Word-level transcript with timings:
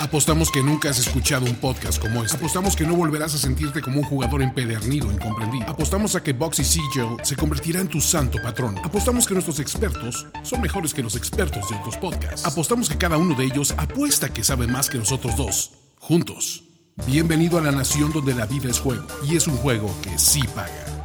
Apostamos 0.00 0.50
que 0.50 0.62
nunca 0.62 0.88
has 0.90 0.98
escuchado 0.98 1.44
un 1.44 1.56
podcast 1.56 2.00
como 2.00 2.24
este. 2.24 2.36
Apostamos 2.36 2.74
que 2.74 2.84
no 2.84 2.94
volverás 2.94 3.34
a 3.34 3.38
sentirte 3.38 3.82
como 3.82 4.00
un 4.00 4.06
jugador 4.06 4.42
empedernido, 4.42 5.12
incomprendido. 5.12 5.68
Apostamos 5.68 6.14
a 6.14 6.22
que 6.22 6.32
Boxy 6.32 6.64
Sigel 6.64 7.16
se 7.22 7.36
convertirá 7.36 7.80
en 7.80 7.88
tu 7.88 8.00
santo 8.00 8.38
patrón. 8.42 8.78
Apostamos 8.84 9.26
que 9.26 9.34
nuestros 9.34 9.60
expertos 9.60 10.26
son 10.42 10.60
mejores 10.60 10.94
que 10.94 11.02
los 11.02 11.14
expertos 11.14 11.68
de 11.68 11.76
otros 11.76 11.96
podcasts. 11.96 12.46
Apostamos 12.46 12.88
que 12.88 12.96
cada 12.96 13.16
uno 13.16 13.34
de 13.34 13.44
ellos 13.44 13.74
apuesta 13.76 14.32
que 14.32 14.44
sabe 14.44 14.66
más 14.66 14.88
que 14.88 14.98
nosotros 14.98 15.36
dos, 15.36 15.72
juntos. 15.98 16.62
Bienvenido 17.06 17.58
a 17.58 17.62
la 17.62 17.70
nación 17.70 18.12
donde 18.12 18.34
la 18.34 18.46
vida 18.46 18.70
es 18.70 18.80
juego, 18.80 19.06
y 19.24 19.36
es 19.36 19.46
un 19.46 19.56
juego 19.58 19.94
que 20.02 20.18
sí 20.18 20.42
paga. 20.54 21.04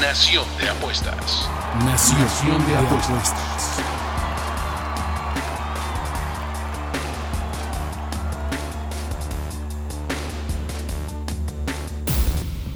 Nación 0.00 0.46
de 0.58 0.70
Apuestas. 0.70 1.48
Nación, 1.84 2.66
de 2.66 2.76
apuestas. 2.76 3.97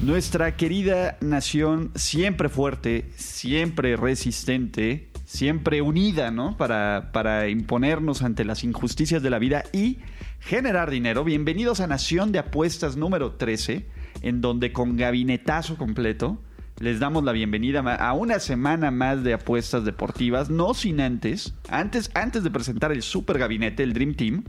Nuestra 0.02 0.56
querida 0.56 1.16
nación 1.20 1.92
siempre 1.94 2.48
fuerte, 2.48 3.08
siempre 3.14 3.94
resistente, 3.94 5.08
siempre 5.26 5.80
unida, 5.80 6.32
¿no? 6.32 6.56
Para, 6.56 7.10
para 7.12 7.48
imponernos 7.48 8.22
ante 8.22 8.44
las 8.44 8.64
injusticias 8.64 9.22
de 9.22 9.30
la 9.30 9.38
vida 9.38 9.62
y 9.72 9.98
generar 10.40 10.90
dinero. 10.90 11.22
Bienvenidos 11.22 11.78
a 11.78 11.86
Nación 11.86 12.32
de 12.32 12.40
Apuestas 12.40 12.96
número 12.96 13.34
13, 13.34 13.86
en 14.22 14.40
donde 14.40 14.72
con 14.72 14.96
gabinetazo 14.96 15.76
completo 15.76 16.42
les 16.80 16.98
damos 16.98 17.22
la 17.22 17.30
bienvenida 17.30 17.78
a 17.94 18.12
una 18.12 18.40
semana 18.40 18.90
más 18.90 19.22
de 19.22 19.34
apuestas 19.34 19.84
deportivas, 19.84 20.50
no 20.50 20.74
sin 20.74 21.00
antes, 21.00 21.54
antes, 21.68 22.10
antes 22.14 22.42
de 22.42 22.50
presentar 22.50 22.90
el 22.90 23.02
super 23.02 23.38
gabinete, 23.38 23.84
el 23.84 23.92
Dream 23.92 24.14
Team, 24.14 24.42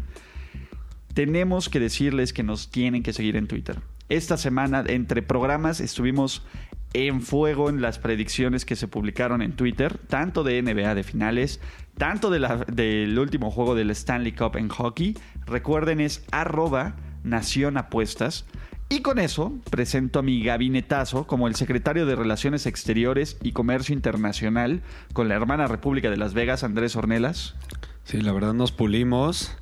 tenemos 1.14 1.70
que 1.70 1.80
decirles 1.80 2.34
que 2.34 2.42
nos 2.42 2.72
tienen 2.72 3.04
que 3.04 3.14
seguir 3.14 3.36
en 3.36 3.46
Twitter. 3.46 3.78
Esta 4.14 4.38
semana, 4.38 4.84
entre 4.88 5.24
programas, 5.24 5.80
estuvimos 5.80 6.44
en 6.94 7.22
fuego 7.24 7.70
en 7.72 7.82
las 7.82 7.98
predicciones 7.98 8.64
que 8.64 8.76
se 8.76 8.88
publicaron 8.88 9.42
en 9.42 9.54
Twitter, 9.54 9.98
tanto 9.98 10.44
de 10.44 10.60
NBA 10.62 10.94
de 10.94 11.02
finales, 11.02 11.60
tanto 11.98 12.30
de 12.30 12.38
la- 12.40 12.58
del 12.58 13.18
último 13.18 13.50
juego 13.50 13.74
del 13.74 13.90
Stanley 13.90 14.34
Cup 14.34 14.56
en 14.58 14.70
hockey. 14.70 15.18
Recuerden, 15.48 16.00
es 16.00 16.24
arroba 16.32 16.96
Nación 17.24 17.76
Apuestas. 17.78 18.46
Y 18.88 19.02
con 19.02 19.18
eso 19.18 19.52
presento 19.72 20.20
a 20.20 20.22
mi 20.22 20.44
gabinetazo 20.44 21.26
como 21.26 21.48
el 21.48 21.56
secretario 21.56 22.06
de 22.06 22.16
Relaciones 22.16 22.68
Exteriores 22.68 23.38
y 23.42 23.54
Comercio 23.54 23.96
Internacional 23.96 24.84
con 25.14 25.28
la 25.28 25.34
hermana 25.34 25.66
República 25.66 26.12
de 26.12 26.18
Las 26.18 26.36
Vegas, 26.36 26.64
Andrés 26.64 26.96
Ornelas. 26.96 27.56
Sí, 28.04 28.22
la 28.22 28.32
verdad 28.32 28.54
nos 28.54 28.72
pulimos 28.72 29.58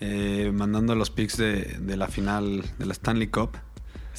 eh, 0.00 0.50
mandando 0.54 0.94
los 0.94 1.10
picks 1.10 1.38
de, 1.38 1.62
de 1.80 1.96
la 1.96 2.08
final 2.08 2.62
de 2.78 2.84
la 2.84 2.92
Stanley 2.92 3.28
Cup. 3.28 3.56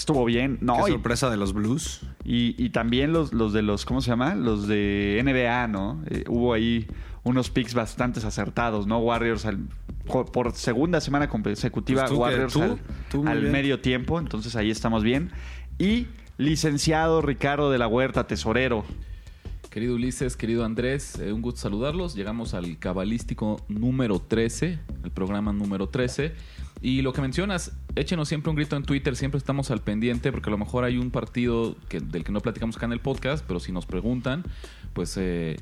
Estuvo 0.01 0.25
bien, 0.25 0.57
no, 0.61 0.77
Qué 0.83 0.89
y, 0.89 0.93
sorpresa 0.93 1.29
de 1.29 1.37
los 1.37 1.53
Blues. 1.53 2.01
y- 2.23 2.55
y 2.57 2.69
también 2.71 3.13
los, 3.13 3.33
los 3.33 3.53
de 3.53 3.61
los, 3.61 3.85
¿cómo 3.85 4.01
se 4.01 4.09
llama? 4.09 4.33
Los 4.33 4.67
de 4.67 5.19
NBA, 5.23 5.67
¿no? 5.67 6.01
Eh, 6.09 6.23
hubo 6.27 6.53
ahí 6.53 6.87
unos 7.23 7.51
picks 7.51 7.75
bastante 7.75 8.19
acertados, 8.25 8.87
¿no? 8.87 8.97
Warriors 8.97 9.45
al- 9.45 9.59
por, 10.07 10.31
por 10.31 10.53
segunda 10.53 10.99
semana 11.01 11.29
consecutiva, 11.29 12.01
Pues 12.01 12.11
tú 12.13 12.17
Warriors 12.19 12.53
tú- 12.53 12.61
al, 12.63 12.79
tú 13.11 13.21
medio 13.23 13.79
tiempo, 13.79 14.19
entonces 14.19 14.55
ahí 14.55 14.71
estamos 14.71 15.03
bien. 15.03 15.29
Y 15.77 16.07
licenciado 16.39 17.21
Ricardo 17.21 17.69
de 17.69 17.77
la 17.77 17.87
Huerta, 17.87 18.25
tesorero. 18.25 18.83
Querido 19.69 19.93
Ulises, 19.95 20.35
querido 20.35 20.65
Andrés, 20.65 21.17
eh, 21.19 21.31
un 21.31 21.41
gusto 21.41 21.61
saludarlos. 21.61 22.15
Llegamos 22.15 22.53
al 22.55 22.77
cabalístico 22.79 23.63
número 23.69 24.19
13, 24.19 24.79
el 25.03 25.11
programa 25.11 25.53
número 25.53 25.87
13. 25.87 26.33
Y 26.81 27.01
lo 27.03 27.13
que 27.13 27.21
mencionas, 27.21 27.73
échenos 27.95 28.27
siempre 28.27 28.49
un 28.49 28.55
grito 28.55 28.75
en 28.75 28.83
Twitter, 28.83 29.15
siempre 29.15 29.37
estamos 29.37 29.69
al 29.69 29.81
pendiente, 29.81 30.31
porque 30.31 30.49
a 30.49 30.51
lo 30.51 30.57
mejor 30.57 30.83
hay 30.83 30.97
un 30.97 31.11
partido 31.11 31.75
que, 31.89 31.99
del 31.99 32.23
que 32.23 32.31
no 32.31 32.39
platicamos 32.41 32.75
acá 32.77 32.87
en 32.87 32.93
el 32.93 32.99
podcast, 32.99 33.45
pero 33.47 33.59
si 33.59 33.71
nos 33.71 33.85
preguntan, 33.85 34.43
pues 34.93 35.15
eh, 35.17 35.57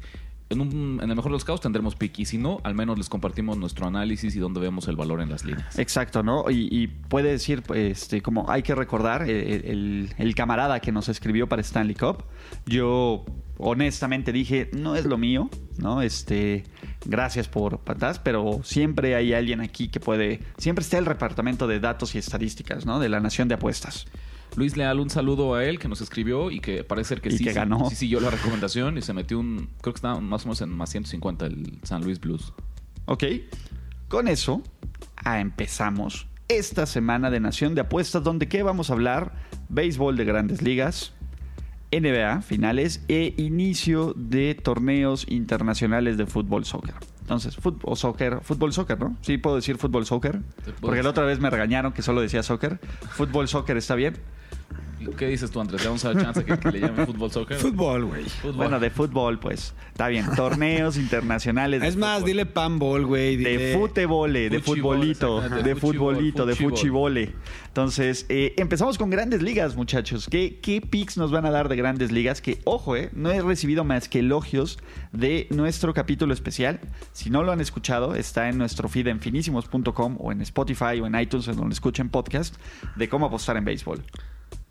en, 0.50 0.62
un- 0.62 1.00
en 1.03 1.09
el 1.09 1.16
mejor 1.18 1.25
de 1.31 1.35
los 1.35 1.44
casos 1.44 1.59
tendremos 1.59 1.96
pick. 1.96 2.19
Y 2.19 2.25
si 2.25 2.38
no, 2.38 2.62
al 2.63 2.74
menos 2.74 2.97
les 2.97 3.09
compartimos 3.09 3.58
nuestro 3.58 3.85
análisis 3.85 4.34
y 4.35 4.40
dónde 4.40 4.62
vemos 4.62 4.88
el 4.88 4.96
valor 4.96 5.19
en 5.22 5.29
las 5.29 5.44
líneas. 5.44 5.78
Exacto, 5.78 6.24
¿no? 6.24 6.50
Y, 6.50 6.69
y 6.72 6.88
puede 6.88 7.31
decir, 7.31 7.63
este, 7.75 8.22
como 8.22 8.50
hay 8.50 8.63
que 8.63 8.74
recordar, 8.74 9.29
eh, 9.29 9.69
el, 9.69 10.13
el 10.18 10.35
camarada 10.35 10.79
que 10.79 10.94
nos 10.94 11.09
escribió 11.09 11.47
para 11.50 11.62
Stanley 11.62 11.96
Cup, 11.96 12.24
yo 12.66 13.25
honestamente 13.58 14.31
dije, 14.31 14.69
no 14.72 14.96
es 14.96 15.03
lo 15.06 15.18
mío, 15.18 15.50
¿no? 15.78 16.02
Este, 16.02 16.63
gracias 17.06 17.48
por 17.48 17.80
patas, 17.80 18.20
pero 18.20 18.62
siempre 18.64 19.16
hay 19.16 19.34
alguien 19.34 19.62
aquí 19.62 19.88
que 19.90 20.00
puede, 20.00 20.42
siempre 20.58 20.84
está 20.84 20.98
el 20.98 21.06
departamento 21.06 21.68
de 21.68 21.80
datos 21.80 22.16
y 22.16 22.18
estadísticas, 22.18 22.86
¿no? 22.86 23.00
De 23.00 23.10
la 23.10 23.20
Nación 23.20 23.48
de 23.48 23.56
Apuestas. 23.56 24.06
Luis 24.56 24.76
Leal, 24.76 25.00
un 25.00 25.09
saludo 25.09 25.54
a 25.54 25.64
él 25.64 25.80
que 25.80 25.88
nos 25.88 26.02
escribió 26.02 26.52
y 26.52 26.59
que 26.59 26.84
parece 26.84 27.09
ser 27.09 27.22
que 27.22 27.30
Y 27.30 27.38
sí, 27.38 27.44
que 27.44 27.54
ganó. 27.54 27.90
sí 27.90 27.96
siguió 27.96 28.20
la 28.20 28.32
recomendación 28.32 28.98
y 28.98 29.02
se 29.02 29.14
metió 29.14 29.40
un, 29.40 29.70
creo 29.82 29.94
que 29.94 29.98
estaba 29.98 30.20
más 30.20 30.44
o 30.44 30.48
menos 30.48 30.62
en 30.62 30.70
más 30.70 30.90
150 30.90 31.46
el 31.46 31.80
San 31.84 32.04
Luis 32.04 32.20
Blues. 32.20 32.54
¿Ok? 33.06 33.24
Con 34.08 34.28
eso, 34.28 34.64
ah, 35.18 35.40
empezamos 35.40 36.28
esta 36.48 36.88
semana 36.88 37.30
de 37.30 37.40
Nación 37.40 37.76
de 37.76 37.82
Apuestas, 37.82 38.24
donde 38.24 38.48
¿qué 38.48 38.64
vamos 38.64 38.90
a 38.90 38.94
hablar? 38.94 39.34
Béisbol 39.70 40.18
de 40.18 40.26
grandes 40.26 40.64
ligas, 40.64 41.14
NBA, 41.92 42.42
finales 42.42 43.04
e 43.08 43.34
inicio 43.38 44.14
de 44.16 44.56
torneos 44.56 45.26
internacionales 45.30 46.18
de 46.18 46.26
fútbol 46.26 46.66
soccer. 46.66 46.96
Entonces, 47.22 47.56
fútbol 47.56 47.96
soccer, 47.96 48.40
fútbol 48.42 48.74
soccer, 48.74 49.00
¿no? 49.00 49.16
Sí, 49.22 49.38
puedo 49.38 49.56
decir 49.56 49.78
fútbol 49.78 50.06
soccer. 50.06 50.40
Porque 50.82 51.04
la 51.04 51.10
otra 51.10 51.26
vez 51.26 51.40
me 51.40 51.50
regañaron 51.50 51.94
que 51.94 52.02
solo 52.02 52.22
decía 52.22 52.42
soccer. 52.42 52.80
Fútbol 53.12 53.48
soccer 53.48 53.78
está 53.78 53.96
bien. 53.96 54.16
¿Qué 55.18 55.28
dices 55.28 55.50
tú, 55.52 55.60
Andrés? 55.62 55.82
¿Le 55.82 55.88
vamos 55.88 56.04
a 56.06 56.14
dar 56.14 56.24
chance 56.24 56.44
que, 56.46 56.58
que 56.58 56.72
le 56.72 56.80
llamen 56.82 57.06
fútbol 57.06 57.32
soccer? 57.32 57.58
Fútbol, 57.58 58.06
güey. 58.06 58.24
Bueno, 58.56 58.80
de 58.80 58.90
fútbol, 58.90 59.40
pues. 59.40 59.74
Está 59.92 60.08
bien. 60.08 60.26
Torneos 60.36 60.98
internacionales. 60.98 61.82
de 61.82 61.88
Es 61.88 61.96
más, 61.98 62.18
fútbol. 62.20 62.28
dile 62.28 62.46
panball, 62.46 63.06
güey. 63.06 63.36
De 63.38 63.58
dile- 63.58 63.74
futebole, 63.80 64.50
de 64.50 64.59
Fuchibol, 64.59 64.96
futbolito, 64.98 65.38
exactamente, 65.38 65.70
de 65.70 65.76
fuchibol, 65.76 66.14
futbolito, 66.16 66.46
de 66.46 66.54
fuchibol. 66.56 66.72
fuchibole. 66.78 67.36
Entonces, 67.68 68.26
eh, 68.30 68.54
empezamos 68.58 68.98
con 68.98 69.09
grandes 69.09 69.42
ligas, 69.42 69.76
muchachos. 69.76 70.28
¿Qué, 70.30 70.59
¿Qué 70.62 70.82
picks 70.82 71.18
nos 71.18 71.32
van 71.32 71.46
a 71.46 71.52
dar 71.52 71.70
de 71.70 71.76
grandes 71.76 72.12
ligas? 72.12 72.42
Que, 72.42 72.59
ojo, 72.66 72.96
eh, 72.96 73.09
no 73.14 73.32
he 73.32 73.42
recibido 73.42 73.84
más 73.84 74.09
que 74.09 74.20
elogios 74.20 74.80
de 75.12 75.48
nuestro 75.52 75.94
capítulo 75.94 76.34
especial. 76.34 76.80
Si 77.14 77.30
no 77.30 77.44
lo 77.44 77.52
han 77.52 77.62
escuchado, 77.62 78.16
está 78.16 78.50
en 78.50 78.58
nuestro 78.58 78.90
feed 78.90 79.08
en 79.08 79.20
finísimos.com 79.20 80.18
o 80.20 80.32
en 80.32 80.42
Spotify 80.42 81.00
o 81.02 81.06
en 81.08 81.20
iTunes, 81.20 81.48
en 81.48 81.56
donde 81.56 81.74
escuchen 81.74 82.09
podcast, 82.09 82.56
de 82.96 83.08
cómo 83.08 83.26
apostar 83.28 83.56
en 83.58 83.66
béisbol. 83.66 84.04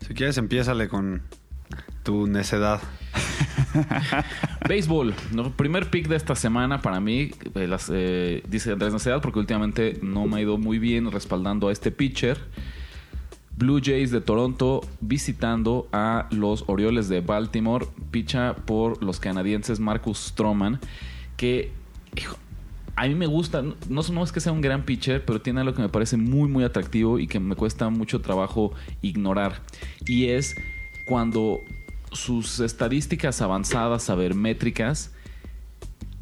Si 0.05 0.13
quieres, 0.13 0.37
empiézale 0.37 0.87
con 0.87 1.21
tu 2.03 2.27
necedad. 2.27 2.81
Béisbol. 4.67 5.13
Primer 5.55 5.89
pick 5.89 6.07
de 6.07 6.15
esta 6.15 6.35
semana 6.35 6.81
para 6.81 6.99
mí, 6.99 7.31
eh, 7.55 8.43
dice 8.47 8.71
Andrés 8.71 8.93
Nacedad, 8.93 9.21
porque 9.21 9.39
últimamente 9.39 9.99
no 10.01 10.25
me 10.25 10.37
ha 10.37 10.41
ido 10.41 10.57
muy 10.57 10.79
bien 10.79 11.11
respaldando 11.11 11.67
a 11.67 11.71
este 11.71 11.91
pitcher. 11.91 12.39
Blue 13.57 13.81
Jays 13.83 14.09
de 14.11 14.21
Toronto 14.21 14.81
visitando 15.01 15.89
a 15.91 16.27
los 16.31 16.63
Orioles 16.67 17.09
de 17.09 17.19
Baltimore. 17.19 17.87
Picha 18.09 18.55
por 18.55 19.03
los 19.03 19.19
canadienses 19.19 19.81
Marcus 19.81 20.17
Stroman, 20.19 20.79
que 21.35 21.71
hijo, 22.15 22.37
a 22.99 23.07
mí 23.07 23.15
me 23.15 23.27
gusta. 23.27 23.63
No, 23.87 24.23
es 24.23 24.31
que 24.33 24.41
sea 24.41 24.51
un 24.51 24.59
gran 24.59 24.83
pitcher, 24.83 25.23
pero 25.23 25.41
tiene 25.41 25.61
algo 25.61 25.73
que 25.73 25.81
me 25.81 25.87
parece 25.87 26.17
muy, 26.17 26.49
muy 26.49 26.65
atractivo 26.65 27.17
y 27.17 27.27
que 27.27 27.39
me 27.39 27.55
cuesta 27.55 27.89
mucho 27.89 28.19
trabajo 28.19 28.73
ignorar. 29.01 29.61
Y 30.05 30.27
es 30.27 30.57
cuando 31.05 31.61
sus 32.11 32.59
estadísticas 32.59 33.41
avanzadas, 33.41 34.03
sabermétricas, 34.03 35.13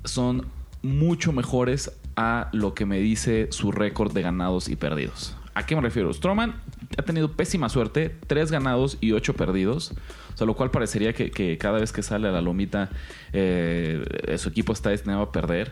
son 0.03 0.45
mucho 0.83 1.33
mejores 1.33 1.91
a 2.15 2.49
lo 2.53 2.75
que 2.75 2.85
me 2.85 2.99
dice 2.99 3.47
su 3.49 3.71
récord 3.71 4.13
de 4.13 4.21
ganados 4.21 4.69
y 4.69 4.75
perdidos. 4.75 5.35
¿A 5.55 5.65
qué 5.65 5.75
me 5.75 5.81
refiero? 5.81 6.13
Stroman 6.13 6.61
ha 6.95 7.01
tenido 7.01 7.31
pésima 7.31 7.69
suerte, 7.69 8.15
tres 8.27 8.51
ganados 8.51 8.99
y 9.01 9.13
ocho 9.13 9.33
perdidos. 9.33 9.93
O 10.35 10.37
sea, 10.37 10.45
lo 10.45 10.55
cual 10.55 10.69
parecería 10.69 11.13
que, 11.13 11.31
que 11.31 11.57
cada 11.57 11.79
vez 11.79 11.91
que 11.91 12.03
sale 12.03 12.27
a 12.27 12.31
la 12.31 12.41
lomita 12.41 12.91
eh, 13.33 14.35
su 14.37 14.49
equipo 14.49 14.73
está 14.73 14.91
destinado 14.91 15.23
a 15.23 15.31
perder. 15.31 15.71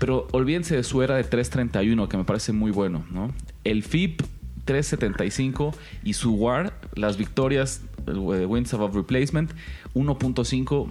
Pero 0.00 0.26
olvídense 0.32 0.74
de 0.74 0.82
su 0.82 1.02
era 1.02 1.14
de 1.14 1.24
3.31, 1.24 2.08
que 2.08 2.16
me 2.16 2.24
parece 2.24 2.52
muy 2.52 2.72
bueno. 2.72 3.04
¿no? 3.10 3.32
El 3.62 3.84
FIP 3.84 4.22
3.75 4.66 5.74
y 6.02 6.14
su 6.14 6.34
WAR, 6.34 6.72
las 6.96 7.18
victorias, 7.18 7.82
wins 8.08 8.74
above 8.74 8.96
replacement, 8.96 9.52
1.5 9.94 10.88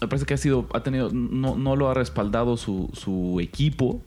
me 0.00 0.08
parece 0.08 0.24
que 0.24 0.34
ha 0.34 0.38
sido, 0.38 0.66
ha 0.72 0.82
tenido, 0.82 1.10
no, 1.12 1.56
no 1.56 1.76
lo 1.76 1.90
ha 1.90 1.94
respaldado 1.94 2.56
su, 2.56 2.90
su 2.94 3.40
equipo, 3.40 4.00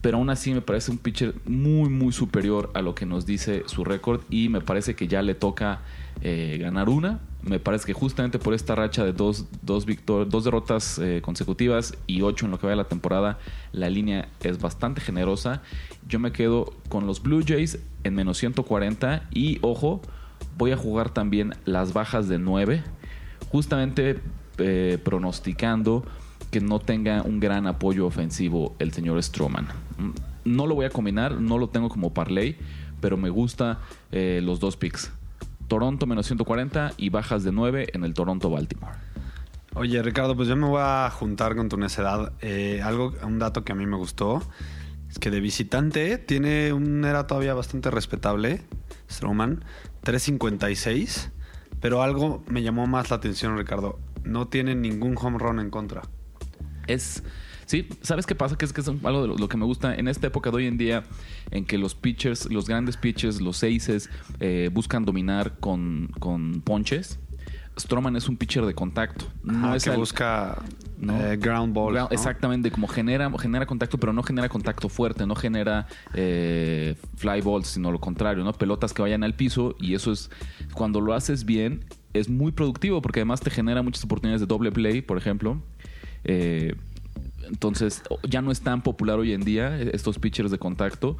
pero 0.00 0.18
aún 0.18 0.30
así 0.30 0.54
me 0.54 0.60
parece 0.60 0.90
un 0.90 0.98
pitcher 0.98 1.34
muy, 1.44 1.88
muy 1.88 2.12
superior 2.12 2.70
a 2.74 2.82
lo 2.82 2.94
que 2.94 3.06
nos 3.06 3.26
dice 3.26 3.64
su 3.66 3.84
récord 3.84 4.20
y 4.30 4.48
me 4.48 4.60
parece 4.60 4.94
que 4.94 5.08
ya 5.08 5.22
le 5.22 5.34
toca 5.34 5.80
eh, 6.20 6.58
ganar 6.60 6.88
una 6.88 7.20
Me 7.48 7.58
parece 7.58 7.86
que 7.86 7.94
justamente 7.94 8.38
por 8.38 8.52
esta 8.52 8.74
racha 8.74 9.04
de 9.04 9.12
dos, 9.12 9.46
dos, 9.62 9.86
dos 10.06 10.44
derrotas 10.44 10.98
eh, 10.98 11.20
consecutivas 11.22 11.96
y 12.06 12.20
ocho 12.20 12.44
en 12.44 12.50
lo 12.50 12.58
que 12.58 12.66
va 12.66 12.70
de 12.70 12.76
la 12.76 12.88
temporada, 12.88 13.38
la 13.72 13.88
línea 13.88 14.28
es 14.40 14.60
bastante 14.60 15.00
generosa. 15.00 15.62
Yo 16.06 16.18
me 16.18 16.30
quedo 16.30 16.74
con 16.88 17.06
los 17.06 17.22
Blue 17.22 17.42
Jays 17.46 17.78
en 18.04 18.14
menos 18.14 18.36
140 18.38 19.28
y, 19.32 19.58
ojo, 19.62 20.02
voy 20.58 20.72
a 20.72 20.76
jugar 20.76 21.10
también 21.10 21.54
las 21.64 21.94
bajas 21.94 22.28
de 22.28 22.38
9, 22.38 22.82
justamente 23.50 24.20
eh, 24.58 24.98
pronosticando 25.02 26.04
que 26.50 26.60
no 26.60 26.80
tenga 26.80 27.22
un 27.22 27.40
gran 27.40 27.66
apoyo 27.66 28.06
ofensivo 28.06 28.74
el 28.78 28.92
señor 28.92 29.22
Stroman. 29.22 29.68
No 30.44 30.66
lo 30.66 30.74
voy 30.74 30.86
a 30.86 30.90
combinar, 30.90 31.40
no 31.40 31.58
lo 31.58 31.68
tengo 31.68 31.88
como 31.88 32.12
parlay, 32.12 32.56
pero 33.00 33.16
me 33.16 33.30
gusta 33.30 33.80
eh, 34.12 34.40
los 34.42 34.60
dos 34.60 34.76
picks. 34.76 35.12
Toronto 35.68 36.06
menos 36.06 36.26
140 36.26 36.94
y 36.96 37.10
bajas 37.10 37.44
de 37.44 37.52
9 37.52 37.88
en 37.92 38.04
el 38.04 38.14
Toronto 38.14 38.50
Baltimore. 38.50 38.96
Oye, 39.74 40.02
Ricardo, 40.02 40.34
pues 40.34 40.48
yo 40.48 40.56
me 40.56 40.66
voy 40.66 40.80
a 40.82 41.08
juntar 41.10 41.54
con 41.54 41.68
tu 41.68 41.76
necedad. 41.76 42.32
Eh, 42.40 42.80
algo, 42.82 43.14
un 43.22 43.38
dato 43.38 43.64
que 43.64 43.72
a 43.72 43.74
mí 43.74 43.86
me 43.86 43.96
gustó 43.96 44.42
es 45.08 45.18
que 45.18 45.30
de 45.30 45.40
visitante 45.40 46.18
tiene 46.18 46.72
un 46.72 47.04
era 47.04 47.26
todavía 47.26 47.54
bastante 47.54 47.90
respetable, 47.90 48.62
Strowman, 49.10 49.64
3.56. 50.04 51.30
Pero 51.80 52.02
algo 52.02 52.42
me 52.48 52.62
llamó 52.62 52.86
más 52.86 53.10
la 53.10 53.16
atención, 53.16 53.56
Ricardo. 53.56 53.98
No 54.24 54.48
tiene 54.48 54.74
ningún 54.74 55.16
home 55.16 55.38
run 55.38 55.60
en 55.60 55.70
contra. 55.70 56.02
Es. 56.86 57.22
Sí, 57.68 57.86
¿sabes 58.00 58.24
qué 58.24 58.34
pasa? 58.34 58.56
Que 58.56 58.64
es 58.64 58.72
que 58.72 58.80
es 58.80 58.88
algo 58.88 59.20
de 59.20 59.28
lo, 59.28 59.36
lo 59.36 59.46
que 59.46 59.58
me 59.58 59.66
gusta 59.66 59.94
en 59.94 60.08
esta 60.08 60.26
época 60.26 60.50
de 60.50 60.56
hoy 60.56 60.66
en 60.66 60.78
día, 60.78 61.04
en 61.50 61.66
que 61.66 61.76
los 61.76 61.94
pitchers, 61.94 62.50
los 62.50 62.66
grandes 62.66 62.96
pitchers, 62.96 63.42
los 63.42 63.62
aces, 63.62 64.08
eh, 64.40 64.70
buscan 64.72 65.04
dominar 65.04 65.58
con, 65.60 66.08
con 66.18 66.62
ponches. 66.62 67.18
Stroman 67.78 68.16
es 68.16 68.26
un 68.26 68.38
pitcher 68.38 68.64
de 68.64 68.74
contacto. 68.74 69.26
No 69.44 69.66
Ajá, 69.68 69.76
es 69.76 69.84
que 69.84 69.90
busca 69.90 70.62
no. 70.98 71.20
eh, 71.20 71.36
ground 71.36 71.74
ball. 71.74 71.92
Ground- 71.92 72.08
¿no? 72.10 72.14
Exactamente, 72.14 72.70
como 72.70 72.88
genera, 72.88 73.30
genera 73.38 73.66
contacto, 73.66 73.98
pero 73.98 74.14
no 74.14 74.22
genera 74.22 74.48
contacto 74.48 74.88
fuerte, 74.88 75.26
no 75.26 75.34
genera 75.36 75.86
eh, 76.14 76.96
fly 77.16 77.42
balls, 77.42 77.66
sino 77.68 77.92
lo 77.92 78.00
contrario, 78.00 78.44
¿no? 78.44 78.52
Pelotas 78.54 78.94
que 78.94 79.02
vayan 79.02 79.22
al 79.24 79.34
piso 79.34 79.76
y 79.78 79.92
eso 79.94 80.10
es, 80.10 80.30
cuando 80.72 81.02
lo 81.02 81.12
haces 81.12 81.44
bien, 81.44 81.84
es 82.14 82.30
muy 82.30 82.50
productivo 82.50 83.02
porque 83.02 83.20
además 83.20 83.40
te 83.42 83.50
genera 83.50 83.82
muchas 83.82 84.02
oportunidades 84.04 84.40
de 84.40 84.46
doble 84.46 84.72
play, 84.72 85.02
por 85.02 85.18
ejemplo. 85.18 85.62
Eh, 86.24 86.74
entonces, 87.48 88.02
ya 88.28 88.42
no 88.42 88.50
es 88.52 88.60
tan 88.60 88.82
popular 88.82 89.18
hoy 89.18 89.32
en 89.32 89.42
día 89.42 89.78
eh, 89.80 89.90
estos 89.94 90.18
pitchers 90.18 90.50
de 90.50 90.58
contacto, 90.58 91.16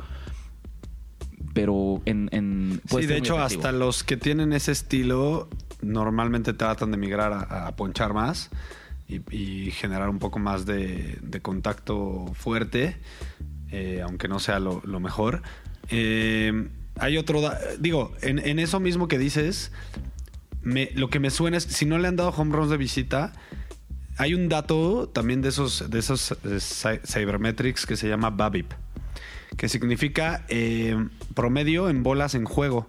pero 1.54 2.00
en... 2.04 2.28
en 2.32 2.80
Sí, 2.88 3.06
de 3.06 3.16
hecho, 3.16 3.36
efectivo. 3.38 3.60
hasta 3.60 3.72
los 3.72 4.04
que 4.04 4.16
tienen 4.16 4.52
ese 4.52 4.72
estilo 4.72 5.48
normalmente 5.80 6.52
tratan 6.52 6.90
de 6.90 6.96
migrar 6.96 7.32
a, 7.32 7.66
a 7.68 7.76
ponchar 7.76 8.12
más 8.14 8.50
y, 9.08 9.20
y 9.34 9.70
generar 9.70 10.08
un 10.08 10.18
poco 10.18 10.38
más 10.38 10.66
de, 10.66 11.18
de 11.22 11.40
contacto 11.40 12.26
fuerte, 12.34 12.96
eh, 13.70 14.02
aunque 14.04 14.28
no 14.28 14.38
sea 14.38 14.58
lo, 14.60 14.80
lo 14.84 15.00
mejor. 15.00 15.42
Eh, 15.90 16.68
hay 16.96 17.16
otro, 17.16 17.40
digo, 17.78 18.12
en, 18.22 18.38
en 18.40 18.58
eso 18.58 18.80
mismo 18.80 19.06
que 19.08 19.18
dices, 19.18 19.70
me- 20.62 20.90
lo 20.94 21.08
que 21.10 21.20
me 21.20 21.30
suena 21.30 21.56
es, 21.56 21.64
si 21.64 21.86
no 21.86 21.96
le 21.98 22.08
han 22.08 22.16
dado 22.16 22.30
home 22.30 22.54
runs 22.54 22.70
de 22.70 22.76
visita, 22.76 23.32
hay 24.18 24.34
un 24.34 24.48
dato 24.48 25.08
también 25.08 25.40
de 25.42 25.48
esos, 25.48 25.90
de 25.90 25.98
esos 25.98 26.32
eh, 26.32 26.58
cy- 26.58 27.00
cybermetrics 27.06 27.86
que 27.86 27.96
se 27.96 28.08
llama 28.08 28.30
BABIP, 28.30 28.72
que 29.56 29.68
significa 29.68 30.44
eh, 30.48 30.96
promedio 31.34 31.88
en 31.88 32.02
bolas 32.02 32.34
en 32.34 32.44
juego. 32.44 32.86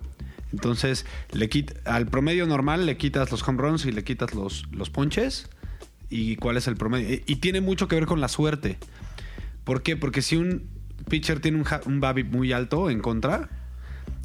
Entonces, 0.51 1.05
le 1.31 1.49
al 1.85 2.07
promedio 2.07 2.47
normal 2.47 2.85
le 2.87 2.97
quitas 2.97 3.31
los 3.31 3.47
home 3.47 3.61
runs 3.61 3.85
y 3.85 3.91
le 3.91 4.03
quitas 4.03 4.33
los, 4.33 4.65
los 4.71 4.89
ponches. 4.89 5.47
¿Y 6.09 6.37
cuál 6.37 6.57
es 6.57 6.67
el 6.67 6.75
promedio? 6.75 7.13
Y, 7.13 7.23
y 7.27 7.35
tiene 7.35 7.61
mucho 7.61 7.87
que 7.87 7.95
ver 7.95 8.07
con 8.07 8.19
la 8.19 8.27
suerte. 8.27 8.77
¿Por 9.63 9.83
qué? 9.83 9.95
Porque 9.95 10.23
si 10.23 10.37
un 10.37 10.67
pitcher 11.07 11.39
tiene 11.39 11.63
un, 11.85 11.99
BABIP 11.99 12.31
muy 12.31 12.51
alto 12.51 12.89
en 12.89 12.99
contra, 12.99 13.49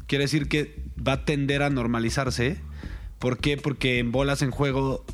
quiere 0.07 0.23
decir 0.23 0.47
que 0.49 0.81
va 1.07 1.13
a 1.13 1.25
tender 1.25 1.61
a 1.61 1.69
normalizarse. 1.69 2.57
¿Por 3.19 3.37
qué? 3.37 3.57
Porque 3.57 3.99
en 3.99 4.11
bolas 4.11 4.41
en 4.41 4.49
juego 4.49 5.05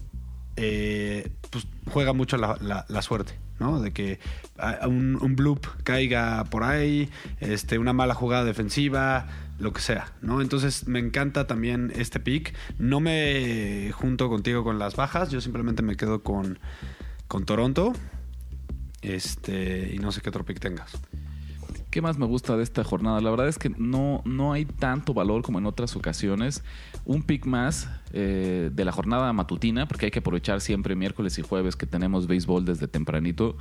eh, 0.55 1.29
pues, 1.51 1.67
juega 1.91 2.13
mucho 2.13 2.37
la, 2.37 2.57
la- 2.59 3.01
suerte, 3.03 3.37
¿no? 3.59 3.79
De 3.79 3.91
que 3.91 4.19
ah, 4.57 4.79
un, 4.87 5.17
un 5.21 5.35
bloop 5.35 5.65
caiga 5.83 6.43
por 6.45 6.63
ahí, 6.63 7.09
este, 7.39 7.77
una 7.77 7.93
mala 7.93 8.15
jugada 8.15 8.43
defensiva, 8.43 9.27
lo 9.59 9.71
que 9.73 9.81
sea, 9.81 10.11
¿no? 10.21 10.41
Entonces 10.41 10.87
me 10.87 10.97
encanta 10.97 11.45
también 11.45 11.91
este 11.95 12.19
pick. 12.19 12.55
No 12.79 12.99
me 12.99 13.91
junto 13.93 14.27
contigo 14.29 14.63
con 14.63 14.79
las 14.79 14.95
bajas, 14.95 15.29
yo 15.29 15.39
simplemente 15.41 15.83
me 15.83 15.95
quedo 15.95 16.23
con, 16.23 16.57
con 17.27 17.45
Toronto. 17.45 17.93
Este, 19.01 19.91
y 19.93 19.99
no 19.99 20.11
sé 20.11 20.21
qué 20.21 20.29
otro 20.29 20.45
pick 20.45 20.59
tengas. 20.59 20.91
¿Qué 21.91 22.01
más 22.01 22.17
me 22.17 22.25
gusta 22.25 22.55
de 22.55 22.63
esta 22.63 22.83
jornada? 22.85 23.19
La 23.19 23.29
verdad 23.29 23.49
es 23.49 23.59
que 23.59 23.69
no, 23.69 24.21
no 24.23 24.53
hay 24.53 24.63
tanto 24.65 25.13
valor 25.13 25.41
como 25.41 25.59
en 25.59 25.65
otras 25.65 25.95
ocasiones. 25.97 26.63
Un 27.03 27.21
pick 27.21 27.45
más 27.45 27.89
eh, 28.13 28.69
de 28.73 28.85
la 28.85 28.93
jornada 28.93 29.31
matutina, 29.33 29.87
porque 29.89 30.05
hay 30.05 30.11
que 30.11 30.19
aprovechar 30.19 30.61
siempre 30.61 30.95
miércoles 30.95 31.37
y 31.37 31.41
jueves 31.41 31.75
que 31.75 31.85
tenemos 31.85 32.27
béisbol 32.27 32.63
desde 32.63 32.87
tempranito. 32.87 33.57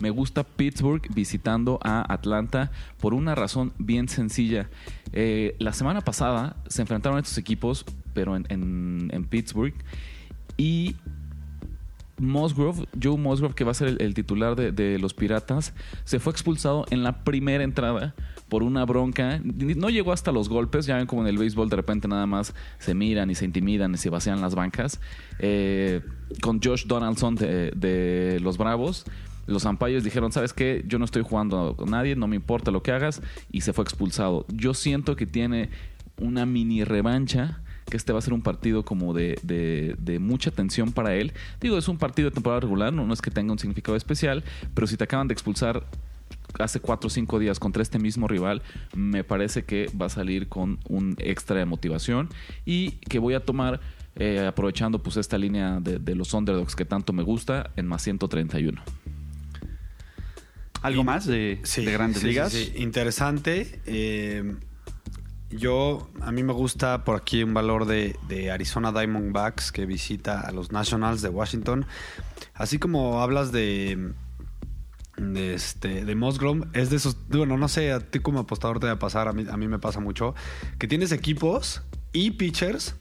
Me 0.00 0.08
gusta 0.08 0.44
Pittsburgh 0.44 1.02
visitando 1.14 1.78
a 1.82 2.10
Atlanta 2.10 2.72
por 2.98 3.12
una 3.12 3.34
razón 3.34 3.74
bien 3.78 4.08
sencilla. 4.08 4.70
Eh, 5.12 5.54
la 5.58 5.74
semana 5.74 6.00
pasada 6.00 6.56
se 6.68 6.80
enfrentaron 6.80 7.18
estos 7.18 7.36
equipos, 7.36 7.84
pero 8.14 8.34
en, 8.34 8.46
en- 8.48 9.10
en 9.12 9.24
Pittsburgh. 9.26 9.74
Y 10.56 10.96
Musgrove, 12.18 12.86
Joe 13.00 13.16
Musgrove, 13.16 13.54
que 13.54 13.64
va 13.64 13.72
a 13.72 13.74
ser 13.74 13.96
el, 14.00 14.14
titular 14.14 14.54
de, 14.56 14.98
los 14.98 15.14
Piratas, 15.14 15.74
se 16.04 16.20
fue 16.20 16.32
expulsado 16.32 16.86
en 16.90 17.02
la 17.02 17.24
primera 17.24 17.64
entrada 17.64 18.14
por 18.48 18.62
una 18.62 18.84
bronca. 18.84 19.40
No 19.42 19.90
llegó 19.90 20.12
hasta 20.12 20.32
los 20.32 20.48
golpes, 20.48 20.86
ya 20.86 20.96
ven 20.96 21.06
como 21.06 21.22
en 21.22 21.28
el 21.28 21.38
béisbol 21.38 21.68
de 21.68 21.76
repente 21.76 22.08
nada 22.08 22.26
más 22.26 22.54
se 22.78 22.94
miran 22.94 23.30
y 23.30 23.34
se 23.34 23.44
intimidan 23.44 23.94
y 23.94 23.96
se 23.96 24.10
vacían 24.10 24.40
las 24.40 24.54
bancas. 24.54 25.00
Eh, 25.38 26.02
con 26.40 26.60
Josh 26.62 26.86
Donaldson 26.86 27.34
de, 27.34 28.38
los 28.40 28.58
Bravos. 28.58 29.04
Los 29.46 29.64
umpires 29.66 30.04
dijeron, 30.04 30.32
¿sabes 30.32 30.54
qué? 30.54 30.84
Yo 30.86 30.98
no 30.98 31.04
estoy 31.04 31.22
jugando 31.22 31.76
con 31.76 31.90
nadie, 31.90 32.16
no 32.16 32.26
me 32.26 32.36
importa 32.36 32.70
lo 32.70 32.82
que 32.82 32.92
hagas, 32.92 33.20
y 33.52 33.60
se 33.60 33.74
fue 33.74 33.84
expulsado. 33.84 34.46
Yo 34.48 34.72
siento 34.72 35.16
que 35.16 35.26
tiene 35.26 35.68
una 36.18 36.46
mini 36.46 36.82
revancha 36.84 37.60
que 37.88 37.96
este 37.96 38.12
va 38.12 38.18
a 38.18 38.22
ser 38.22 38.32
un 38.32 38.42
partido 38.42 38.84
como 38.84 39.12
de, 39.14 39.38
de- 39.42 39.94
de 39.98 40.18
mucha 40.18 40.50
tensión 40.50 40.92
para 40.92 41.14
él. 41.14 41.32
Digo, 41.60 41.76
es 41.78 41.88
un 41.88 41.98
partido 41.98 42.30
de 42.30 42.34
temporada 42.34 42.60
regular, 42.60 42.92
no, 42.92 43.06
no 43.06 43.12
es 43.14 43.20
que 43.22 43.30
tenga 43.30 43.52
un 43.52 43.58
significado 43.58 43.96
especial, 43.96 44.42
pero 44.74 44.86
si 44.86 44.96
te 44.96 45.04
acaban 45.04 45.28
de 45.28 45.34
expulsar 45.34 45.84
hace 46.58 46.78
cuatro 46.80 47.08
o 47.08 47.10
cinco 47.10 47.38
días 47.38 47.58
contra 47.58 47.82
este 47.82 47.98
mismo 47.98 48.28
rival, 48.28 48.62
me 48.94 49.24
parece 49.24 49.64
que 49.64 49.90
va 50.00 50.06
a 50.06 50.08
salir 50.08 50.48
con 50.48 50.78
un 50.88 51.16
extra 51.18 51.56
de 51.58 51.64
motivación 51.64 52.28
y 52.64 52.92
que 52.92 53.18
voy 53.18 53.34
a 53.34 53.40
tomar 53.40 53.80
eh, 54.16 54.46
aprovechando 54.46 55.02
pues 55.02 55.16
esta 55.16 55.36
línea 55.36 55.80
de, 55.80 55.98
de 55.98 56.14
los 56.14 56.32
underdogs 56.32 56.76
que 56.76 56.84
tanto 56.84 57.12
me 57.12 57.24
gusta 57.24 57.70
en 57.76 57.86
más 57.88 58.02
131. 58.02 58.80
¿Algo 60.82 61.02
más 61.02 61.26
de, 61.26 61.60
de 61.76 61.92
grandes 61.92 62.18
sí, 62.18 62.22
sí, 62.22 62.28
ligas? 62.28 62.52
sí. 62.52 62.72
Interesante. 62.76 63.80
Eh, 63.86 64.54
yo, 65.56 66.08
a 66.20 66.32
mí 66.32 66.42
me 66.42 66.52
gusta 66.52 67.04
por 67.04 67.16
aquí 67.16 67.42
un 67.42 67.54
valor 67.54 67.86
de, 67.86 68.16
Arizona 68.52 68.92
Diamondbacks 68.92 69.72
que 69.72 69.86
visita 69.86 70.40
a 70.40 70.52
los 70.52 70.72
Nationals 70.72 71.22
de 71.22 71.28
Washington. 71.28 71.86
Así 72.54 72.78
como 72.78 73.22
hablas 73.22 73.52
de, 73.52 74.12
de, 75.16 75.54
este, 75.54 76.04
de 76.04 76.14
Musgrove, 76.14 76.66
es 76.72 76.90
de 76.90 76.96
esos, 76.96 77.16
bueno, 77.28 77.56
no 77.56 77.68
sé, 77.68 77.92
a 77.92 78.00
ti 78.00 78.20
como 78.20 78.40
apostador 78.40 78.80
te 78.80 78.86
va 78.86 78.92
a 78.92 78.98
pasar, 78.98 79.28
a 79.28 79.32
mí, 79.32 79.46
a 79.48 79.56
mí 79.56 79.68
me 79.68 79.78
pasa 79.78 80.00
mucho, 80.00 80.34
que 80.78 80.86
tienes 80.86 81.12
equipos 81.12 81.82
y 82.12 82.32
pitchers 82.32 82.96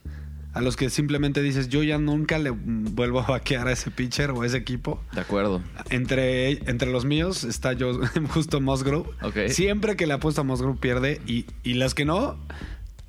a 0.54 0.62
los 0.62 0.76
que 0.76 0.90
simplemente 0.90 1.42
dices, 1.42 1.68
yo 1.68 1.82
ya 1.84 1.98
nunca 1.98 2.38
le 2.38 2.52
vuelvo 2.52 3.22
a 3.22 3.26
vaquear 3.26 3.68
a 3.68 3.72
ese 3.72 3.90
pitcher 3.90 4.32
o 4.32 4.44
a 4.44 4.46
ese 4.46 4.58
equipo. 4.58 5.02
De 5.14 5.22
acuerdo. 5.22 5.62
Entre, 5.90 6.52
entre 6.70 6.92
los 6.92 7.06
míos 7.06 7.44
está 7.44 7.74
yo, 7.74 8.00
justo 8.30 8.62
Musgrove. 8.62 9.10
Siempre 9.50 9.96
que 9.96 10.06
le 10.06 10.14
apuesto 10.14 10.42
a 10.42 10.44
Musgrove 10.44 10.78
pierde 10.80 11.22
y, 11.26 11.48
y 11.64 11.74
las 11.74 11.96
que 11.96 12.06
no, 12.06 12.38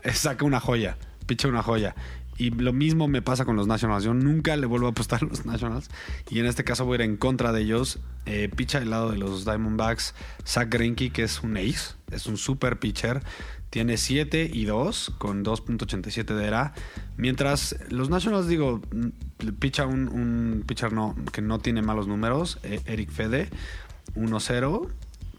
eh, 0.03 0.13
saca 0.13 0.45
una 0.45 0.59
joya, 0.59 0.97
picha 1.27 1.49
una 1.49 1.63
joya. 1.63 1.95
Y 2.37 2.51
lo 2.51 2.73
mismo 2.73 3.07
me 3.07 3.23
pasa 3.23 3.45
con 3.45 3.57
los 3.57 3.67
Nationals. 3.67 4.05
Yo 4.05 4.13
nunca 4.13 4.57
le 4.57 4.67
vuelvo 4.67 4.89
a 4.89 4.91
apostar 4.91 5.23
a 5.23 5.27
los 5.27 5.47
Nationals. 5.47 5.89
Y 6.31 6.41
en 6.41 6.47
este 6.47 6.65
caso 6.65 6.85
voy 6.85 6.95
a 6.95 6.97
ir 6.97 7.03
en 7.03 7.17
contra 7.17 7.53
de 7.53 7.63
ellos. 7.63 8.01
Eh, 8.27 8.49
picha 8.55 8.81
del 8.81 8.91
lado 8.91 9.11
de 9.11 9.19
los 9.19 9.45
Diamondbacks, 9.45 10.15
Zach 10.47 10.69
Greinke, 10.69 11.11
que 11.11 11.23
es 11.23 11.43
un 11.43 11.57
ace, 11.57 11.95
es 12.11 12.27
un 12.27 12.37
super 12.37 12.79
pitcher. 12.79 13.23
Tiene 13.75 13.97
7 13.97 14.49
y 14.53 14.67
2 14.67 15.15
con 15.19 15.45
2.87 15.45 16.37
de 16.37 16.47
era. 16.47 16.75
Mientras 17.17 17.75
los 17.91 18.09
Nationals, 18.09 18.47
digo, 18.47 18.81
picha 19.59 19.85
un, 19.85 20.07
un 20.07 20.63
pitcher 20.65 20.93
no, 20.93 21.17
que 21.33 21.43
no 21.43 21.59
tiene 21.59 21.83
malos 21.83 22.07
números, 22.07 22.61
eh, 22.63 22.81
Eric 22.87 23.11
Fede, 23.11 23.49
1-0 24.15 24.89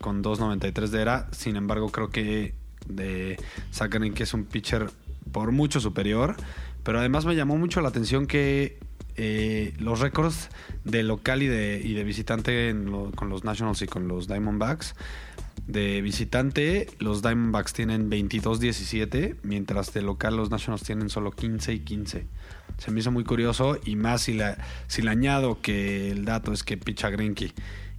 con 0.02 0.22
2.93 0.22 0.88
de 0.90 1.02
era. 1.02 1.30
Sin 1.32 1.56
embargo, 1.56 1.88
creo 1.94 2.10
que 2.10 2.56
de 2.90 3.38
Zach 3.72 3.90
Greinke 3.94 4.24
es 4.24 4.34
un 4.34 4.44
pitcher 4.44 4.92
por 5.32 5.54
mucho 5.54 5.80
superior. 5.80 6.36
Pero 6.84 7.00
además 7.00 7.26
me 7.26 7.38
llamó 7.38 7.56
mucho 7.56 7.80
la 7.80 7.88
atención 7.88 8.28
que 8.28 8.80
eh, 9.18 9.74
los 9.78 10.00
récords 10.00 10.50
de 10.84 11.04
local 11.04 11.42
y 11.44 11.48
de, 11.48 11.82
y 11.84 11.94
de 11.94 12.04
visitante 12.04 12.76
con 13.16 13.30
los 13.30 13.44
Nationals 13.44 13.82
y 13.82 13.88
con 13.88 14.08
los 14.08 14.28
Diamondbacks. 14.28 14.96
De 15.68 16.02
visitante, 16.02 16.88
los 17.00 17.22
Diamondbacks 17.22 17.74
tienen 17.74 18.12
22-17, 18.12 19.38
mientras 19.44 19.94
de 19.94 20.02
local 20.02 20.38
los 20.38 20.52
Nationals 20.52 20.84
tienen 20.84 21.10
solo 21.10 21.32
15 21.32 21.74
y 21.74 21.80
15. 21.80 22.28
Se 22.78 22.92
me 22.92 23.00
hizo 23.00 23.12
muy 23.12 23.24
curioso 23.24 23.80
y 23.84 23.96
más 23.96 24.24
si, 24.24 24.34
la, 24.34 24.58
si 24.88 25.02
le 25.02 25.10
añado 25.10 25.62
que 25.62 26.12
el 26.12 26.26
dato 26.26 26.54
es 26.54 26.64
que 26.64 26.78
picha 26.78 27.10
Greinke 27.10 27.54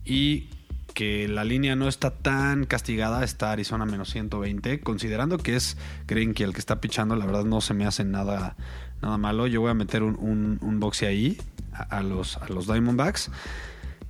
y 0.05 0.49
que 0.97 1.29
la 1.29 1.45
línea 1.45 1.77
no 1.77 1.89
está 1.89 2.11
tan 2.11 2.65
castigada, 2.65 3.23
está 3.23 3.53
Arizona 3.53 3.85
menos 3.85 4.11
120, 4.11 4.81
considerando 4.81 5.37
que 5.37 5.57
es 5.57 5.77
Greinke 6.07 6.45
el 6.45 6.55
que 6.55 6.61
está 6.61 6.81
pichando, 6.81 7.17
la 7.17 7.27
verdad 7.27 7.45
no 7.45 7.61
se 7.61 7.75
me 7.75 7.85
hace 7.85 8.03
nada, 8.05 8.57
nada 9.03 9.19
malo. 9.19 9.47
Yo 9.47 9.61
voy 9.61 9.71
a 9.71 9.75
meter 9.75 10.03
un, 10.03 10.17
un, 10.19 10.59
un 10.61 10.81
boxy 10.81 11.07
ahí 11.07 11.39
a, 11.73 12.03
los, 12.03 12.37
a 12.37 12.49
los 12.49 12.67
Diamondbacks. 12.67 13.31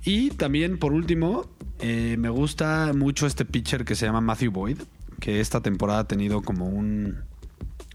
Y 0.03 0.29
también, 0.31 0.77
por 0.77 0.93
último, 0.93 1.49
eh, 1.79 2.15
me 2.17 2.29
gusta 2.29 2.93
mucho 2.95 3.27
este 3.27 3.45
pitcher 3.45 3.83
que 3.83 3.95
se 3.95 4.05
llama 4.05 4.21
Matthew 4.21 4.51
Boyd, 4.51 4.77
que 5.19 5.39
esta 5.39 5.61
temporada 5.61 5.99
ha 5.99 6.07
tenido 6.07 6.41
como 6.41 6.65
un, 6.67 7.17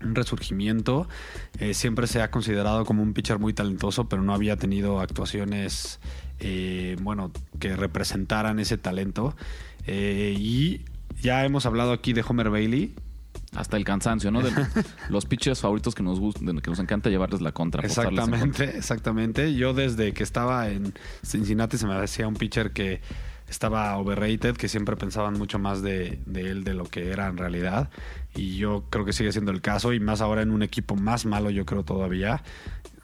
un 0.03 0.15
resurgimiento. 0.15 1.09
Eh, 1.59 1.75
siempre 1.75 2.07
se 2.07 2.21
ha 2.21 2.31
considerado 2.31 2.85
como 2.85 3.03
un 3.03 3.15
pitcher 3.15 3.39
muy 3.39 3.55
talentoso, 3.55 4.09
pero 4.09 4.23
no 4.23 4.35
había 4.35 4.57
tenido 4.57 5.01
actuaciones, 5.01 6.01
eh, 6.41 6.97
bueno, 7.01 7.31
que 7.59 7.77
representaran 7.77 8.59
ese 8.59 8.77
talento. 8.77 9.35
Y 9.87 10.83
ya 11.23 11.45
hemos 11.45 11.67
hablado 11.67 11.93
aquí 11.93 12.13
de 12.13 12.25
Homer 12.29 12.51
Bailey. 12.51 12.95
Hasta 13.55 13.77
el 13.77 13.85
cansancio, 13.85 14.31
¿no? 14.31 14.41
De 14.41 14.51
los 15.11 15.27
pitchers 15.27 15.61
favoritos 15.61 15.95
que 15.95 16.03
nos 16.03 16.19
gustan, 16.19 16.59
que 16.61 16.71
nos 16.71 16.79
encanta 16.79 17.11
llevarles 17.11 17.41
la 17.43 17.53
contra. 17.53 17.83
Exactamente, 17.83 18.77
exactamente. 18.77 19.55
Yo 19.55 19.75
desde 19.75 20.13
que 20.13 20.23
estaba 20.23 20.69
en 20.69 20.95
Cincinnati 21.23 21.77
se 21.77 21.87
me 21.87 21.95
decía 21.95 22.27
un 22.27 22.35
pitcher 22.35 22.73
que 22.73 23.01
estaba 23.53 23.97
overrated, 23.99 24.57
que 24.57 24.69
siempre 24.69 24.97
pensaban 24.97 25.35
mucho 25.35 25.59
más 25.59 25.83
de, 25.83 26.19
de 26.25 26.51
él 26.51 26.65
de 26.65 26.73
lo 26.73 26.85
que 26.85 27.11
era 27.11 27.29
en 27.29 27.37
realidad. 27.37 27.91
Y 28.35 28.57
yo 28.57 28.85
creo 28.89 29.05
que 29.05 29.13
sigue 29.13 29.31
siendo 29.31 29.53
el 29.53 29.61
caso, 29.61 29.93
y 29.93 30.01
más 30.01 30.23
ahora 30.23 30.43
en 30.43 30.51
un 30.51 30.63
equipo 30.63 30.97
más 30.97 31.27
malo, 31.27 31.51
yo 31.51 31.67
creo 31.67 31.85
todavía. 31.85 32.43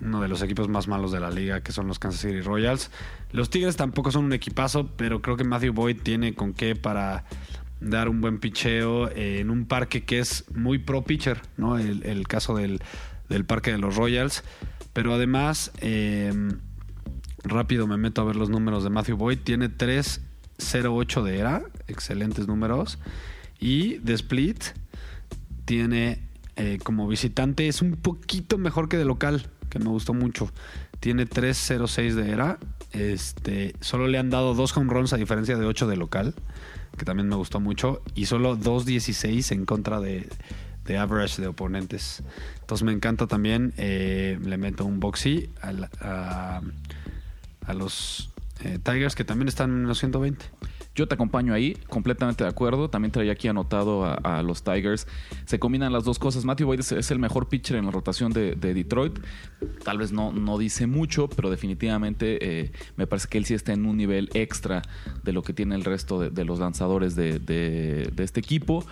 Uno 0.00 0.22
de 0.22 0.28
los 0.28 0.40
equipos 0.42 0.68
más 0.68 0.88
malos 0.88 1.12
de 1.12 1.20
la 1.20 1.30
liga, 1.30 1.60
que 1.60 1.72
son 1.72 1.86
los 1.86 1.98
Kansas 1.98 2.22
City 2.22 2.40
Royals. 2.40 2.90
Los 3.32 3.50
Tigres 3.50 3.76
tampoco 3.76 4.10
son 4.10 4.24
un 4.24 4.32
equipazo, 4.32 4.88
pero 4.96 5.20
creo 5.20 5.36
que 5.36 5.44
Matthew 5.44 5.74
Boyd 5.74 6.00
tiene 6.02 6.34
con 6.34 6.54
qué 6.54 6.74
para 6.74 7.24
dar 7.80 8.08
un 8.08 8.20
buen 8.20 8.38
picheo 8.38 9.10
en 9.14 9.50
un 9.50 9.66
parque 9.66 10.04
que 10.04 10.18
es 10.18 10.44
muy 10.54 10.78
pro 10.78 11.02
pitcher, 11.02 11.40
¿no? 11.56 11.78
El, 11.78 12.26
caso 12.26 12.56
del, 12.56 12.80
del 13.28 13.44
parque 13.44 13.72
de 13.72 13.78
los 13.78 13.96
Royals. 13.96 14.42
Pero 14.92 15.14
además, 15.14 15.70
eh, 15.80 16.32
rápido 17.44 17.86
me 17.86 17.96
meto 17.96 18.20
a 18.20 18.24
ver 18.24 18.36
los 18.36 18.50
números 18.50 18.84
de 18.84 18.90
Matthew 18.90 19.16
Boyd. 19.16 19.38
Tiene 19.38 19.70
3.08 19.70 21.22
de 21.22 21.38
era, 21.38 21.62
excelentes 21.86 22.46
números. 22.46 22.98
Y 23.60 23.98
de 23.98 24.14
split 24.14 24.64
tiene 25.64 26.20
eh, 26.56 26.78
como 26.82 27.06
visitante, 27.06 27.68
es 27.68 27.82
un 27.82 27.92
poquito 27.92 28.58
mejor 28.58 28.88
que 28.88 28.96
de 28.96 29.04
local, 29.04 29.46
que 29.70 29.78
me 29.78 29.86
gustó 29.86 30.14
mucho. 30.14 30.50
Tiene 30.98 31.26
3.06 31.26 32.14
de 32.14 32.30
era. 32.30 32.58
Este, 32.92 33.74
solo 33.80 34.08
le 34.08 34.18
han 34.18 34.30
dado 34.30 34.54
dos 34.54 34.76
home 34.76 34.92
runs 34.92 35.12
a 35.12 35.16
diferencia 35.16 35.56
de 35.56 35.66
8 35.66 35.86
de 35.86 35.96
local, 35.96 36.34
que 36.98 37.04
también 37.04 37.28
me 37.28 37.36
gustó 37.36 37.60
mucho. 37.60 38.02
Y 38.14 38.26
solo 38.26 38.58
2.16 38.58 39.52
en 39.52 39.64
contra 39.64 40.00
de, 40.00 40.28
average 40.98 41.40
de 41.40 41.48
oponentes. 41.48 42.22
Entonces 42.60 42.84
me 42.84 42.92
encanta 42.92 43.26
también. 43.26 43.72
eh, 43.76 44.38
le 44.42 44.58
meto 44.58 44.84
un 44.84 45.00
boxy 45.00 45.50
a, 45.62 46.60
a 47.66 47.74
los 47.74 48.30
eh, 48.64 48.78
Tigers 48.82 49.14
que 49.14 49.24
también 49.24 49.48
están 49.48 49.70
en 49.70 49.86
los 49.86 49.98
120. 49.98 50.44
Yo 50.98 51.06
te 51.06 51.14
acompaño 51.14 51.54
ahí, 51.54 51.76
completamente 51.88 52.42
de 52.42 52.50
acuerdo. 52.50 52.90
También 52.90 53.12
traía 53.12 53.30
aquí 53.30 53.46
anotado 53.46 54.04
a, 54.04 54.42
los 54.42 54.64
Tigers. 54.64 55.06
Se 55.44 55.60
combinan 55.60 55.92
las 55.92 56.02
dos 56.02 56.18
cosas. 56.18 56.44
Matthew 56.44 56.66
Boyd 56.66 56.80
es, 56.80 57.10
el 57.12 57.20
mejor 57.20 57.48
pitcher 57.48 57.76
en 57.76 57.84
la 57.84 57.92
rotación 57.92 58.32
de, 58.32 58.56
de 58.56 58.74
Detroit. 58.74 59.16
Tal 59.84 59.98
vez 59.98 60.10
no, 60.10 60.32
no 60.32 60.58
dice 60.58 60.88
mucho, 60.88 61.28
pero 61.28 61.50
definitivamente 61.50 62.38
eh, 62.40 62.72
me 62.96 63.06
parece 63.06 63.28
que 63.28 63.38
él 63.38 63.44
sí 63.44 63.54
está 63.54 63.72
en 63.72 63.86
un 63.86 63.96
nivel 63.96 64.28
extra 64.34 64.82
de 65.22 65.32
lo 65.32 65.42
que 65.42 65.52
tiene 65.52 65.76
el 65.76 65.84
resto 65.84 66.18
de, 66.18 66.44
los 66.44 66.58
lanzadores 66.58 67.14
de, 67.14 68.12
este 68.16 68.40
equipo. 68.40 68.84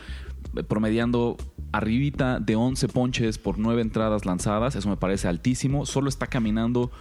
Promediando 0.69 1.37
arribita 1.73 2.39
de 2.39 2.55
11 2.55 2.87
ponches 2.87 3.39
por 3.39 3.59
9 3.59 3.83
entradas 3.83 4.27
lanzadas. 4.27 4.77
Eso 4.77 4.89
me 4.89 4.97
parece 4.97 5.27
altísimo. 5.27 5.87
Solo 5.87 6.09
está 6.09 6.29
caminando 6.29 6.93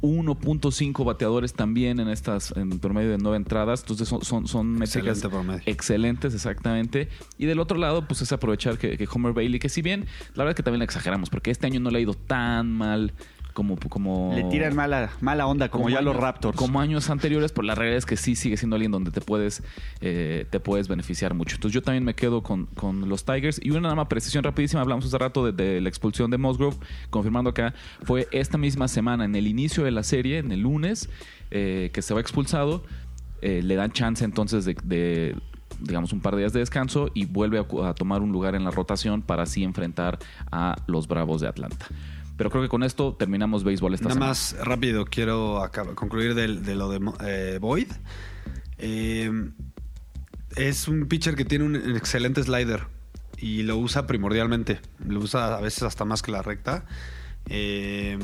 1.5 0.00 1.04
bateadores 1.04 1.54
también 1.54 1.98
en 1.98 2.08
estas 2.08 2.52
en 2.56 2.78
promedio 2.78 3.10
de 3.10 3.18
nueve 3.18 3.36
entradas. 3.36 3.80
Entonces 3.80 4.08
son, 4.08 4.24
son, 4.24 4.46
son 4.46 4.72
métricas 4.74 5.18
Excelente 5.18 5.70
excelentes, 5.70 6.34
exactamente. 6.34 7.08
Y 7.36 7.46
del 7.46 7.58
otro 7.58 7.78
lado, 7.78 8.06
pues 8.06 8.22
es 8.22 8.30
aprovechar 8.32 8.78
que, 8.78 8.96
que 8.96 9.08
Homer 9.12 9.32
Bailey, 9.32 9.58
que 9.58 9.68
si 9.68 9.82
bien, 9.82 10.06
la 10.34 10.44
verdad 10.44 10.50
es 10.50 10.56
que 10.56 10.62
también 10.62 10.78
le 10.78 10.84
exageramos, 10.84 11.30
porque 11.30 11.50
este 11.50 11.66
año 11.66 11.80
no 11.80 11.90
le 11.90 11.98
ha 11.98 12.02
ido 12.02 12.14
tan 12.14 12.72
mal 12.72 13.12
como... 13.58 13.76
como 13.76 14.30
Le 14.36 14.44
tiran 14.44 14.76
mala, 14.76 15.10
mala 15.20 15.48
onda, 15.48 15.68
como, 15.68 15.90
ya 15.90 16.00
los 16.00 16.14
Raptors. 16.14 16.56
Como 16.56 16.80
años 16.80 17.10
anteriores, 17.10 17.50
pero 17.50 17.66
la 17.66 17.74
realidad 17.74 17.98
es 17.98 18.06
que 18.06 18.16
sí 18.16 18.36
sigue 18.36 18.56
siendo 18.56 18.76
alguien 18.76 18.92
donde 18.92 19.10
te 19.10 19.20
puedes, 19.20 19.64
eh, 20.00 20.46
te 20.48 20.60
puedes 20.60 20.86
beneficiar 20.86 21.34
mucho. 21.34 21.56
Entonces 21.56 21.74
yo 21.74 21.82
también 21.82 22.04
me 22.04 22.14
quedo 22.14 22.44
con, 22.44 22.66
con 22.66 23.08
los 23.08 23.24
Tigers. 23.24 23.60
Y 23.60 23.72
una 23.72 23.80
nada 23.80 23.96
más 23.96 24.06
precisión 24.06 24.44
rapidísima, 24.44 24.80
hablamos 24.80 25.06
hace 25.06 25.18
rato 25.18 25.44
de, 25.44 25.50
de 25.50 25.80
la 25.80 25.88
expulsión 25.88 26.30
de 26.30 26.38
Musgrove, 26.38 26.76
confirmando 27.10 27.50
acá, 27.50 27.74
fue 28.04 28.28
esta 28.30 28.58
misma 28.58 28.86
semana, 28.86 29.24
en 29.24 29.34
el 29.34 29.48
inicio 29.48 29.82
de 29.82 29.90
la 29.90 30.04
serie, 30.04 30.38
en 30.38 30.52
el 30.52 30.60
lunes, 30.60 31.10
eh, 31.50 31.90
que 31.92 32.00
se 32.00 32.14
va 32.14 32.20
expulsado. 32.20 32.84
Eh, 33.42 33.60
le 33.64 33.74
dan 33.74 33.90
chance 33.90 34.24
entonces 34.24 34.64
de, 34.64 34.76
de, 34.84 35.36
digamos, 35.80 36.12
un 36.12 36.20
par 36.20 36.34
de 36.34 36.42
días 36.42 36.52
de 36.52 36.60
descanso 36.60 37.10
y 37.12 37.24
vuelve 37.24 37.58
a 37.58 37.94
tomar 37.94 38.22
un 38.22 38.30
lugar 38.30 38.54
en 38.54 38.62
la 38.62 38.70
rotación 38.70 39.22
para 39.22 39.42
así 39.42 39.64
enfrentar 39.64 40.20
a 40.52 40.76
los 40.86 41.08
Bravos 41.08 41.40
de 41.40 41.48
Atlanta. 41.48 41.86
Pero 42.38 42.50
creo 42.50 42.62
que 42.62 42.68
con 42.68 42.82
esto 42.82 43.14
terminamos 43.14 43.64
béisbol 43.64 43.92
esta 43.92 44.04
Nada 44.04 44.14
semana. 44.14 44.30
más 44.30 44.56
rápido, 44.60 45.04
quiero 45.04 45.70
concluir 45.94 46.34
de, 46.34 46.48
lo 46.48 46.88
de 46.88 47.00
eh, 47.26 47.58
Boyd. 47.60 47.88
Eh, 48.78 49.50
es 50.56 50.88
un 50.88 51.06
pitcher 51.06 51.34
que 51.34 51.44
tiene 51.44 51.64
un 51.64 51.76
excelente 51.96 52.42
slider 52.42 52.86
y 53.36 53.62
lo 53.64 53.76
usa 53.76 54.06
primordialmente. 54.06 54.80
Lo 55.04 55.20
usa 55.20 55.56
a 55.56 55.60
veces 55.60 55.82
hasta 55.82 56.04
más 56.04 56.22
que 56.22 56.32
la 56.32 56.42
recta. 56.42 56.84
Eh, 57.48 58.18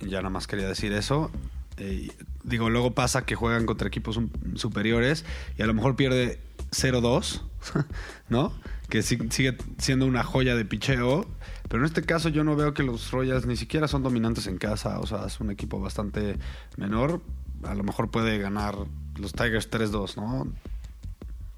ya 0.00 0.18
nada 0.18 0.30
más 0.30 0.46
quería 0.46 0.68
decir 0.68 0.92
eso. 0.92 1.30
Eh, 1.78 2.10
digo, 2.44 2.70
luego 2.70 2.94
pasa 2.94 3.26
que 3.26 3.34
juegan 3.34 3.66
contra 3.66 3.88
equipos 3.88 4.18
superiores 4.54 5.24
y 5.58 5.62
a 5.62 5.66
lo 5.66 5.74
mejor 5.74 5.96
pierde 5.96 6.40
0-2, 6.70 7.42
¿no? 8.28 8.52
Que 8.88 9.02
si- 9.02 9.18
sigue 9.30 9.56
siendo 9.78 10.06
una 10.06 10.22
joya 10.24 10.54
de 10.56 10.64
picheo. 10.64 11.26
Pero 11.68 11.82
en 11.82 11.86
este 11.86 12.02
caso 12.02 12.28
yo 12.28 12.44
no 12.44 12.54
veo 12.56 12.74
que 12.74 12.82
los 12.82 13.10
Royals 13.10 13.46
ni 13.46 13.56
siquiera 13.56 13.88
son 13.88 14.02
dominantes 14.02 14.46
en 14.46 14.58
casa. 14.58 15.00
O 15.00 15.06
sea, 15.06 15.26
es 15.26 15.40
un 15.40 15.50
equipo 15.50 15.80
bastante 15.80 16.36
menor. 16.76 17.20
A 17.64 17.74
lo 17.74 17.82
mejor 17.82 18.10
puede 18.10 18.38
ganar 18.38 18.76
los 19.16 19.32
Tigers 19.32 19.70
3-2, 19.70 20.16
¿no? 20.16 20.46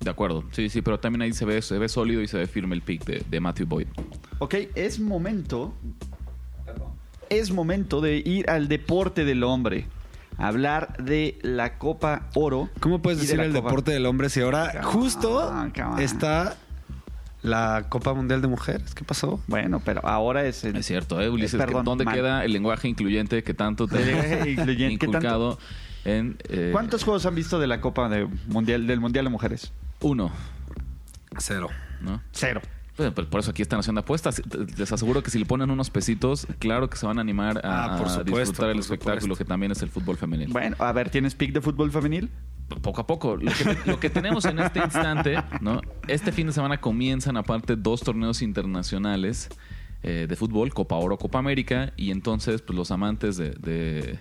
De 0.01 0.11
acuerdo, 0.11 0.45
sí, 0.53 0.69
sí, 0.71 0.81
pero 0.81 1.01
también 1.01 1.23
ahí 1.23 1.33
se 1.33 1.45
ve, 1.45 1.61
se 1.61 1.77
ve 1.77 1.89
sólido 1.89 2.23
y 2.23 2.29
se 2.29 2.39
ve 2.39 2.47
firme 2.47 2.77
el 2.77 2.83
pick 2.83 3.05
de, 3.05 3.25
de 3.29 3.41
Matthew 3.41 3.67
Boyd. 3.67 3.89
Ok, 4.39 4.55
es 4.77 5.01
momento. 5.01 5.75
Es 7.29 7.51
momento 7.51 8.01
de 8.01 8.17
ir 8.19 8.49
al 8.49 8.69
deporte 8.69 9.25
del 9.25 9.43
hombre. 9.45 9.87
Hablar 10.39 10.97
de 11.03 11.39
la 11.43 11.79
Copa 11.79 12.29
Oro. 12.35 12.69
¿Cómo 12.81 13.01
puedes 13.03 13.19
de 13.19 13.27
decir 13.27 13.41
el 13.41 13.53
Copa- 13.53 13.67
deporte 13.69 13.91
del 13.91 14.07
hombre 14.07 14.31
si 14.31 14.41
ahora 14.41 14.71
Come 14.81 14.85
justo 14.85 15.49
on, 15.49 15.71
come 15.71 15.85
on. 15.85 15.99
está 16.01 16.57
la 17.43 17.87
Copa 17.89 18.15
Mundial 18.15 18.41
de 18.41 18.49
Mujeres? 18.49 18.95
¿Qué 18.95 19.05
pasó? 19.05 19.41
Bueno, 19.49 19.81
pero 19.85 20.05
ahora 20.07 20.45
es 20.47 20.63
el. 20.65 20.77
Es 20.77 20.87
cierto, 20.87 21.21
¿eh, 21.21 21.29
Ulises? 21.29 21.55
Eh, 21.55 21.59
perdón, 21.59 21.85
¿Dónde 21.85 22.05
queda 22.07 22.45
el 22.45 22.53
lenguaje 22.53 22.89
incluyente 22.89 23.43
que 23.43 23.53
tanto 23.55 23.87
te 23.89 23.99
El 24.01 24.07
lenguaje 24.15 24.51
incluyente, 24.51 24.99
¿qué 24.99 25.07
tanto? 25.07 25.19
inculcado 25.19 25.59
en... 26.05 26.37
eh, 26.49 26.71
¿Cuántos 26.73 27.03
juegos 27.05 27.27
han 27.27 27.35
visto 27.35 27.59
de 27.59 27.67
la 27.67 27.81
Copa 27.81 28.09
de 28.09 28.29
mundial, 28.47 28.87
del 28.87 29.01
Mundial 29.01 29.25
de 29.25 29.31
Mujeres? 29.31 29.73
Uno, 30.01 30.31
Cero. 31.39 31.69
¿no? 32.01 32.23
Cero. 32.33 32.61
Pues, 32.99 33.13
pues, 33.13 33.27
por 33.29 33.41
eso 33.41 33.51
aquí 33.53 33.63
están 33.63 33.79
haciendo 33.79 34.01
apuestas. 34.03 34.43
Les 34.77 34.93
aseguro 34.93 35.23
que 35.23 35.31
si 35.31 35.39
le 35.39 35.47
ponen 35.47 35.71
unos 35.71 35.89
pesitos, 35.89 36.47
claro 36.59 36.91
que 36.91 36.97
se 36.99 37.07
van 37.07 37.17
a 37.17 37.23
animar 37.23 37.65
a, 37.65 37.95
Ah, 37.95 37.97
por 37.97 38.07
a 38.09 38.11
supuesto, 38.11 38.39
disfrutar 38.41 38.71
el 38.71 38.81
espectáculo 38.81 39.21
supuesto. 39.21 39.45
que 39.45 39.49
también 39.49 39.73
es 39.73 39.81
el 39.83 39.89
fútbol 39.89 40.17
femenil. 40.19 40.49
Bueno, 40.53 40.77
a 40.81 40.93
ver, 40.93 41.09
¿tienes 41.09 41.35
pick 41.35 41.53
de 41.53 41.61
fútbol 41.63 41.91
femenil? 41.91 42.29
poco 42.83 43.01
a 43.01 43.07
poco. 43.07 43.37
Lo 43.37 43.51
que, 43.51 43.79
lo 43.91 43.99
que 43.99 44.11
tenemos 44.11 44.45
en 44.45 44.59
este 44.59 44.81
instante, 44.81 45.37
¿no? 45.63 45.81
Este 46.07 46.33
fin 46.33 46.49
de 46.49 46.53
semana 46.53 46.79
comienzan 46.79 47.39
aparte 47.39 47.77
dos 47.77 48.03
torneos 48.03 48.43
internacionales 48.43 49.49
eh, 50.03 50.27
de 50.29 50.37
fútbol, 50.37 50.75
Copa 50.75 50.97
Oro, 50.97 51.17
Copa 51.17 51.39
América, 51.39 51.93
y 51.97 52.11
entonces, 52.11 52.61
pues 52.61 52.77
los 52.77 52.91
amantes 52.91 53.37
de, 53.39 53.51
de- 53.53 54.19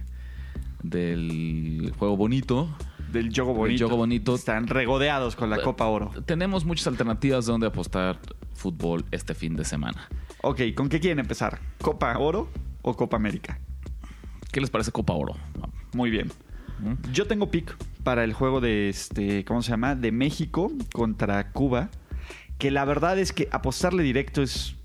del 0.83 1.93
juego 1.97 2.15
bonito. 2.17 2.69
Del 3.11 3.29
Del 3.31 3.43
Bonito. 3.43 3.85
juego 3.87 3.97
bonito. 3.97 4.35
Están 4.35 4.67
regodeados 4.67 5.35
con 5.35 5.49
la 5.49 5.61
Copa 5.61 5.85
Oro. 5.87 6.11
Tenemos 6.25 6.65
muchas 6.65 6.87
alternativas 6.87 7.45
de 7.45 7.51
donde 7.51 7.67
apostar 7.67 8.19
fútbol 8.57 9.05
este 9.11 9.33
fin 9.33 9.55
de 9.55 9.63
semana. 9.63 10.09
Ok, 10.41 10.61
¿con 10.75 10.89
qué 10.89 10.99
quieren 10.99 11.19
empezar? 11.19 11.59
¿Copa 11.81 12.17
Oro 12.17 12.49
o 12.81 12.95
Copa 12.95 13.15
América? 13.15 13.59
¿Qué 14.51 14.59
les 14.59 14.69
parece 14.69 14.91
Copa 14.91 15.13
Oro? 15.13 15.35
Muy 15.93 16.09
bien. 16.09 16.31
Yo 17.11 17.25
tengo 17.25 17.49
pick 17.49 17.75
para 18.03 18.23
el 18.23 18.33
juego 18.33 18.61
de 18.61 18.89
este, 18.89 19.43
¿cómo 19.45 19.61
se 19.61 19.71
llama? 19.71 19.95
De 19.95 20.11
México 20.11 20.71
contra 20.93 21.51
Cuba. 21.51 21.89
Que 22.57 22.71
la 22.71 22.85
verdad 22.85 23.19
es 23.19 23.33
que 23.33 23.47
apostarle 23.51 24.03
directo 24.03 24.41
es. 24.41 24.75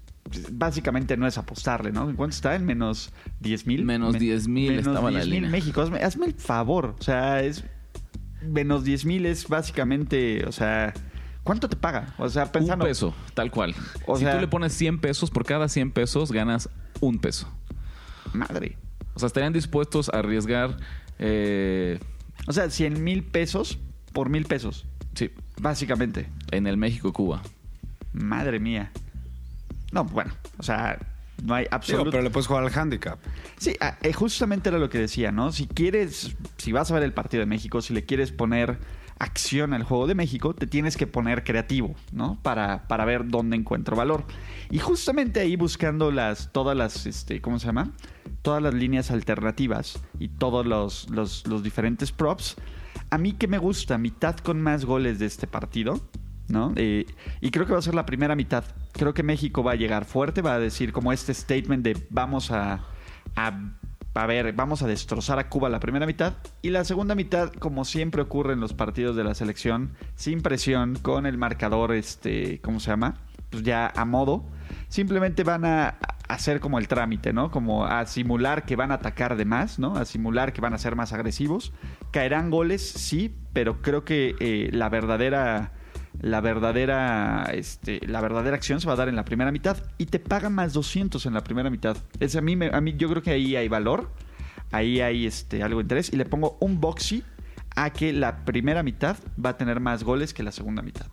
Básicamente 0.52 1.17
no 1.17 1.26
es 1.26 1.37
apostarle, 1.37 1.91
¿no? 1.91 2.09
¿En 2.09 2.17
cuánto 2.17 2.35
está? 2.35 2.55
En 2.55 2.64
menos 2.64 3.12
10 3.41 3.67
mil. 3.67 3.85
Menos 3.85 4.19
10,000 4.19 4.79
estaba 4.79 5.11
la 5.11 5.25
línea. 5.25 5.50
México. 5.50 5.83
Hazme, 5.83 5.99
hazme 6.02 6.26
el 6.26 6.35
favor. 6.35 6.95
O 6.99 7.02
sea, 7.02 7.43
es. 7.43 7.64
Menos 8.43 8.85
10 8.85 9.05
mil 9.05 9.26
es 9.26 9.49
básicamente. 9.49 10.45
O 10.47 10.52
sea. 10.52 10.93
¿Cuánto 11.44 11.68
te 11.68 11.76
paga? 11.76 12.14
O 12.18 12.28
sea, 12.28 12.50
pensando. 12.52 12.84
Un 12.84 12.88
peso, 12.90 13.14
tal 13.34 13.50
cual. 13.50 13.75
O 14.06 14.16
si 14.16 14.25
sea- 14.25 14.34
tú 14.34 14.40
le 14.40 14.49
pones 14.49 14.72
100 14.75 15.00
pesos, 15.00 15.30
por 15.30 15.44
cada 15.44 15.68
100 15.68 15.90
pesos 15.90 16.30
ganas 16.32 16.68
un 17.00 17.18
peso. 17.18 17.49
Madre. 18.32 18.76
O 19.14 19.18
sea, 19.18 19.26
estarían 19.26 19.52
dispuestos 19.52 20.08
a 20.08 20.18
arriesgar. 20.18 20.76
eh, 21.18 21.99
O 22.46 22.52
sea, 22.52 22.70
100 22.70 23.02
mil 23.04 23.22
pesos 23.22 23.78
por 24.12 24.28
mil 24.28 24.44
pesos. 24.46 24.87
sí, 25.14 25.30
Básicamente. 25.61 26.28
en 26.50 26.66
el 26.66 26.76
México-Cuba. 26.76 27.42
Madre 28.12 28.58
mía. 28.58 28.90
No, 29.92 30.04
bueno, 30.04 30.32
o 30.58 30.62
sea, 30.62 30.99
no 31.42 31.54
hay 31.54 31.64
Digo, 31.64 31.75
absoluto. 31.75 32.11
pero 32.11 32.22
le 32.22 32.30
puedes 32.30 32.46
jugar 32.46 32.64
al 32.64 32.72
handicap. 32.78 33.18
Sí, 33.58 33.76
ah, 33.80 33.96
eh, 34.02 34.12
justamente 34.12 34.68
era 34.70 34.78
lo 34.78 34.88
que 34.90 34.99
decía, 34.99 35.30
¿no? 35.32 35.52
Si 35.52 35.66
quieres, 35.66 36.34
si 36.56 36.72
vas 36.72 36.90
a 36.90 36.94
ver 36.94 37.02
el 37.02 37.12
partido 37.12 37.40
de 37.40 37.46
México, 37.46 37.80
si 37.82 37.92
le 37.94 38.04
quieres 38.04 38.32
poner 38.32 38.78
acción 39.23 39.73
al 39.73 39.85
juego 39.85 40.09
de 40.09 40.17
México, 40.17 40.52
te 40.52 40.67
tienes 40.67 40.97
que 40.97 41.07
poner 41.07 41.45
creativo, 41.45 41.95
¿no? 42.11 42.38
Para, 42.43 42.88
para 42.88 43.05
ver 43.05 43.29
dónde 43.29 43.57
encuentro 43.57 43.95
valor. 43.95 44.25
Y 44.69 44.81
justamente 44.81 45.38
ahí 45.38 45.55
buscando 45.55 46.11
las, 46.11 46.50
todas 46.52 46.76
las, 46.76 47.07
este, 47.07 47.41
¿cómo 47.41 47.61
se 47.61 47.67
llama? 47.67 47.93
Todas 48.43 48.61
las 48.61 48.75
líneas 48.75 49.12
alternativas 49.12 50.02
y 50.19 50.26
todos 50.26 50.67
los, 50.67 51.09
los, 51.11 51.62
diferentes 51.62 52.11
props. 52.11 52.57
A 53.11 53.19
mí 53.19 53.35
que 53.35 53.47
me 53.47 53.59
gusta, 53.59 53.97
mitad 53.97 54.37
con 54.38 54.61
más 54.61 54.85
goles 54.85 55.21
de 55.21 55.26
este 55.26 55.47
partido, 55.47 56.00
¿no? 56.49 56.73
Eh, 56.75 57.07
y 57.41 57.50
creo 57.52 57.64
que 57.64 57.75
va 57.75 57.79
a 57.79 57.83
ser 57.83 57.95
la 57.95 58.07
primera 58.07 58.35
mitad. 58.35 58.64
Creo 58.91 59.14
que 59.14 59.23
México 59.23 59.62
va 59.62 59.73
a 59.73 59.76
llegar 59.76 60.05
fuerte, 60.05 60.43
va 60.43 60.55
a 60.55 60.59
decir 60.59 60.93
como 60.93 61.12
este 61.12 61.33
statement 61.33 61.85
de 61.85 62.07
vamos 62.11 62.50
a, 62.50 62.81
a, 63.37 63.73
a 64.14 64.26
ver, 64.26 64.52
vamos 64.52 64.83
a 64.83 64.87
destrozar 64.87 65.38
a 65.38 65.49
Cuba 65.49 65.69
la 65.69 65.81
primera 65.81 66.07
mitad. 66.07 66.35
Y 66.61 66.71
la 66.71 66.85
segunda 66.85 67.14
mitad, 67.14 67.52
como 67.52 67.85
siempre 67.85 68.23
ocurre 68.23 68.52
en 68.52 68.61
los 68.61 68.75
partidos 68.75 69.16
de 69.16 69.25
la 69.25 69.35
selección, 69.35 69.92
sin 70.14 70.42
presión, 70.42 70.97
con 71.00 71.25
el 71.25 71.38
marcador, 71.38 71.92
este, 71.92 72.61
¿cómo 72.61 72.78
se 72.78 72.90
llama? 72.90 73.14
Pues 73.50 73.62
ya 73.62 73.92
a 73.95 74.04
modo. 74.04 74.45
Simplemente 74.88 75.45
van 75.45 75.64
a 75.64 75.97
hacer 76.28 76.61
como 76.61 76.78
el 76.78 76.88
trámite, 76.88 77.33
¿no? 77.33 77.50
Como 77.50 77.87
a 77.87 78.04
simular 78.07 78.64
que 78.64 78.76
van 78.76 78.90
a 78.90 78.95
atacar 78.95 79.37
de 79.37 79.45
más, 79.45 79.78
¿no? 79.78 79.97
A 79.97 80.04
simular 80.04 80.52
que 80.52 80.61
van 80.61 80.75
a 80.75 80.78
ser 80.78 80.97
más 80.97 81.12
agresivos. 81.12 81.73
Caerán 82.11 82.50
goles, 82.50 82.83
sí, 82.83 83.35
pero 83.52 83.81
creo 83.81 84.04
que 84.04 84.37
eh, 84.40 84.69
la 84.73 84.88
verdadera 84.88 85.73
la 86.23 86.41
verdadera 86.41 87.50
este, 87.52 88.00
la 88.07 88.21
verdadera 88.21 88.57
acción 88.57 88.81
se 88.81 88.87
va 88.87 88.95
a 88.95 88.97
dar 88.97 89.09
en 89.09 89.17
la 89.17 89.25
primera 89.25 89.52
mitad 89.52 89.76
y 89.99 90.07
te 90.07 90.19
pagan 90.19 90.55
más 90.55 90.73
200 90.73 91.26
en 91.26 91.35
la 91.35 91.45
primera 91.45 91.69
mitad. 91.69 91.97
Es 92.21 92.37
a 92.37 92.41
mí 92.41 92.57
a 92.73 92.81
mí 92.81 92.95
yo 92.97 93.09
creo 93.11 93.23
que 93.23 93.33
ahí 93.33 93.57
hay 93.57 93.69
valor, 93.69 94.09
ahí 94.71 95.00
hay 95.00 95.26
este 95.26 95.62
algo 95.62 95.81
de 95.81 95.83
interés 95.83 96.12
y 96.12 96.17
le 96.17 96.25
pongo 96.25 96.57
un 96.61 96.81
boxy 96.81 97.25
a 97.75 97.91
que 97.91 98.12
la 98.12 98.45
primera 98.45 98.83
mitad 98.83 99.17
va 99.45 99.50
a 99.50 99.57
tener 99.57 99.81
más 99.81 100.05
goles 100.05 100.33
que 100.33 100.43
la 100.43 100.52
segunda 100.52 100.83
mitad. 100.83 101.07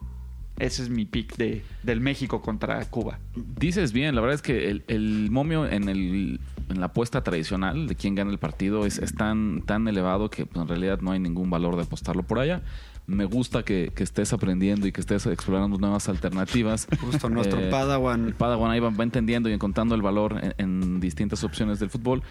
Ese 0.59 0.83
es 0.83 0.89
mi 0.89 1.05
pick 1.05 1.37
de, 1.37 1.63
del 1.83 2.01
México 2.01 2.41
contra 2.41 2.83
Cuba. 2.85 3.17
Dices 3.33 3.93
bien, 3.93 4.13
la 4.13 4.21
verdad 4.21 4.35
es 4.35 4.41
que 4.41 4.69
el, 4.85 5.31
momio 5.31 5.65
en, 5.65 5.87
el, 5.87 6.41
en 6.67 6.79
la 6.81 6.87
apuesta 6.87 7.23
tradicional 7.23 7.87
de 7.87 7.95
quién 7.95 8.13
gana 8.13 8.29
el 8.29 8.39
partido 8.39 8.85
es, 8.85 8.99
tan, 9.15 9.61
tan 9.61 9.87
elevado 9.87 10.29
que 10.29 10.47
en 10.53 10.67
realidad 10.67 10.99
no 10.99 11.11
hay 11.11 11.19
ningún 11.19 11.49
valor 11.49 11.77
de 11.77 11.83
apostarlo 11.83 12.23
por 12.23 12.39
allá. 12.39 12.61
Me 13.09 13.25
gusta 13.25 13.63
que, 13.63 13.91
que 13.95 14.03
estés 14.03 14.31
aprendiendo 14.33 14.87
y 14.87 14.91
que 14.91 15.01
estés 15.01 15.25
explorando 15.25 15.77
nuevas 15.77 16.07
alternativas. 16.09 16.87
Justo 17.01 17.29
nuestro 17.29 17.59
Eh, 17.59 17.69
Padawan. 17.69 18.25
El 18.27 18.35
Padawan 18.35 18.71
ahí 18.71 18.79
va, 18.79 18.89
va 18.89 19.03
entendiendo 19.03 19.49
y 19.49 19.53
encontrando 19.53 19.95
el 19.95 20.01
valor 20.01 20.39
en, 20.41 20.53
en 20.57 20.99
distintas 20.99 21.43
opciones 21.43 21.79
del 21.79 21.89
fútbol. 21.89 22.21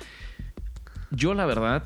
Yo, 1.11 1.35
la 1.35 1.47
verdad, 1.47 1.85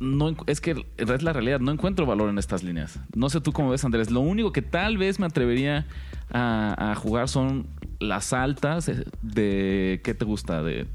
no 0.00 0.34
es 0.46 0.60
que 0.60 0.84
es 0.96 1.22
la 1.22 1.32
realidad, 1.32 1.60
no 1.60 1.72
encuentro 1.72 2.06
valor 2.06 2.28
en 2.28 2.38
estas 2.38 2.62
líneas. 2.62 3.00
No 3.14 3.30
sé 3.30 3.40
tú 3.40 3.52
cómo 3.52 3.70
ves, 3.70 3.84
Andrés. 3.84 4.10
Lo 4.10 4.20
único 4.20 4.52
que 4.52 4.62
tal 4.62 4.98
vez 4.98 5.18
me 5.18 5.26
atrevería 5.26 5.86
a, 6.30 6.92
a 6.92 6.94
jugar 6.94 7.28
son 7.28 7.66
las 8.00 8.32
altas 8.32 8.88
eh, 8.88 9.04
de, 9.22 10.00
¿qué 10.04 10.14
te 10.14 10.24
gusta? 10.24 10.62
De 10.62 10.86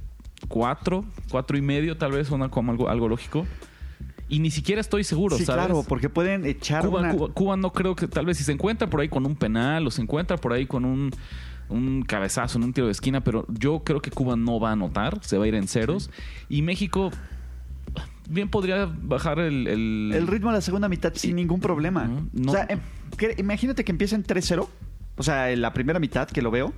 cuatro, 0.48 1.06
cuatro 1.30 1.58
y 1.58 1.62
medio, 1.62 1.98
tal 1.98 2.12
vez, 2.12 2.28
suena 2.28 2.50
como 2.50 2.72
algo, 2.72 2.90
algo 2.90 3.08
lógico. 3.10 3.46
Y 4.30 4.40
ni 4.40 4.52
siquiera 4.52 4.80
estoy 4.80 5.04
seguro, 5.04 5.38
sí, 5.38 5.44
¿sabes? 5.46 5.66
claro, 5.66 5.84
porque 5.88 6.08
pueden 6.08 6.46
echar 6.46 6.86
Cuba, 6.86 7.00
una... 7.00 7.12
Cuba- 7.14 7.34
Cuba 7.34 7.58
no 7.58 7.74
creo 7.74 7.96
que 7.96 8.08
tal 8.08 8.26
vez 8.28 8.38
si 8.38 8.44
se 8.44 8.52
encuentra 8.52 8.88
por 8.90 9.02
ahí 9.02 9.10
con 9.10 9.26
un 9.26 9.36
penal 9.36 9.86
o 9.88 9.92
se 9.92 10.02
encuentra 10.04 10.38
por 10.38 10.54
ahí 10.54 10.68
con 10.68 10.86
un, 10.86 11.10
un 11.68 12.04
cabezazo 12.04 12.60
en 12.60 12.64
un 12.66 12.74
tiro 12.74 12.86
de 12.86 12.92
esquina, 12.92 13.22
pero 13.24 13.46
yo 13.50 13.80
creo 13.84 14.02
que 14.02 14.12
Cuba 14.12 14.36
no 14.36 14.60
va 14.60 14.70
a 14.70 14.74
anotar, 14.74 15.18
se 15.24 15.38
va 15.38 15.46
a 15.46 15.48
ir 15.48 15.56
en 15.56 15.68
ceros. 15.68 16.12
Y 16.48 16.62
México 16.62 17.10
bien 18.30 18.50
podría 18.50 18.86
bajar 19.02 19.40
el... 19.40 19.68
el- 19.68 20.12
El 20.14 20.28
ritmo 20.28 20.50
de 20.52 20.58
la 20.58 20.62
segunda 20.62 20.88
mitad 20.88 21.12
sin 21.16 21.36
ningún 21.36 21.60
problema. 21.60 22.06
No, 22.06 22.28
no. 22.34 22.52
O 22.52 22.56
sea, 22.56 22.68
em- 22.70 22.80
imagínate 23.38 23.84
que 23.84 23.92
empiecen 23.92 24.24
3-0. 24.24 24.68
O 25.18 25.24
sea, 25.24 25.52
en 25.52 25.62
la 25.62 25.74
primera 25.74 26.00
mitad 26.00 26.28
que 26.28 26.42
lo 26.42 26.52
veo. 26.52 26.72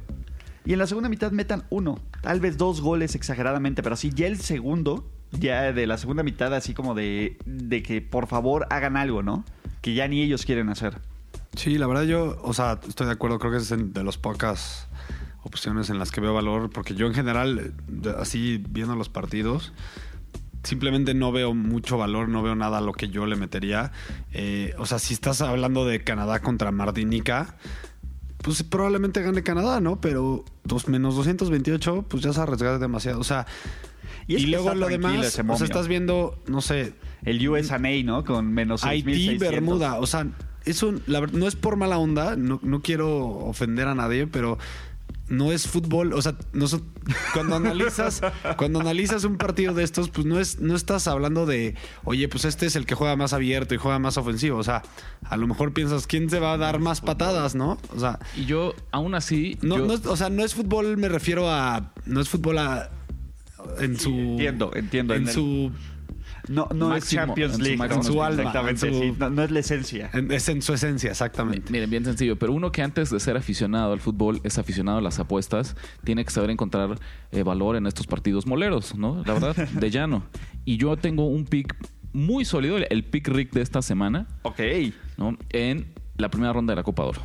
Y 0.66 0.74
en 0.74 0.80
la 0.80 0.88
segunda 0.88 1.10
mitad 1.10 1.32
metan 1.32 1.64
uno. 1.70 2.00
Tal 2.22 2.40
vez 2.40 2.58
dos 2.58 2.82
goles 2.82 3.14
exageradamente. 3.16 3.84
Pero 3.84 3.94
así 3.96 4.12
ya 4.16 4.28
el 4.28 4.38
segundo, 4.38 5.06
ya 5.32 5.74
de 5.74 5.88
la 5.88 5.98
segunda 5.98 6.24
mitad, 6.24 6.54
así 6.54 6.74
como 6.74 6.94
de, 6.96 7.38
de 7.46 7.84
que 7.84 8.02
por 8.02 8.28
favor 8.28 8.68
hagan 8.70 8.98
algo, 8.98 9.24
¿no? 9.24 9.46
Que 9.82 9.94
ya 9.94 10.08
ni 10.08 10.22
ellos 10.22 10.46
quieren 10.46 10.70
hacer. 10.70 11.00
Sí, 11.56 11.78
la 11.78 11.88
verdad 11.88 12.04
yo, 12.04 12.40
o 12.44 12.54
sea, 12.54 12.80
estoy 12.88 13.08
de 13.08 13.14
acuerdo, 13.14 13.40
creo 13.40 13.52
que 13.52 13.58
es 13.58 13.70
de 13.70 14.04
las 14.04 14.18
pocas 14.18 14.88
opciones 15.44 15.90
en 15.90 16.00
las 16.00 16.12
que 16.12 16.22
veo 16.22 16.34
valor, 16.34 16.70
porque 16.70 16.96
yo 16.96 17.08
en 17.08 17.14
general, 17.14 17.74
eh, 18.06 18.16
así 18.18 18.64
viendo 18.70 18.96
los 18.96 19.10
partidos, 19.10 19.74
simplemente 20.64 21.14
no 21.14 21.32
veo 21.32 21.54
mucho 21.54 21.98
valor, 21.98 22.30
no 22.30 22.44
veo 22.44 22.56
nada 22.56 22.78
a 22.78 22.82
lo 22.82 22.94
que 22.94 23.10
yo 23.10 23.26
le 23.26 23.36
metería. 23.36 23.92
Eh, 24.32 24.74
o 24.78 24.86
sea, 24.86 25.00
si 25.00 25.14
estás 25.14 25.42
hablando 25.42 25.86
de 25.86 26.04
Canadá 26.04 26.40
contra 26.42 26.72
Martinica, 26.72 27.56
pues 28.42 28.64
probablemente 28.64 29.22
gane 29.22 29.44
Canadá, 29.44 29.80
¿no? 29.80 30.00
Pero 30.00 30.46
dos, 30.64 30.88
menos 30.88 31.16
228, 31.16 32.06
pues 32.08 32.24
ya 32.24 32.34
se 32.34 32.42
arriesga 32.42 32.78
demasiado. 32.78 33.20
O 33.20 33.24
sea, 33.24 33.46
Y 34.28 34.46
luego 34.48 34.74
lo 34.76 34.88
demás, 34.88 35.40
o 35.50 35.58
sea, 35.58 35.66
estás 35.66 35.88
viendo, 35.88 36.42
no 36.48 36.62
sé, 36.62 36.94
El 37.24 37.48
USA, 37.48 37.78
¿no? 38.04 38.24
Con 38.24 38.52
menos 38.54 38.84
Haití, 38.84 39.30
6.600. 39.38 39.40
Bermuda. 39.40 39.96
O 40.00 40.08
sea, 40.08 40.28
es 40.66 40.84
un, 40.84 41.02
la 41.08 41.22
no 41.22 41.48
es 41.48 41.56
por 41.56 41.76
mala 41.76 41.98
onda, 41.98 42.36
no, 42.36 42.60
no 42.64 42.82
quiero 42.82 43.10
ofender 43.30 43.88
a 43.88 43.96
nadie, 43.96 44.28
pero 44.28 44.58
no 45.28 45.52
es 45.54 45.66
fútbol. 45.68 46.12
O 46.14 46.22
sea, 46.22 46.36
no 46.52 46.68
so- 46.68 46.82
cuando 47.34 47.56
analizas, 47.56 48.22
cuando 48.58 48.82
analizas 48.82 49.24
un 49.24 49.38
partido 49.38 49.74
de 49.74 49.84
estos, 49.84 50.10
pues 50.10 50.28
no 50.28 50.40
es, 50.40 50.60
no 50.60 50.76
estás 50.76 51.08
hablando 51.08 51.46
de, 51.46 51.76
oye, 52.04 52.28
pues 52.28 52.44
este 52.46 52.66
es 52.66 52.76
el 52.76 52.86
que 52.86 52.96
juega 52.96 53.16
más 53.16 53.32
abierto 53.32 53.74
y 53.74 53.78
juega 53.78 53.98
más 53.98 54.18
ofensivo. 54.18 54.58
O 54.60 54.64
sea, 54.64 54.82
a 55.24 55.38
lo 55.38 55.48
mejor 55.48 55.74
piensas, 55.74 56.06
¿quién 56.06 56.30
se 56.30 56.40
va 56.40 56.54
a 56.54 56.58
dar 56.58 56.80
más 56.80 57.00
patadas, 57.02 57.56
no? 57.56 57.78
O 57.96 58.00
sea, 58.00 58.20
Y 58.36 58.46
yo, 58.46 58.74
aún 58.92 59.16
así... 59.16 59.58
no, 59.62 59.78
yo- 59.78 59.86
no 59.88 59.94
es- 59.94 60.06
o 60.06 60.18
sea, 60.18 60.30
no 60.30 60.44
es 60.44 60.54
fútbol, 60.54 60.98
me 60.98 61.08
refiero 61.08 61.50
a. 61.50 61.94
No 62.06 62.20
es 62.20 62.28
fútbol 62.30 62.58
a. 62.58 62.90
En 63.80 63.98
su. 63.98 64.10
entiendo, 64.12 64.72
entiendo. 64.76 65.14
En 65.14 65.24
En 65.24 65.28
el- 65.28 65.34
su. 65.34 65.72
No, 66.48 66.68
no 66.74 66.96
es 66.96 67.08
Champions 67.08 67.54
en 67.54 67.58
su 67.60 67.64
League. 67.64 67.78
máximo 67.78 68.02
¿no? 68.04 68.08
En 68.08 68.14
su 68.14 68.24
alma, 68.24 68.42
Exactamente, 68.42 68.88
en 68.88 68.94
su- 68.94 69.00
sí. 69.02 69.14
No, 69.20 69.30
no 69.30 69.44
es 69.44 69.52
la 69.52 69.60
esencia. 69.60 70.10
en- 70.14 70.32
es 70.32 70.50
en 70.50 70.62
su 70.64 70.74
esencia, 70.74 71.12
exactamente. 71.12 71.72
Miren, 71.72 71.90
bien 71.90 72.04
sencillo, 72.04 72.38
pero 72.38 72.52
uno 72.52 72.72
que 72.72 72.82
antes 72.82 73.12
de 73.12 73.20
ser 73.20 73.38
aficionado 73.38 73.94
al 73.94 74.00
fútbol 74.00 74.42
es 74.44 74.58
aficionado 74.58 74.98
a 74.98 75.02
las 75.02 75.20
apuestas, 75.20 75.76
tiene 76.04 76.26
que 76.26 76.32
saber 76.32 76.50
encontrar 76.50 76.98
eh, 77.32 77.44
valor 77.44 77.76
en 77.76 77.86
estos 77.86 78.08
partidos 78.08 78.48
moleros, 78.48 78.96
¿no? 78.96 79.24
La 79.26 79.34
verdad, 79.34 79.56
de 79.56 79.90
llano. 79.92 80.24
Y 80.66 80.78
yo 80.78 80.98
tengo 80.98 81.28
un 81.28 81.46
pick 81.46 81.76
muy 82.12 82.44
sólido, 82.44 82.78
el 82.78 83.04
pick 83.04 83.28
Rick 83.28 83.52
de 83.54 83.62
esta 83.62 83.82
semana, 83.84 84.28
Ok. 84.42 84.60
¿no? 85.18 85.38
En 85.52 85.94
la 86.18 86.30
primera 86.30 86.52
ronda 86.54 86.72
de 86.72 86.76
la 86.78 86.84
Copa 86.84 87.04
de 87.04 87.10
Oro. 87.10 87.22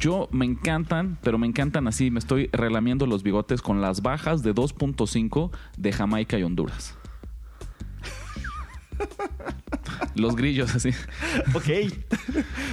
Yo 0.00 0.28
me 0.32 0.44
encantan, 0.44 1.18
pero 1.22 1.38
me 1.38 1.46
encantan 1.46 1.88
así, 1.88 2.10
me 2.10 2.18
estoy 2.18 2.48
relamiendo 2.52 3.06
los 3.06 3.22
bigotes 3.22 3.62
con 3.62 3.80
las 3.80 4.02
bajas 4.02 4.42
de 4.42 4.54
2.5 4.54 5.50
de 5.76 5.92
Jamaica 5.92 6.38
y 6.38 6.42
Honduras. 6.42 6.97
Los 10.14 10.34
grillos 10.36 10.74
así. 10.74 10.90
Ok. 11.54 11.68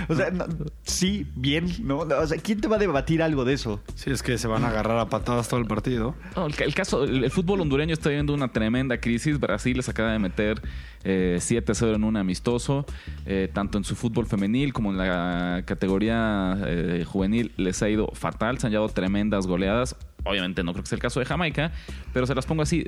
o 0.09 0.15
sea, 0.15 0.31
no- 0.31 0.45
sí, 0.83 1.27
bien, 1.35 1.67
¿no? 1.83 1.99
O 1.99 2.27
sea, 2.27 2.37
¿quién 2.41 2.59
te 2.59 2.67
va 2.67 2.77
a 2.77 2.79
debatir 2.79 3.21
algo 3.21 3.45
de 3.45 3.53
eso? 3.53 3.81
Sí, 3.95 4.09
es 4.09 4.23
que 4.23 4.37
se 4.37 4.47
van 4.47 4.63
a 4.63 4.69
agarrar 4.69 4.97
a 4.97 5.09
patadas 5.09 5.47
todo 5.47 5.59
el 5.59 5.67
partido. 5.67 6.15
No, 6.35 6.47
el, 6.47 6.55
ca- 6.55 6.63
el 6.63 6.73
caso, 6.73 7.03
el, 7.03 7.23
el 7.23 7.31
fútbol 7.31 7.61
hondureño 7.61 7.93
está 7.93 8.09
viviendo 8.09 8.33
una 8.33 8.47
tremenda 8.51 8.99
crisis. 8.99 9.39
Brasil 9.39 9.77
les 9.77 9.87
acaba 9.89 10.11
de 10.11 10.19
meter 10.19 10.61
eh, 11.03 11.37
7-0 11.39 11.95
en 11.95 12.03
un 12.03 12.17
amistoso. 12.17 12.85
Eh, 13.25 13.49
tanto 13.53 13.77
en 13.77 13.83
su 13.83 13.95
fútbol 13.95 14.25
femenil 14.25 14.73
como 14.73 14.91
en 14.91 14.97
la 14.97 15.61
categoría 15.65 16.57
eh, 16.65 17.05
juvenil 17.07 17.53
les 17.57 17.81
ha 17.83 17.89
ido 17.89 18.07
fatal. 18.13 18.57
Se 18.57 18.67
han 18.67 18.71
llevado 18.71 18.89
tremendas 18.89 19.45
goleadas. 19.45 19.95
obviamente 20.23 20.63
no 20.63 20.73
creo 20.73 20.83
que 20.83 20.89
sea 20.89 20.95
el 20.97 21.01
caso 21.01 21.19
de 21.19 21.25
Jamaica, 21.27 21.71
pero 22.11 22.25
se 22.25 22.33
las 22.33 22.45
pongo 22.45 22.63
así. 22.63 22.83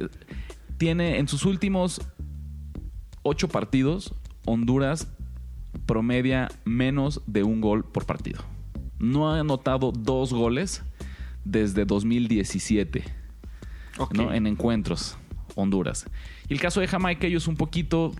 Tiene 0.78 1.18
en 1.18 1.28
sus 1.28 1.46
últimos 1.46 2.02
ocho 3.28 3.48
partidos, 3.48 4.14
Honduras 4.46 5.08
promedia 5.86 6.50
menos 6.66 7.22
de 7.28 7.44
un 7.44 7.62
gol 7.62 7.84
por 7.84 8.06
partido. 8.06 8.44
No 9.00 9.30
ha 9.30 9.40
anotado 9.40 9.92
dos 9.92 10.34
goles 10.34 10.84
desde 11.46 11.86
2017 11.86 13.04
Ok. 14.00 14.14
¿no? 14.14 14.34
en 14.34 14.48
encuentros 14.48 15.18
Honduras. 15.56 16.06
Y 16.50 16.54
el 16.54 16.60
caso 16.60 16.80
de 16.82 16.88
Jamaica, 16.88 17.28
ellos 17.28 17.48
un 17.48 17.56
poquito 17.56 18.14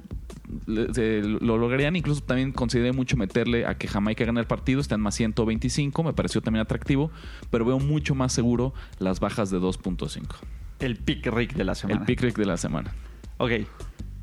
lo 0.66 1.58
lograrían. 1.58 1.96
Incluso 1.96 2.22
también 2.22 2.52
consideré 2.52 2.92
mucho 2.94 3.16
meterle 3.16 3.66
a 3.66 3.78
que 3.78 3.88
Jamaica 3.88 4.26
gane 4.26 4.40
el 4.40 4.48
partido. 4.48 4.82
Está 4.82 4.96
en 4.96 5.02
más 5.02 5.16
125, 5.16 6.04
me 6.04 6.14
pareció 6.14 6.42
también 6.42 6.62
atractivo. 6.62 7.12
Pero 7.52 7.66
veo 7.66 7.80
mucho 7.80 8.16
más 8.16 8.34
seguro 8.34 8.74
las 9.00 9.20
bajas 9.20 9.50
de 9.52 9.60
2.5. 9.60 10.36
El 10.80 10.98
pick 10.98 11.28
Rick 11.28 11.54
de 11.54 11.64
la 11.64 11.76
semana. 11.76 12.00
El 12.00 12.06
pick 12.06 12.36
de 12.36 12.46
la 12.46 12.58
semana. 12.58 12.94
Ok. 13.38 13.52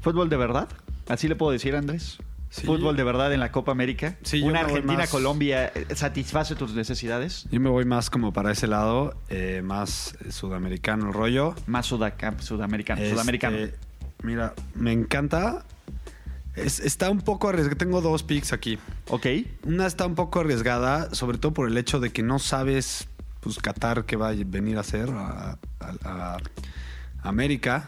¿Fútbol 0.04 0.28
de 0.28 0.36
verdad? 0.36 0.68
¿Así 1.08 1.26
le 1.28 1.34
puedo 1.36 1.50
decir, 1.52 1.74
Andrés? 1.74 2.18
Sí. 2.50 2.66
¿Fútbol 2.66 2.96
de 2.96 3.02
verdad 3.02 3.32
en 3.32 3.40
la 3.40 3.50
Copa 3.50 3.72
América? 3.72 4.16
Sí, 4.22 4.40
¿Una 4.42 4.60
Argentina-Colombia 4.60 5.72
eh, 5.74 5.86
satisface 5.96 6.54
tus 6.54 6.72
necesidades? 6.74 7.46
Yo 7.50 7.58
me 7.58 7.68
voy 7.68 7.84
más 7.84 8.10
como 8.10 8.32
para 8.32 8.52
ese 8.52 8.68
lado, 8.68 9.16
eh, 9.28 9.60
más 9.64 10.14
sudamericano 10.30 11.08
el 11.08 11.12
rollo. 11.14 11.54
Más 11.66 11.86
sudaca- 11.90 12.40
sudamericano. 12.40 13.00
Este, 13.00 13.12
sudamericano. 13.14 13.56
Mira, 14.22 14.54
me 14.76 14.92
encanta. 14.92 15.64
Es- 16.54 16.78
está 16.78 17.10
un 17.10 17.22
poco 17.22 17.48
arriesgado. 17.48 17.76
Tengo 17.76 18.00
dos 18.00 18.22
picks 18.22 18.52
aquí. 18.52 18.78
Ok. 19.08 19.26
Una 19.64 19.86
está 19.86 20.06
un 20.06 20.14
poco 20.14 20.38
arriesgada, 20.40 21.12
sobre 21.14 21.38
todo 21.38 21.52
por 21.54 21.66
el 21.68 21.76
hecho 21.76 21.98
de 21.98 22.12
que 22.12 22.22
no 22.22 22.38
sabes, 22.38 23.08
pues, 23.40 23.58
Qatar 23.58 24.04
qué 24.04 24.14
va 24.16 24.28
a 24.28 24.34
venir 24.46 24.76
a 24.76 24.80
hacer 24.80 25.10
a, 25.10 25.58
a- 25.80 25.96
a 26.04 26.38
América. 27.22 27.86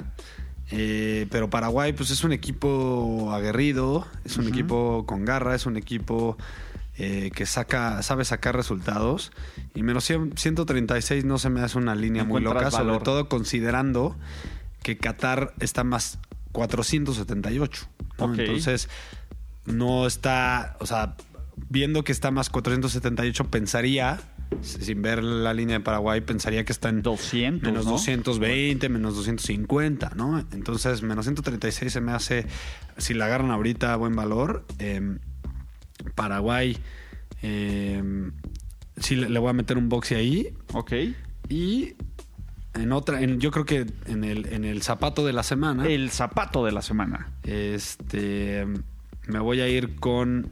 Eh, 0.71 1.27
pero 1.31 1.49
Paraguay, 1.49 1.93
pues, 1.93 2.11
es 2.11 2.25
un 2.25 2.33
equipo 2.33 3.33
aguerrido, 3.33 4.07
es 4.25 4.37
un 4.37 4.49
equipo 4.49 5.07
con 5.07 5.25
garra, 5.25 5.55
es 5.55 5.67
un 5.67 5.77
equipo 5.77 6.37
eh, 6.99 7.31
que 7.35 7.47
saca, 7.47 8.03
sabe 8.03 8.25
sacar 8.25 8.57
resultados. 8.57 9.33
Y 9.75 9.83
menos 9.83 10.05
100 10.05 10.37
136 10.37 11.25
no 11.25 11.39
se 11.39 11.51
me 11.51 11.61
hace 11.61 11.79
una 11.79 11.95
línea 11.95 12.25
muy 12.25 12.41
loca, 12.41 12.71
sobre 12.71 12.99
todo 13.01 13.29
considerando 13.29 14.17
que 14.83 14.97
Qatar 14.97 15.53
está 15.61 15.85
más 15.85 16.19
478. 16.53 17.87
¿no? 18.19 18.35
Entonces, 18.35 18.89
no 19.67 20.07
está, 20.07 20.77
o 20.81 20.87
sea, 20.87 21.17
viendo 21.69 22.05
que 22.05 22.13
está 22.13 22.31
más 22.31 22.51
478, 22.51 23.51
pensaría, 23.51 24.21
sin 24.61 25.03
ver 25.03 25.23
la 25.25 25.53
línea 25.55 25.79
de 25.79 25.85
Paraguay, 25.85 26.21
pensaría 26.21 26.65
que 26.65 26.73
está 26.73 26.89
en 26.89 27.03
200, 27.03 27.63
menos 27.71 27.85
¿no? 27.85 27.93
220, 27.93 28.89
menos 28.89 29.15
250, 29.17 30.13
¿no? 30.17 30.39
Entonces, 30.53 31.03
menos 31.03 31.25
136 31.27 31.93
se 31.93 32.01
me 32.01 32.13
hace, 32.13 32.47
si 32.97 33.15
la 33.15 33.27
agarran 33.27 33.51
ahorita, 33.51 33.95
buen 33.97 34.15
valor. 34.17 34.65
Eh, 34.79 35.19
Paraguay, 36.15 36.77
eh, 37.43 38.03
sí 38.99 39.17
le, 39.17 39.29
le 39.29 39.39
voy 39.39 39.51
a 39.51 39.53
meter 39.53 39.79
un 39.79 39.89
boxy 39.89 40.15
ahí. 40.15 40.55
Ok. 40.73 40.93
Y 41.49 41.95
en 42.75 42.93
otra, 42.93 43.23
en- 43.23 43.41
yo 43.41 43.51
creo 43.51 43.65
que 43.65 43.87
en 44.07 44.25
el, 44.25 44.47
en 44.53 44.65
el 44.65 44.83
zapato 44.83 45.25
de 45.27 45.33
la 45.33 45.43
semana. 45.43 45.87
El 45.87 46.11
zapato 46.11 46.65
de 46.65 46.73
la 46.73 46.83
semana. 46.83 47.33
Este. 47.43 48.67
Me 49.27 49.39
voy 49.39 49.61
a 49.61 49.69
ir 49.69 49.97
con. 49.97 50.49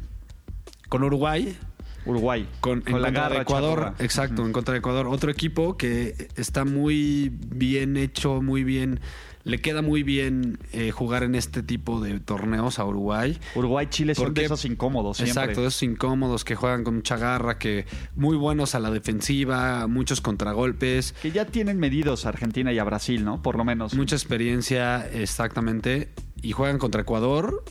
Con 0.89 1.03
Uruguay. 1.03 1.57
Uruguay. 2.07 2.49
Con, 2.61 2.83
en 2.87 3.01
la 3.01 3.09
contra 3.09 3.29
de 3.31 3.39
Ecuador. 3.39 3.95
Exacto, 3.99 4.45
en 4.45 4.53
contra 4.53 4.73
de 4.73 4.79
Ecuador. 4.79 5.07
Otro 5.09 5.31
equipo 5.31 5.77
que 5.77 6.29
está 6.37 6.65
muy 6.65 7.31
bien 7.33 7.97
hecho, 7.97 8.43
muy 8.43 8.65
bien. 8.65 9.01
Le 9.45 9.61
queda 9.61 9.83
muy 9.83 10.03
bien 10.03 10.59
eh, 10.73 10.91
jugar 10.91 11.23
en 11.23 11.35
este 11.35 11.63
tipo 11.63 12.01
de 12.01 12.19
torneos 12.19 12.79
a 12.79 12.87
Uruguay. 12.87 13.39
Uruguay-Chile 13.55 14.15
son 14.15 14.33
de 14.33 14.47
esos 14.47 14.65
incómodos 14.65 15.19
siempre. 15.19 15.33
Exacto, 15.43 15.61
de 15.61 15.67
esos 15.67 15.83
incómodos 15.83 16.45
que 16.45 16.55
juegan 16.55 16.83
con 16.83 16.95
mucha 16.95 17.19
garra, 17.19 17.59
que 17.59 17.85
muy 18.17 18.39
buenos 18.39 18.75
a 18.75 18.81
la 18.81 18.91
defensiva, 18.91 19.87
muchos 19.87 20.23
contragolpes. 20.23 21.15
Que 21.21 21.31
ya 21.31 21.45
tienen 21.45 21.79
medidos 21.79 22.25
a 22.25 22.31
Argentina 22.31 22.73
y 22.73 22.79
a 22.79 22.85
Brasil, 22.85 23.23
¿no? 23.23 23.43
Por 23.43 23.57
lo 23.57 23.67
menos. 23.67 23.93
Mucha 23.95 24.17
experiencia, 24.17 25.07
exactamente. 25.13 26.09
Y 26.41 26.53
juegan 26.53 26.79
contra 26.79 27.03
Ecuador, 27.03 27.65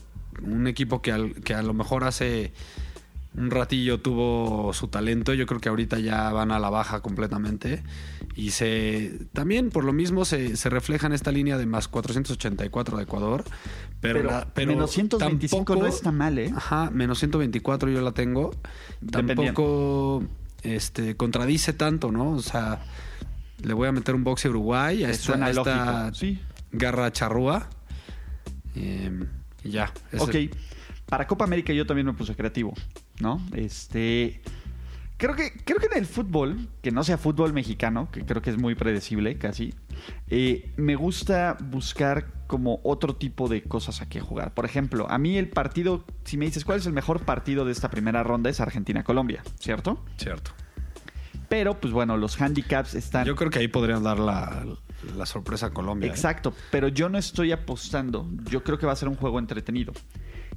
un 0.43 0.67
equipo 0.67 1.01
que, 1.01 1.11
al- 1.11 1.33
que 1.41 1.55
a 1.55 1.63
lo 1.63 1.73
mejor 1.73 2.03
hace 2.03 2.53
un 3.35 3.49
ratillo 3.51 3.99
tuvo 3.99 4.73
su 4.73 4.87
talento. 4.87 5.33
Yo 5.33 5.45
creo 5.45 5.59
que 5.59 5.69
ahorita 5.69 5.99
ya 5.99 6.31
van 6.31 6.51
a 6.51 6.59
la 6.59 6.69
baja 6.69 7.01
completamente. 7.01 7.83
Y 8.35 8.51
se 8.51 9.19
también 9.33 9.69
por 9.69 9.83
lo 9.85 9.93
mismo 9.93 10.25
se, 10.25 10.55
se 10.57 10.69
refleja 10.69 11.07
en 11.07 11.13
esta 11.13 11.31
línea 11.31 11.57
de 11.57 11.65
más 11.65 11.87
484 11.87 12.97
de 12.97 13.03
Ecuador. 13.03 13.43
Pero, 14.01 14.19
Pero 14.19 14.31
la- 14.31 14.47
pero 14.53 14.67
menos 14.71 14.91
125 14.91 15.57
tampoco- 15.65 15.79
no 15.81 15.87
está 15.87 16.11
mal, 16.11 16.37
¿eh? 16.37 16.51
Ajá, 16.55 16.89
menos 16.91 17.19
124 17.19 17.89
yo 17.89 18.01
la 18.01 18.11
tengo. 18.11 18.51
Tampoco 19.11 20.23
este, 20.63 21.15
contradice 21.15 21.73
tanto, 21.73 22.11
¿no? 22.11 22.31
O 22.31 22.41
sea, 22.41 22.81
le 23.63 23.73
voy 23.73 23.87
a 23.87 23.91
meter 23.91 24.15
un 24.15 24.23
boxe 24.23 24.47
a 24.47 24.51
Uruguay. 24.51 25.03
A 25.03 25.09
esta, 25.09 25.33
a 25.45 25.49
esta 25.49 26.13
sí. 26.13 26.39
Garra 26.71 27.11
charrúa. 27.11 27.69
Eh, 28.75 29.25
y 29.63 29.69
ya. 29.71 29.91
Ok. 30.19 30.35
Para 31.05 31.27
Copa 31.27 31.45
América 31.45 31.73
yo 31.73 31.85
también 31.85 32.07
me 32.07 32.13
puse 32.13 32.35
creativo, 32.35 32.73
¿no? 33.23 33.41
Este. 33.55 34.41
Creo 35.17 35.35
que, 35.35 35.53
creo 35.63 35.79
que 35.79 35.85
en 35.85 35.97
el 35.97 36.05
fútbol, 36.05 36.67
que 36.81 36.91
no 36.91 37.03
sea 37.03 37.17
fútbol 37.17 37.53
mexicano, 37.53 38.09
que 38.11 38.25
creo 38.25 38.41
que 38.41 38.49
es 38.49 38.57
muy 38.57 38.75
predecible 38.75 39.37
casi, 39.37 39.73
eh, 40.27 40.73
me 40.75 40.95
gusta 40.95 41.57
buscar 41.61 42.43
como 42.47 42.81
otro 42.83 43.15
tipo 43.15 43.47
de 43.47 43.63
cosas 43.63 44.01
a 44.01 44.09
que 44.09 44.19
jugar. 44.19 44.53
Por 44.53 44.65
ejemplo, 44.65 45.09
a 45.09 45.17
mí 45.17 45.37
el 45.37 45.47
partido, 45.47 46.03
si 46.25 46.35
me 46.35 46.45
dices 46.45 46.65
cuál 46.65 46.79
es 46.79 46.85
el 46.87 46.93
mejor 46.93 47.21
partido 47.21 47.63
de 47.63 47.71
esta 47.71 47.89
primera 47.89 48.21
ronda, 48.21 48.49
es 48.49 48.59
Argentina-Colombia, 48.59 49.43
¿cierto? 49.59 50.03
Cierto. 50.17 50.51
Pero, 51.47 51.79
pues 51.79 51.93
bueno, 51.93 52.17
los 52.17 52.41
handicaps 52.41 52.93
están... 52.95 53.25
Yo 53.25 53.35
creo 53.35 53.49
que 53.49 53.59
ahí 53.59 53.67
podrían 53.69 54.03
dar 54.03 54.19
la, 54.19 54.65
la 55.15 55.25
sorpresa 55.25 55.67
a 55.67 55.69
Colombia. 55.69 56.07
¿eh? 56.07 56.11
Exacto, 56.11 56.53
pero 56.69 56.89
yo 56.89 57.07
no 57.07 57.17
estoy 57.17 57.51
apostando. 57.51 58.27
Yo 58.49 58.63
creo 58.63 58.77
que 58.77 58.85
va 58.85 58.91
a 58.91 58.95
ser 58.97 59.07
un 59.07 59.15
juego 59.15 59.39
entretenido. 59.39 59.93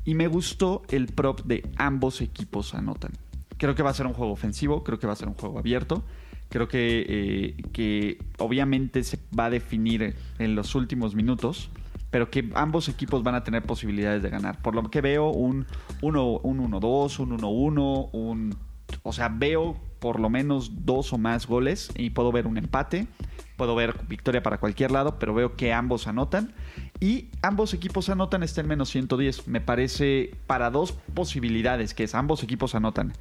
Y 0.07 0.15
me 0.15 0.29
gustó 0.29 0.83
el 0.89 1.09
prop 1.09 1.41
de 1.43 1.69
ambos 1.77 2.21
equipos 2.21 2.75
anotan. 2.75 3.11
Creo 3.59 3.75
que 3.75 3.83
va 3.83 3.91
a 3.91 3.95
ser 3.95 4.07
un 4.07 4.15
juego 4.15 4.33
ofensivo, 4.33 4.85
creo 4.85 5.01
que 5.01 5.07
va 5.07 5.13
a 5.15 5.17
ser 5.17 5.29
un 5.29 5.35
juego 5.35 5.59
abierto. 5.59 6.05
Creo 6.49 6.69
que, 6.69 7.05
eh, 7.09 7.57
que 7.73 8.19
obviamente 8.39 9.03
se 9.03 9.19
va 9.37 9.47
a 9.47 9.51
definir 9.51 10.15
en 10.39 10.55
los 10.55 10.77
últimos 10.77 11.17
minutos, 11.17 11.71
pero 12.11 12.31
que 12.31 12.49
ambos 12.55 12.89
equipos 12.89 13.25
van 13.25 13.35
a 13.35 13.43
tener 13.43 13.65
posibilidades 13.65 14.23
de 14.23 14.31
ganar. 14.31 14.63
Por 14.63 14.77
lo 14.77 14.89
que 14.91 15.01
veo, 15.01 15.31
un 15.31 15.67
1-1-2, 16.03 17.19
un 17.19 17.39
1-1, 17.39 18.11
un... 18.13 18.57
O 19.03 19.13
sea, 19.13 19.29
veo 19.29 19.77
por 19.99 20.21
lo 20.21 20.31
menos 20.31 20.85
dos 20.85 21.13
o 21.13 21.19
más 21.19 21.47
goles 21.47 21.91
y 21.97 22.11
puedo 22.11 22.33
ver 22.33 22.47
un 22.47 22.59
empate, 22.59 23.07
puedo 23.57 23.75
ver 23.75 23.95
victoria 24.09 24.43
para 24.43 24.59
cualquier 24.59 24.91
lado, 24.91 25.19
pero 25.19 25.35
veo 25.35 25.57
que 25.57 25.73
ambos 25.73 26.07
anotan. 26.07 26.53
Y 27.01 27.27
ambos 27.43 27.75
equipos 27.75 28.09
anotan 28.09 28.43
está 28.43 28.61
en 28.61 28.69
menos 28.69 28.91
110. 28.91 29.49
Me 29.49 29.61
parece 29.61 30.35
para 30.47 30.71
dos 30.71 30.93
posibilidades, 31.15 31.95
que 31.95 32.05
es 32.05 32.15
ambos 32.15 32.43
equipos 32.43 32.75
anotan 32.75 33.13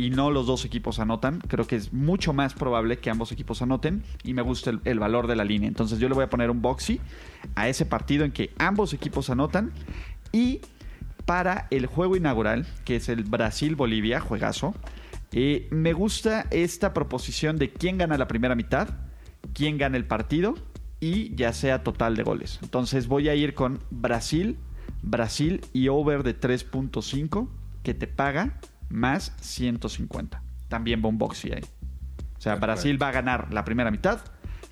y 0.00 0.08
no 0.08 0.30
los 0.30 0.46
dos 0.46 0.64
equipos 0.64 0.98
anotan, 0.98 1.40
creo 1.40 1.66
que 1.66 1.76
es 1.76 1.92
mucho 1.92 2.32
más 2.32 2.54
probable 2.54 2.96
que 2.96 3.10
ambos 3.10 3.32
equipos 3.32 3.60
anoten 3.60 4.02
y 4.24 4.32
me 4.32 4.40
gusta 4.40 4.70
el, 4.70 4.80
el 4.86 4.98
valor 4.98 5.26
de 5.26 5.36
la 5.36 5.44
línea. 5.44 5.68
Entonces 5.68 5.98
yo 5.98 6.08
le 6.08 6.14
voy 6.14 6.24
a 6.24 6.30
poner 6.30 6.50
un 6.50 6.62
boxy 6.62 7.00
a 7.54 7.68
ese 7.68 7.84
partido 7.84 8.24
en 8.24 8.32
que 8.32 8.50
ambos 8.56 8.94
equipos 8.94 9.28
anotan 9.28 9.72
y 10.32 10.62
para 11.26 11.66
el 11.70 11.84
juego 11.84 12.16
inaugural, 12.16 12.66
que 12.86 12.96
es 12.96 13.10
el 13.10 13.24
Brasil-Bolivia, 13.24 14.20
juegazo, 14.20 14.74
eh, 15.32 15.68
me 15.70 15.92
gusta 15.92 16.46
esta 16.50 16.92
proposición 16.92 17.56
de 17.56 17.72
quién 17.72 17.98
gana 17.98 18.18
la 18.18 18.26
primera 18.26 18.54
mitad, 18.54 18.88
quién 19.54 19.78
gana 19.78 19.96
el 19.96 20.04
partido 20.04 20.54
y 20.98 21.34
ya 21.34 21.52
sea 21.52 21.82
total 21.82 22.16
de 22.16 22.22
goles. 22.22 22.58
Entonces 22.62 23.06
voy 23.06 23.28
a 23.28 23.34
ir 23.34 23.54
con 23.54 23.80
Brasil, 23.90 24.56
Brasil 25.02 25.60
y 25.72 25.88
over 25.88 26.22
de 26.22 26.38
3.5 26.38 27.48
que 27.82 27.94
te 27.94 28.06
paga 28.06 28.58
más 28.88 29.34
150. 29.40 30.42
También 30.68 31.02
va 31.02 31.08
un 31.08 31.18
boxy 31.18 31.52
ahí. 31.52 31.62
O 32.36 32.40
sea, 32.40 32.56
Brasil 32.56 33.00
va 33.00 33.08
a 33.08 33.12
ganar 33.12 33.52
la 33.52 33.64
primera 33.64 33.90
mitad, 33.90 34.20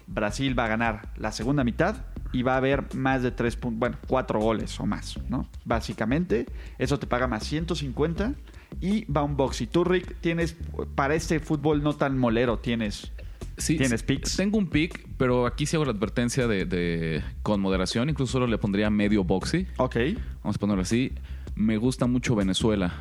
Brasil 0.06 0.58
va 0.58 0.64
a 0.64 0.68
ganar 0.68 1.12
la 1.16 1.32
segunda 1.32 1.64
mitad 1.64 1.96
y 2.32 2.42
va 2.42 2.54
a 2.54 2.56
haber 2.56 2.94
más 2.94 3.22
de 3.22 3.30
3 3.30 3.56
puntos, 3.56 3.78
bueno, 3.78 3.98
4 4.06 4.40
goles 4.40 4.78
o 4.80 4.86
más, 4.86 5.18
¿no? 5.28 5.46
Básicamente, 5.64 6.46
eso 6.78 6.98
te 6.98 7.06
paga 7.06 7.26
más 7.26 7.44
150 7.44 8.34
y 8.80 9.04
va 9.10 9.22
un 9.22 9.36
boxy. 9.36 9.66
Tú, 9.66 9.84
Rick, 9.84 10.16
tienes, 10.20 10.56
para 10.94 11.14
este 11.14 11.40
fútbol 11.40 11.82
no 11.82 11.94
tan 11.94 12.18
molero, 12.18 12.58
tienes... 12.58 13.12
Sí, 13.56 13.76
¿Tienes 13.76 14.04
picks? 14.04 14.36
Tengo 14.36 14.56
un 14.56 14.68
pick, 14.68 15.04
pero 15.16 15.44
aquí 15.44 15.66
sí 15.66 15.74
hago 15.74 15.84
la 15.84 15.90
advertencia 15.90 16.46
de, 16.46 16.64
de- 16.64 17.24
con 17.42 17.60
moderación. 17.60 18.08
Incluso 18.08 18.30
solo 18.34 18.46
le 18.46 18.56
pondría 18.56 18.88
medio 18.88 19.24
boxy. 19.24 19.66
Ok, 19.78 19.96
Vamos 20.44 20.54
a 20.54 20.58
ponerlo 20.60 20.82
así. 20.82 21.10
Me 21.56 21.76
gusta 21.76 22.06
mucho 22.06 22.36
Venezuela. 22.36 22.94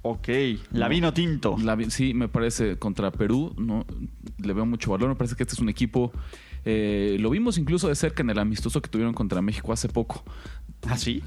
ok. 0.00 0.28
La 0.72 0.86
No. 0.86 0.88
vino 0.88 1.12
tinto. 1.12 1.54
La 1.62 1.76
sí, 1.90 2.14
me 2.14 2.28
parece 2.28 2.78
contra 2.78 3.10
Perú. 3.12 3.54
No, 3.58 3.84
le 4.38 4.52
veo 4.54 4.64
mucho 4.64 4.90
valor. 4.90 5.10
Me 5.10 5.16
parece 5.16 5.36
que 5.36 5.42
este 5.42 5.54
es 5.54 5.60
un 5.60 5.68
equipo. 5.68 6.12
eh, 6.64 7.18
lo 7.20 7.28
vimos 7.28 7.58
incluso 7.58 7.88
de 7.88 7.94
cerca 7.94 8.22
en 8.22 8.30
el 8.30 8.38
amistoso 8.38 8.80
que 8.80 8.88
tuvieron 8.88 9.12
contra 9.12 9.42
México 9.42 9.70
hace 9.70 9.90
poco. 9.90 10.24
¿Ah, 10.86 10.96
sí? 10.96 11.22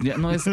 Ya 0.00 0.16
no 0.18 0.30
es, 0.30 0.44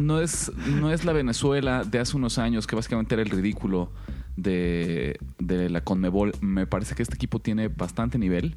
no 0.00 0.20
es, 0.20 0.52
no 0.66 0.92
es 0.92 1.04
la 1.04 1.12
Venezuela 1.12 1.84
de 1.84 1.98
hace 1.98 2.16
unos 2.16 2.38
años 2.38 2.66
que 2.66 2.76
básicamente 2.76 3.14
era 3.14 3.22
el 3.22 3.30
ridículo 3.30 3.90
de, 4.36 5.18
de 5.38 5.68
la 5.68 5.82
Conmebol. 5.82 6.32
Me 6.40 6.66
parece 6.66 6.94
que 6.94 7.02
este 7.02 7.14
equipo 7.14 7.40
tiene 7.40 7.68
bastante 7.68 8.18
nivel 8.18 8.56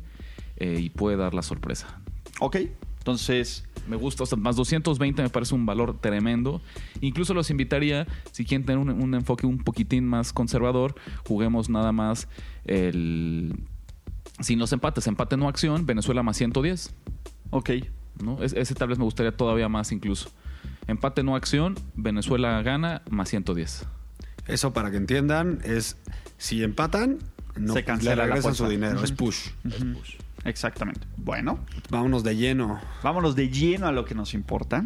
eh, 0.58 0.80
y 0.80 0.90
puede 0.90 1.18
dar 1.18 1.34
la 1.34 1.42
sorpresa. 1.42 2.00
Ok. 2.40 2.58
Entonces, 3.00 3.66
Me 3.86 3.98
gusta, 3.98 4.24
o 4.24 4.26
sea, 4.26 4.38
más 4.38 4.56
220 4.56 5.24
me 5.24 5.30
parece 5.30 5.54
un 5.56 5.66
valor 5.66 6.00
tremendo. 6.00 6.62
Incluso 7.02 7.34
los 7.34 7.50
invitaría, 7.50 8.08
si 8.32 8.46
quieren 8.46 8.66
tener 8.66 8.78
un, 8.80 8.90
un 8.90 9.14
enfoque 9.14 9.46
un 9.46 9.58
poquitín 9.58 10.08
más 10.08 10.32
conservador, 10.32 10.96
juguemos 11.28 11.70
nada 11.70 11.92
más 11.92 12.30
el... 12.64 13.60
Sin 14.40 14.58
los 14.58 14.72
empates, 14.72 15.06
empate 15.08 15.36
no 15.36 15.50
acción, 15.50 15.86
Venezuela 15.86 16.24
más 16.24 16.38
110. 16.38 16.96
ok. 17.50 17.70
¿No? 18.22 18.42
Es- 18.44 18.54
ese 18.54 18.76
tal 18.76 18.90
vez 18.90 18.98
me 18.98 19.04
gustaría 19.06 19.32
todavía 19.36 19.70
más 19.70 19.92
incluso. 19.92 20.30
Empate 20.88 21.24
no 21.24 21.36
acción, 21.36 21.76
Venezuela 21.96 22.62
gana 22.62 23.02
más 23.10 23.30
110. 23.30 23.86
Eso 24.48 24.74
para 24.74 24.92
que 24.92 24.98
entiendan 24.98 25.60
es 25.64 25.98
si 26.38 26.62
empatan, 26.64 27.20
no 27.56 27.74
Se 27.74 27.84
cancela 27.86 28.12
le 28.12 28.16
la 28.18 28.24
regresan 28.26 28.56
su 28.56 28.68
dinero, 28.68 29.02
es 29.04 29.12
push. 29.12 29.50
Exactamente. 30.46 31.02
Bueno, 31.18 31.60
Vámonos 31.90 32.24
de 32.24 32.36
lleno. 32.36 32.80
vámonos 33.02 33.36
de 33.36 33.50
lleno 33.50 33.88
a 33.88 33.92
lo 33.92 34.04
que 34.06 34.16
nos 34.16 34.34
importa. 34.34 34.86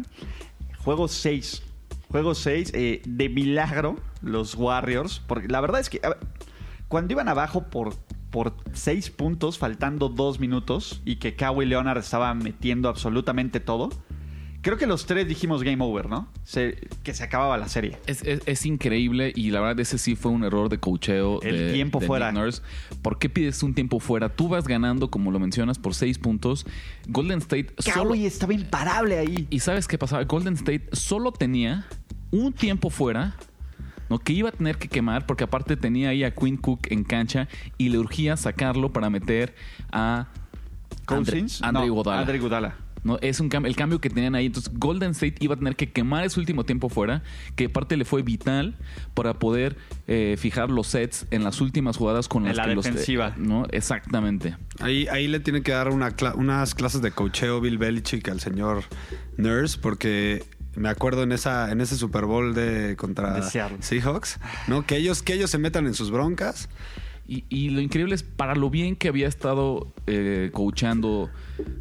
Juego 0.84 1.08
6. 1.08 1.62
Juego 2.10 2.34
6. 2.34 2.70
eh, 2.74 3.02
de 3.04 3.28
milagro, 3.28 3.96
los 4.22 4.54
Warriors. 4.54 5.20
Porque 5.26 5.48
la 5.48 5.60
verdad 5.60 5.80
es 5.80 5.90
que 5.90 6.00
a 6.04 6.10
ver, 6.10 6.18
cuando 6.88 7.12
iban 7.12 7.28
abajo 7.28 7.64
por, 7.70 7.94
por 8.30 8.54
6 8.72 9.10
puntos, 9.10 9.58
faltando 9.58 10.08
2 10.08 10.40
minutos, 10.40 11.00
y 11.04 11.16
que 11.16 11.34
Kawhi 11.36 11.66
Leonard 11.66 11.98
estaba 11.98 12.32
metiendo 12.34 12.88
absolutamente 12.88 13.60
todo, 13.60 13.90
creo 14.60 14.76
que 14.76 14.86
los 14.86 15.06
tres 15.06 15.26
dijimos 15.28 15.62
game 15.62 15.82
over, 15.84 16.08
¿no? 16.08 16.28
Se- 16.44 16.88
que 17.02 17.14
se 17.14 17.22
acababa 17.24 17.56
la 17.58 17.68
serie. 17.68 17.96
Es, 18.06 18.22
es- 18.22 18.40
es 18.44 18.66
increíble 18.66 19.32
y 19.34 19.50
la 19.50 19.60
verdad 19.60 19.80
ese 19.80 19.98
sí 19.98 20.16
fue 20.16 20.32
un 20.32 20.44
error 20.44 20.68
de 20.68 20.78
cocheo. 20.78 21.40
El 21.42 21.56
de- 21.56 21.72
tiempo 21.72 22.00
de 22.00 22.06
fuera. 22.06 22.32
Nurse. 22.32 22.60
¿Por 23.02 23.18
qué 23.18 23.28
pides 23.28 23.62
un 23.62 23.74
tiempo 23.74 24.00
fuera? 24.00 24.28
Tú 24.30 24.48
vas 24.48 24.66
ganando, 24.66 25.10
como 25.10 25.30
lo 25.30 25.38
mencionas, 25.38 25.78
por 25.78 25.94
6 25.94 26.18
puntos. 26.18 26.66
Golden 27.06 27.38
State 27.38 27.68
solo... 27.78 28.10
Kawhi 28.10 28.26
estaba 28.26 28.52
imparable 28.52 29.18
ahí. 29.18 29.46
¿Y 29.48 29.60
sabes 29.60 29.86
qué 29.86 29.96
pasaba? 29.96 30.24
Golden 30.24 30.54
State 30.54 30.88
solo 30.92 31.32
tenía 31.32 31.86
un 32.30 32.52
tiempo 32.52 32.90
fuera, 32.90 33.36
¿no? 34.08 34.18
Que 34.18 34.32
iba 34.32 34.48
a 34.48 34.52
tener 34.52 34.78
que 34.78 34.88
quemar, 34.88 35.26
porque 35.26 35.44
aparte 35.44 35.76
tenía 35.76 36.10
ahí 36.10 36.24
a 36.24 36.34
Quinn 36.34 36.56
Cook 36.56 36.80
en 36.90 37.04
cancha 37.04 37.48
y 37.76 37.88
le 37.90 37.98
urgía 37.98 38.36
sacarlo 38.36 38.92
para 38.92 39.10
meter 39.10 39.54
a 39.92 40.28
Andre, 41.06 41.32
Cousins? 41.32 41.62
Andre 41.62 41.80
No, 41.82 41.86
Iguodala. 41.86 42.20
Andre 42.20 42.36
Iguodala. 42.36 42.74
¿no? 43.04 43.16
Es 43.22 43.38
un 43.38 43.48
cam- 43.48 43.64
el 43.64 43.76
cambio 43.76 44.00
que 44.00 44.10
tenían 44.10 44.34
ahí. 44.34 44.46
Entonces, 44.46 44.72
Golden 44.76 45.12
State 45.12 45.36
iba 45.38 45.54
a 45.54 45.56
tener 45.56 45.76
que 45.76 45.88
quemar 45.92 46.24
ese 46.24 46.40
último 46.40 46.64
tiempo 46.64 46.88
fuera, 46.88 47.22
que 47.54 47.66
aparte 47.66 47.96
le 47.96 48.04
fue 48.04 48.22
vital 48.22 48.74
para 49.14 49.34
poder 49.34 49.76
eh, 50.08 50.34
fijar 50.36 50.68
los 50.68 50.88
sets 50.88 51.24
en 51.30 51.44
las 51.44 51.60
últimas 51.60 51.96
jugadas 51.96 52.26
con 52.28 52.42
En 52.42 52.48
las 52.48 52.56
la 52.56 52.64
que 52.64 52.74
los- 52.74 52.84
defensiva. 52.84 53.34
¿no? 53.38 53.66
Exactamente. 53.70 54.56
Ahí, 54.80 55.06
ahí 55.12 55.28
le 55.28 55.38
tiene 55.38 55.62
que 55.62 55.70
dar 55.70 55.90
una 55.90 56.16
cla- 56.16 56.34
unas 56.34 56.74
clases 56.74 57.00
de 57.00 57.12
cocheo 57.12 57.60
Bill 57.60 57.78
Belichick 57.78 58.28
al 58.28 58.40
señor 58.40 58.82
Nurse, 59.36 59.78
porque 59.80 60.42
me 60.76 60.88
acuerdo 60.88 61.22
en 61.22 61.32
esa 61.32 61.70
en 61.70 61.80
ese 61.80 61.96
Super 61.96 62.24
Bowl 62.24 62.54
de 62.54 62.96
contra. 62.96 63.42
Seahawks, 63.42 64.38
¿no? 64.66 64.86
Que 64.86 64.96
ellos 64.96 65.22
que 65.22 65.34
ellos 65.34 65.50
se 65.50 65.58
metan 65.58 65.86
en 65.86 65.94
sus 65.94 66.10
broncas. 66.10 66.68
Y, 67.30 67.44
y 67.50 67.68
lo 67.68 67.82
increíble 67.82 68.14
es 68.14 68.22
para 68.22 68.54
lo 68.54 68.70
bien 68.70 68.96
que 68.96 69.08
había 69.08 69.28
estado 69.28 69.92
eh, 70.06 70.48
coachando 70.50 71.28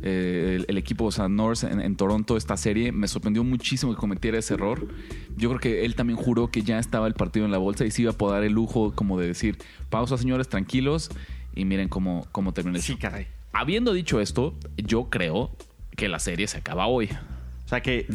eh, 0.03 0.57
el, 0.57 0.65
el 0.67 0.77
equipo 0.77 1.05
o 1.05 1.11
sea, 1.13 1.29
Norse 1.29 1.71
en, 1.71 1.79
en 1.79 1.95
Toronto 1.95 2.35
esta 2.35 2.57
serie, 2.57 2.91
me 2.91 3.07
sorprendió 3.07 3.45
muchísimo 3.45 3.93
que 3.95 3.97
cometiera 3.97 4.37
ese 4.37 4.55
error. 4.55 4.89
Yo 5.37 5.47
creo 5.47 5.61
que 5.61 5.85
él 5.85 5.95
también 5.95 6.19
juró 6.19 6.51
que 6.51 6.63
ya 6.63 6.79
estaba 6.79 7.07
el 7.07 7.13
partido 7.13 7.45
en 7.45 7.53
la 7.53 7.59
bolsa 7.59 7.85
y 7.85 7.91
se 7.91 8.01
iba 8.01 8.11
a 8.11 8.17
poder 8.17 8.39
dar 8.39 8.43
el 8.43 8.51
lujo 8.51 8.93
como 8.93 9.17
de 9.17 9.27
decir, 9.27 9.57
pausa 9.89 10.17
señores, 10.17 10.49
tranquilos 10.49 11.11
y 11.55 11.63
miren 11.63 11.87
cómo, 11.87 12.27
cómo 12.33 12.53
terminó 12.53 12.77
Sí, 12.79 12.97
caray. 12.97 13.27
Habiendo 13.53 13.93
dicho 13.93 14.19
esto, 14.19 14.53
yo 14.75 15.09
creo 15.09 15.55
que 15.95 16.09
la 16.09 16.19
serie 16.19 16.47
se 16.47 16.57
acaba 16.57 16.87
hoy. 16.87 17.09
O 17.67 17.69
sea 17.69 17.81
que, 17.81 18.07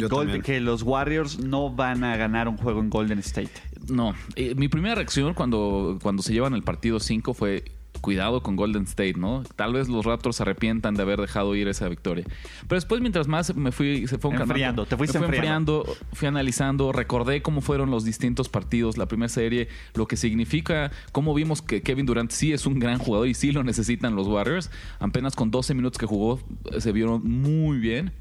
que 0.43 0.61
los 0.61 0.83
Warriors 0.83 1.39
no 1.39 1.69
van 1.69 2.05
a 2.05 2.17
ganar 2.17 2.49
un 2.49 2.57
juego 2.57 2.81
en 2.81 2.89
Golden 2.89 3.19
State. 3.19 3.51
No, 3.87 4.15
eh, 4.35 4.55
mi 4.55 4.69
primera 4.69 4.95
reacción 4.95 5.35
cuando, 5.35 5.99
cuando 6.03 6.23
se 6.23 6.33
llevan 6.33 6.55
el 6.55 6.63
partido 6.63 6.99
5 6.99 7.35
fue 7.35 7.63
cuidado 8.01 8.43
con 8.43 8.57
Golden 8.57 8.85
State, 8.85 9.15
¿no? 9.19 9.43
Tal 9.57 9.75
vez 9.75 9.91
los 9.91 10.07
Raptors 10.07 10.37
se 10.37 10.43
arrepientan 10.43 10.95
de 10.95 11.03
haber 11.03 11.21
dejado 11.21 11.55
ir 11.55 11.69
esa 11.69 11.87
victoria. 11.91 12.25
Pero 12.67 12.77
después, 12.77 13.03
mientras 13.03 13.29
más 13.29 13.55
me 13.55 13.73
fui, 13.73 14.07
se 14.07 14.17
fue 14.17 14.35
Enfriando, 14.35 14.87
te 14.87 14.97
fuiste 14.97 15.19
me 15.19 15.27
fui 15.27 15.37
enfriando. 15.37 15.81
enfriando, 15.81 16.07
fui 16.15 16.29
analizando, 16.29 16.93
recordé 16.93 17.43
cómo 17.43 17.61
fueron 17.61 17.91
los 17.91 18.05
distintos 18.05 18.49
partidos, 18.49 18.97
la 18.97 19.07
primera 19.07 19.29
serie, 19.29 19.69
lo 19.95 20.09
que 20.09 20.17
significa, 20.17 20.91
cómo 21.13 21.35
vimos 21.35 21.61
que 21.61 21.83
Kevin 21.83 22.07
Durant 22.07 22.31
sí 22.31 22.55
es 22.55 22.65
un 22.65 22.79
gran 22.79 22.99
jugador 22.99 23.29
y 23.29 23.35
sí 23.35 23.53
lo 23.53 23.63
necesitan 23.63 24.17
los 24.17 24.27
Warriors. 24.27 24.71
Apenas 24.99 25.37
con 25.37 25.51
12 25.51 25.75
minutos 25.75 25.99
que 25.99 26.07
jugó, 26.07 26.41
eh, 26.73 26.81
se 26.81 26.93
vieron 26.93 27.23
muy 27.25 27.79
bien. 27.79 28.13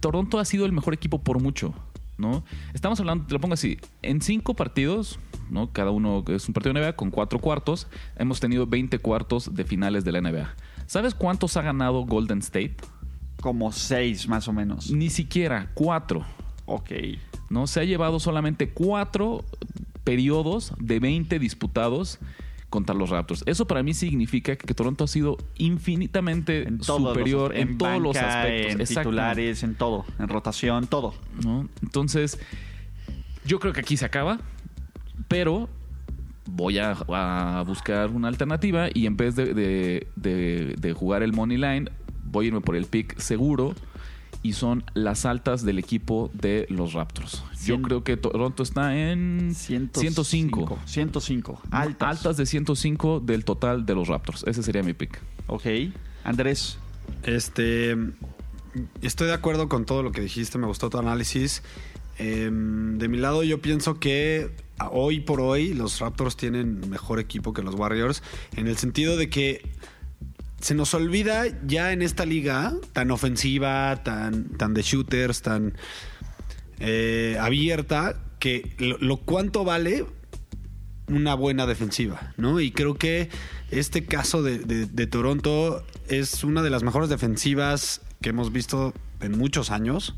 Toronto 0.00 0.38
ha 0.38 0.44
sido 0.44 0.66
el 0.66 0.72
mejor 0.72 0.94
equipo 0.94 1.20
por 1.20 1.40
mucho, 1.40 1.74
¿no? 2.18 2.44
Estamos 2.74 2.98
hablando, 3.00 3.26
te 3.26 3.34
lo 3.34 3.40
pongo 3.40 3.54
así, 3.54 3.78
en 4.02 4.20
cinco 4.22 4.54
partidos, 4.54 5.18
¿no? 5.50 5.72
Cada 5.72 5.90
uno 5.90 6.24
es 6.28 6.48
un 6.48 6.54
partido 6.54 6.74
de 6.74 6.80
NBA 6.80 6.96
con 6.96 7.10
cuatro 7.10 7.38
cuartos, 7.38 7.86
hemos 8.16 8.40
tenido 8.40 8.66
20 8.66 8.98
cuartos 8.98 9.54
de 9.54 9.64
finales 9.64 10.04
de 10.04 10.12
la 10.12 10.20
NBA. 10.20 10.54
¿Sabes 10.86 11.14
cuántos 11.14 11.56
ha 11.56 11.62
ganado 11.62 12.04
Golden 12.04 12.38
State? 12.40 12.76
Como 13.40 13.72
seis 13.72 14.28
más 14.28 14.48
o 14.48 14.52
menos. 14.52 14.90
Ni 14.90 15.08
siquiera 15.10 15.70
cuatro, 15.74 16.24
Ok. 16.66 16.90
¿no? 17.48 17.66
Se 17.66 17.80
ha 17.80 17.84
llevado 17.84 18.20
solamente 18.20 18.70
cuatro 18.70 19.44
periodos 20.04 20.72
de 20.78 21.00
20 21.00 21.38
disputados 21.38 22.18
contra 22.70 22.94
los 22.94 23.10
Raptors. 23.10 23.42
Eso 23.46 23.66
para 23.66 23.82
mí 23.82 23.92
significa 23.94 24.56
que 24.56 24.72
Toronto 24.74 25.04
ha 25.04 25.08
sido 25.08 25.36
infinitamente 25.58 26.68
En 26.68 26.82
superior 26.82 27.50
los, 27.50 27.60
en, 27.60 27.76
todos 27.78 28.00
los 28.00 28.16
aspectos. 28.16 28.80
En 28.80 28.80
titulares, 29.04 29.62
en 29.64 29.74
todo. 29.74 30.04
En 30.18 30.28
rotación, 30.28 30.86
todo. 30.86 31.14
¿no? 31.44 31.68
Entonces, 31.82 32.38
yo 33.44 33.58
creo 33.60 33.72
que 33.72 33.80
aquí 33.80 33.96
se 33.96 34.04
acaba, 34.04 34.38
pero 35.28 35.68
voy 36.46 36.78
a, 36.78 36.92
a 36.92 37.62
buscar 37.66 38.10
una 38.10 38.28
alternativa 38.28 38.88
y 38.94 39.06
en 39.06 39.16
vez 39.16 39.34
de, 39.36 39.52
de- 39.54 40.06
de- 40.16 40.74
de 40.78 40.92
jugar 40.92 41.22
el 41.22 41.32
money 41.32 41.56
line, 41.58 41.90
voy 42.24 42.46
a 42.46 42.48
irme 42.48 42.60
por 42.60 42.76
el 42.76 42.86
pick 42.86 43.18
seguro 43.18 43.74
y 44.42 44.54
son 44.54 44.84
las 44.94 45.26
altas 45.26 45.64
del 45.64 45.78
equipo 45.78 46.30
de 46.32 46.66
los 46.70 46.94
Raptors. 46.94 47.42
Yo 47.64 47.80
creo 47.82 48.04
que 48.04 48.16
Toronto 48.16 48.62
está 48.62 48.96
en 48.96 49.54
105. 49.54 50.78
105. 50.86 51.62
Altas. 51.70 52.08
Altas 52.08 52.36
de 52.36 52.46
105 52.46 53.20
del 53.20 53.44
total 53.44 53.84
de 53.84 53.94
los 53.94 54.08
Raptors. 54.08 54.44
Ese 54.46 54.62
sería 54.62 54.82
mi 54.82 54.94
pick. 54.94 55.20
Ok. 55.46 55.66
Andrés. 56.24 56.78
Este, 57.22 57.96
estoy 59.02 59.26
de 59.26 59.34
acuerdo 59.34 59.68
con 59.68 59.84
todo 59.84 60.02
lo 60.02 60.12
que 60.12 60.20
dijiste, 60.20 60.58
me 60.58 60.66
gustó 60.66 60.90
tu 60.90 60.98
análisis. 60.98 61.62
Em, 62.18 62.98
de 62.98 63.08
mi 63.08 63.18
lado, 63.18 63.42
yo 63.42 63.60
pienso 63.60 63.98
que 63.98 64.50
hoy 64.90 65.20
por 65.20 65.40
hoy 65.40 65.74
los 65.74 66.00
Raptors 66.00 66.36
tienen 66.36 66.88
mejor 66.88 67.20
equipo 67.20 67.52
que 67.52 67.62
los 67.62 67.74
Warriors, 67.74 68.22
en 68.56 68.66
el 68.66 68.76
sentido 68.76 69.16
de 69.16 69.28
que 69.28 69.62
se 70.60 70.74
nos 70.74 70.92
olvida 70.94 71.44
ya 71.66 71.92
en 71.92 72.02
esta 72.02 72.24
liga 72.26 72.72
tan 72.92 73.10
ofensiva, 73.10 74.02
tan, 74.04 74.44
tan 74.56 74.74
de 74.74 74.82
shooters, 74.82 75.42
tan 75.42 75.74
eh, 76.78 77.36
abierta, 77.40 78.16
que 78.38 78.74
lo, 78.78 78.98
lo 78.98 79.16
cuánto 79.18 79.64
vale 79.64 80.04
una 81.08 81.34
buena 81.34 81.66
defensiva, 81.66 82.32
¿no? 82.36 82.60
Y 82.60 82.70
creo 82.70 82.94
que 82.94 83.28
este 83.70 84.04
caso 84.04 84.42
de, 84.42 84.58
de- 84.58 84.86
de 84.86 85.06
Toronto 85.06 85.84
es 86.08 86.44
una 86.44 86.62
de 86.62 86.70
las 86.70 86.82
mejores 86.82 87.08
defensivas 87.08 88.00
que 88.20 88.30
hemos 88.30 88.52
visto 88.52 88.94
en 89.20 89.36
muchos 89.36 89.70
años. 89.70 90.14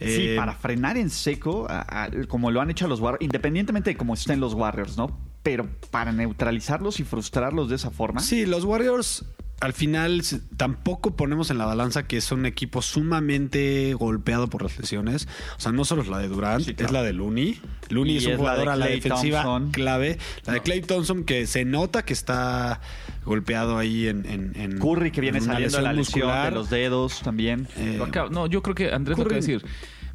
sí, 0.00 0.06
Eh, 0.30 0.36
para 0.36 0.54
frenar 0.54 0.96
en 0.96 1.10
seco, 1.10 1.66
a- 1.68 2.04
a- 2.04 2.10
como 2.28 2.50
lo 2.50 2.60
han 2.60 2.70
hecho 2.70 2.88
los 2.88 3.00
Warriors, 3.00 3.22
independientemente 3.24 3.90
de 3.90 3.96
cómo 3.96 4.14
estén 4.14 4.40
los 4.40 4.54
Warriors, 4.54 4.96
¿no? 4.96 5.16
Pero 5.42 5.68
para 5.90 6.12
neutralizarlos 6.12 7.00
y 7.00 7.04
frustrarlos 7.04 7.68
de 7.70 7.76
esa 7.76 7.90
forma. 7.90 8.20
Sí, 8.20 8.44
los 8.46 8.64
Warriors 8.64 9.24
al 9.60 9.74
final 9.74 10.22
tampoco 10.56 11.16
ponemos 11.16 11.50
en 11.50 11.58
la 11.58 11.66
balanza 11.66 12.06
que 12.06 12.16
es 12.16 12.32
un 12.32 12.46
equipo 12.46 12.80
sumamente 12.80 13.92
golpeado 13.92 14.48
por 14.48 14.62
las 14.62 14.78
lesiones. 14.78 15.28
O 15.58 15.60
sea, 15.60 15.70
no 15.72 15.84
solo 15.84 16.00
es 16.02 16.08
la 16.08 16.18
de 16.18 16.28
Durant, 16.28 16.64
Sí, 16.64 16.72
claro. 16.74 16.86
es 16.86 16.92
la 16.92 17.02
de 17.02 17.12
Looney. 17.12 17.60
Looney 17.90 18.14
Y 18.14 18.16
es 18.18 18.26
un 18.26 18.36
jugador 18.38 18.70
a 18.70 18.76
la 18.76 18.86
defensiva 18.86 19.42
Thompson. 19.42 19.70
clave. 19.72 20.18
La 20.46 20.54
de 20.54 20.60
Clay 20.60 20.80
Thompson 20.80 21.24
que 21.24 21.46
se 21.46 21.64
nota 21.66 22.04
que 22.06 22.14
está 22.14 22.80
golpeado 23.26 23.76
ahí 23.76 24.08
en... 24.08 24.24
en- 24.24 24.52
en- 24.56 24.78
Curry 24.78 25.10
que 25.10 25.20
viene 25.20 25.40
saliendo 25.42 25.76
de 25.76 25.82
la 25.82 25.92
lesión 25.92 26.20
muscular. 26.26 26.48
de 26.50 26.54
los 26.58 26.70
dedos 26.70 27.20
también. 27.22 27.68
Eh, 27.76 28.00
no, 28.30 28.46
yo 28.46 28.62
creo 28.62 28.74
que 28.74 28.92
Andrés 28.92 29.18
lo 29.18 29.26
que 29.26 29.34
decir. 29.36 29.62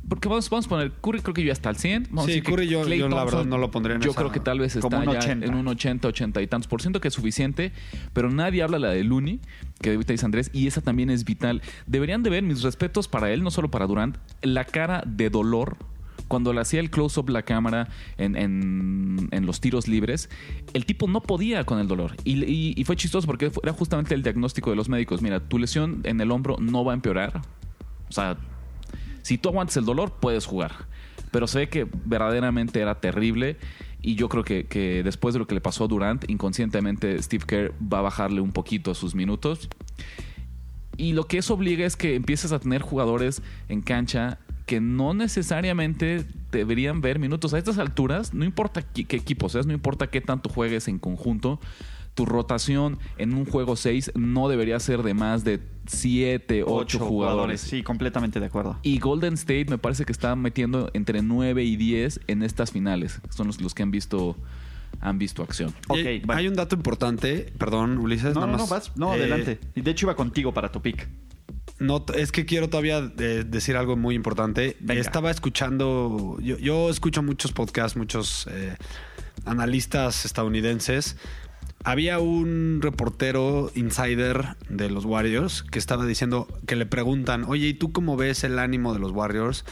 Porque 0.07 0.27
vamos, 0.29 0.49
vamos 0.49 0.65
a 0.67 0.69
poner 0.69 0.91
Curry, 1.01 1.19
creo 1.21 1.33
que 1.33 1.43
yo 1.43 1.51
hasta 1.51 1.69
al 1.69 1.77
100. 1.77 2.07
Vamos 2.11 2.25
a 2.25 2.27
Sí, 2.33 2.41
que 2.41 2.51
Curry 2.51 2.67
yo- 2.67 2.87
yo 2.87 3.09
la 3.09 3.23
verdad 3.23 3.45
no 3.45 3.57
lo 3.57 3.71
pondría 3.71 3.95
en 3.95 4.01
Yo 4.01 4.11
esa- 4.11 4.19
creo 4.21 4.31
que 4.31 4.39
tal 4.39 4.59
vez 4.59 4.75
está 4.75 5.03
ya 5.03 5.09
80. 5.11 5.45
en 5.47 5.55
un 5.55 5.67
80, 5.67 6.07
80 6.07 6.41
y 6.41 6.47
tantos 6.47 6.67
por 6.67 6.81
ciento, 6.81 7.01
que 7.01 7.07
es 7.07 7.13
suficiente. 7.13 7.71
Pero 8.13 8.29
nadie 8.29 8.61
habla 8.61 8.77
la 8.77 8.89
de 8.89 9.03
Looney, 9.03 9.39
que 9.81 9.91
ahorita 9.91 10.13
dice 10.13 10.25
Andrés, 10.25 10.51
y 10.53 10.67
esa 10.67 10.81
también 10.81 11.09
es 11.09 11.25
vital. 11.25 11.61
Deberían 11.87 12.21
de 12.23 12.29
ver 12.29 12.43
mis 12.43 12.61
respetos 12.61 13.07
para 13.07 13.31
él, 13.31 13.43
no 13.43 13.49
solo 13.51 13.71
para 13.71 13.87
Durant, 13.87 14.17
la 14.43 14.63
cara 14.65 15.03
de 15.07 15.29
dolor 15.31 15.77
cuando 16.27 16.53
le 16.53 16.61
hacía 16.61 16.79
el 16.79 16.89
close-up 16.89 17.29
la 17.29 17.43
cámara 17.43 17.87
en, 18.17 18.35
en- 18.35 19.27
en 19.31 19.45
los 19.45 19.59
tiros 19.61 19.87
libres, 19.87 20.29
el 20.73 20.85
tipo 20.85 21.07
no 21.07 21.21
podía 21.21 21.63
con 21.65 21.77
el 21.79 21.87
dolor. 21.87 22.15
Y, 22.23 22.43
y- 22.45 22.73
y 22.75 22.83
fue 22.83 22.95
chistoso 22.95 23.27
porque 23.27 23.51
era 23.63 23.73
justamente 23.73 24.13
el 24.15 24.23
diagnóstico 24.23 24.69
de 24.71 24.75
los 24.75 24.89
médicos. 24.89 25.21
Mira, 25.21 25.39
tu 25.39 25.59
lesión 25.59 26.01
en 26.03 26.19
el 26.21 26.31
hombro 26.31 26.57
no 26.59 26.83
va 26.83 26.93
a 26.93 26.95
empeorar. 26.95 27.41
O 28.09 28.11
sea, 28.11 28.37
si 29.25 29.39
tú 29.39 29.49
aguantas 29.49 29.75
el 29.77 29.85
dolor, 29.85 30.13
puedes 30.19 30.45
jugar. 30.45 30.85
Pero 31.31 31.47
sé 31.47 31.67
que 31.67 31.87
verdaderamente 32.05 32.79
era 32.79 33.01
terrible. 33.01 33.57
Y 33.99 34.13
yo 34.13 34.29
creo 34.29 34.43
que, 34.43 34.67
que 34.67 35.01
después 35.01 35.33
de 35.33 35.39
lo 35.39 35.47
que 35.47 35.55
le 35.55 35.61
pasó 35.61 35.85
a 35.85 35.87
Durant, 35.87 36.29
inconscientemente 36.29 37.19
Steve 37.23 37.43
Kerr 37.47 37.73
va 37.91 37.97
a 37.97 38.01
bajarle 38.03 38.39
un 38.39 38.51
poquito 38.51 38.93
sus 38.93 39.15
minutos. 39.15 39.67
Y 40.95 41.13
lo 41.13 41.25
que 41.25 41.39
eso 41.39 41.55
obliga 41.55 41.87
es 41.87 41.95
que 41.95 42.13
empieces 42.13 42.51
a 42.51 42.59
tener 42.59 42.83
jugadores 42.83 43.41
en 43.67 43.81
cancha 43.81 44.37
que 44.67 44.79
no 44.79 45.15
necesariamente 45.15 46.23
deberían 46.51 47.01
ver 47.01 47.17
minutos. 47.17 47.55
A 47.55 47.57
estas 47.57 47.79
alturas, 47.79 48.31
no 48.31 48.45
importa 48.45 48.83
qué, 48.83 49.05
qué 49.05 49.17
equipo 49.17 49.49
seas, 49.49 49.65
no 49.65 49.73
importa 49.73 50.05
qué 50.05 50.21
tanto 50.21 50.49
juegues 50.49 50.87
en 50.87 50.99
conjunto, 50.99 51.59
tu 52.15 52.25
rotación 52.25 52.97
en 53.17 53.33
un 53.33 53.45
juego 53.45 53.75
6 53.75 54.13
no 54.15 54.47
debería 54.49 54.79
ser 54.79 55.03
de 55.03 55.13
más 55.13 55.43
de 55.43 55.59
7, 55.85 56.63
8 56.65 56.99
jugadores. 56.99 57.61
Sí, 57.61 57.83
completamente 57.83 58.39
de 58.39 58.45
acuerdo. 58.47 58.77
Y 58.81 58.99
Golden 58.99 59.35
State 59.35 59.65
me 59.69 59.77
parece 59.77 60.05
que 60.05 60.11
está 60.11 60.35
metiendo 60.35 60.89
entre 60.93 61.21
9 61.21 61.63
y 61.63 61.75
10 61.75 62.21
en 62.27 62.41
estas 62.41 62.71
finales. 62.71 63.21
Son 63.29 63.47
los, 63.47 63.61
los 63.61 63.75
que 63.75 63.83
han 63.83 63.91
visto, 63.91 64.35
han 65.01 65.19
visto 65.19 65.43
acción. 65.43 65.73
Hay, 65.89 66.19
bueno. 66.21 66.39
hay 66.39 66.47
un 66.47 66.55
dato 66.55 66.75
importante, 66.75 67.53
perdón, 67.57 67.97
Ulises. 67.97 68.33
No, 68.33 68.41
nada 68.41 68.45
no, 68.47 68.51
no, 68.53 68.63
más. 68.63 68.69
vas. 68.69 68.91
No, 68.95 69.13
Eh, 69.13 69.17
adelante. 69.19 69.59
Y 69.75 69.81
de 69.81 69.91
hecho 69.91 70.05
iba 70.07 70.15
contigo 70.15 70.53
para 70.53 70.71
tu 70.71 70.81
pick. 70.81 71.07
No, 71.77 72.05
es 72.15 72.31
que 72.31 72.45
quiero 72.45 72.69
todavía 72.69 73.11
eh, 73.19 73.43
decir 73.45 73.75
algo 73.75 73.97
muy 73.97 74.15
importante. 74.15 74.77
Venga. 74.79 75.01
Estaba 75.01 75.29
escuchando, 75.29 76.37
yo, 76.41 76.57
yo 76.57 76.89
escucho 76.89 77.21
muchos 77.21 77.51
podcasts, 77.51 77.97
muchos 77.97 78.47
eh, 78.49 78.77
analistas 79.43 80.23
estadounidenses. 80.25 81.17
Había 81.87 82.17
un 82.17 82.79
reportero 82.81 83.71
insider 83.75 84.57
de 84.69 84.89
los 84.89 85.05
Warriors 85.05 85.61
que 85.61 85.77
estaba 85.77 86.03
diciendo 86.07 86.47
que 86.65 86.75
le 86.75 86.87
preguntan, 86.87 87.43
oye, 87.43 87.67
¿y 87.67 87.73
tú 87.75 87.91
cómo 87.91 88.17
ves 88.17 88.43
el 88.43 88.57
ánimo 88.57 88.91
de 88.91 88.99
los 88.99 89.11
Warriors? 89.11 89.65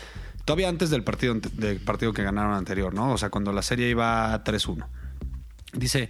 Todavía 0.46 0.70
antes 0.70 0.92
del 0.92 1.04
partido, 1.04 1.34
del 1.34 1.80
partido 1.80 2.14
que 2.14 2.22
ganaron 2.22 2.54
anterior, 2.54 2.94
¿no? 2.94 3.14
O 3.14 3.18
sea, 3.18 3.32
cuando 3.32 3.52
la 3.52 3.64
serie 3.64 3.90
iba 3.90 4.44
3-1. 4.44 4.86
Dice, 5.74 6.10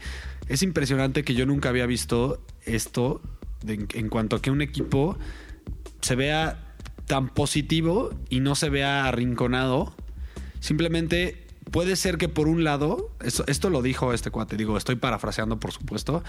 es 0.49 0.61
impresionante 0.61 1.23
que 1.23 1.35
yo 1.35 1.45
nunca 1.45 1.69
había 1.69 1.85
visto 1.85 2.45
esto 2.65 3.21
en 3.65 4.09
cuanto 4.09 4.35
a 4.35 4.41
que 4.41 4.51
un 4.51 4.61
equipo 4.61 5.17
se 6.01 6.17
vea 6.17 6.75
tan 7.07 7.29
positivo 7.29 8.09
y 8.29 8.41
no 8.41 8.55
se 8.55 8.69
vea 8.69 9.05
arrinconado. 9.05 9.95
Simplemente 10.59 11.42
puede 11.73 11.97
ser 11.97 12.17
que 12.17 12.29
por 12.29 12.47
un 12.47 12.63
lado, 12.63 13.11
esto, 13.21 13.69
lo 13.69 13.81
dijo 13.81 14.13
este 14.13 14.29
cuate, 14.31 14.55
digo, 14.55 14.77
estoy 14.77 14.95
parafraseando 14.95 15.59
por 15.59 15.71
supuesto, 15.73 16.23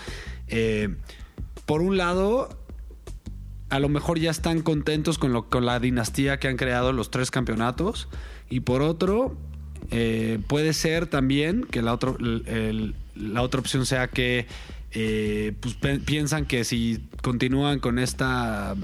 eh, 0.48 0.96
por 1.66 1.83
un 1.83 1.96
lado, 1.98 2.59
a 3.68 3.78
lo 3.78 3.88
mejor 3.88 4.18
ya 4.18 4.30
están 4.30 4.62
contentos 4.62 5.18
con, 5.18 5.33
lo, 5.33 5.48
con 5.48 5.66
la 5.66 5.78
dinastía 5.78 6.38
que 6.38 6.48
han 6.48 6.57
creado 6.57 6.92
los 6.92 7.11
tres 7.11 7.30
campeonatos 7.30 8.09
y 8.50 8.61
por 8.61 8.83
otro, 8.83 9.37
eh, 9.90 10.38
puede 10.48 10.72
ser 10.72 11.07
también 11.07 11.64
que 11.70 11.83
la, 11.83 11.92
otro- 11.92 12.16
la 12.18 13.42
otra 13.42 13.61
opción 13.61 13.85
sea 13.87 14.09
que 14.09 14.46
eh, 14.92 15.52
pues, 15.61 15.76
piensan 16.07 16.46
que 16.46 16.64
si 16.64 17.07
continúan 17.22 17.80
con 17.80 17.98
esta 17.98 18.74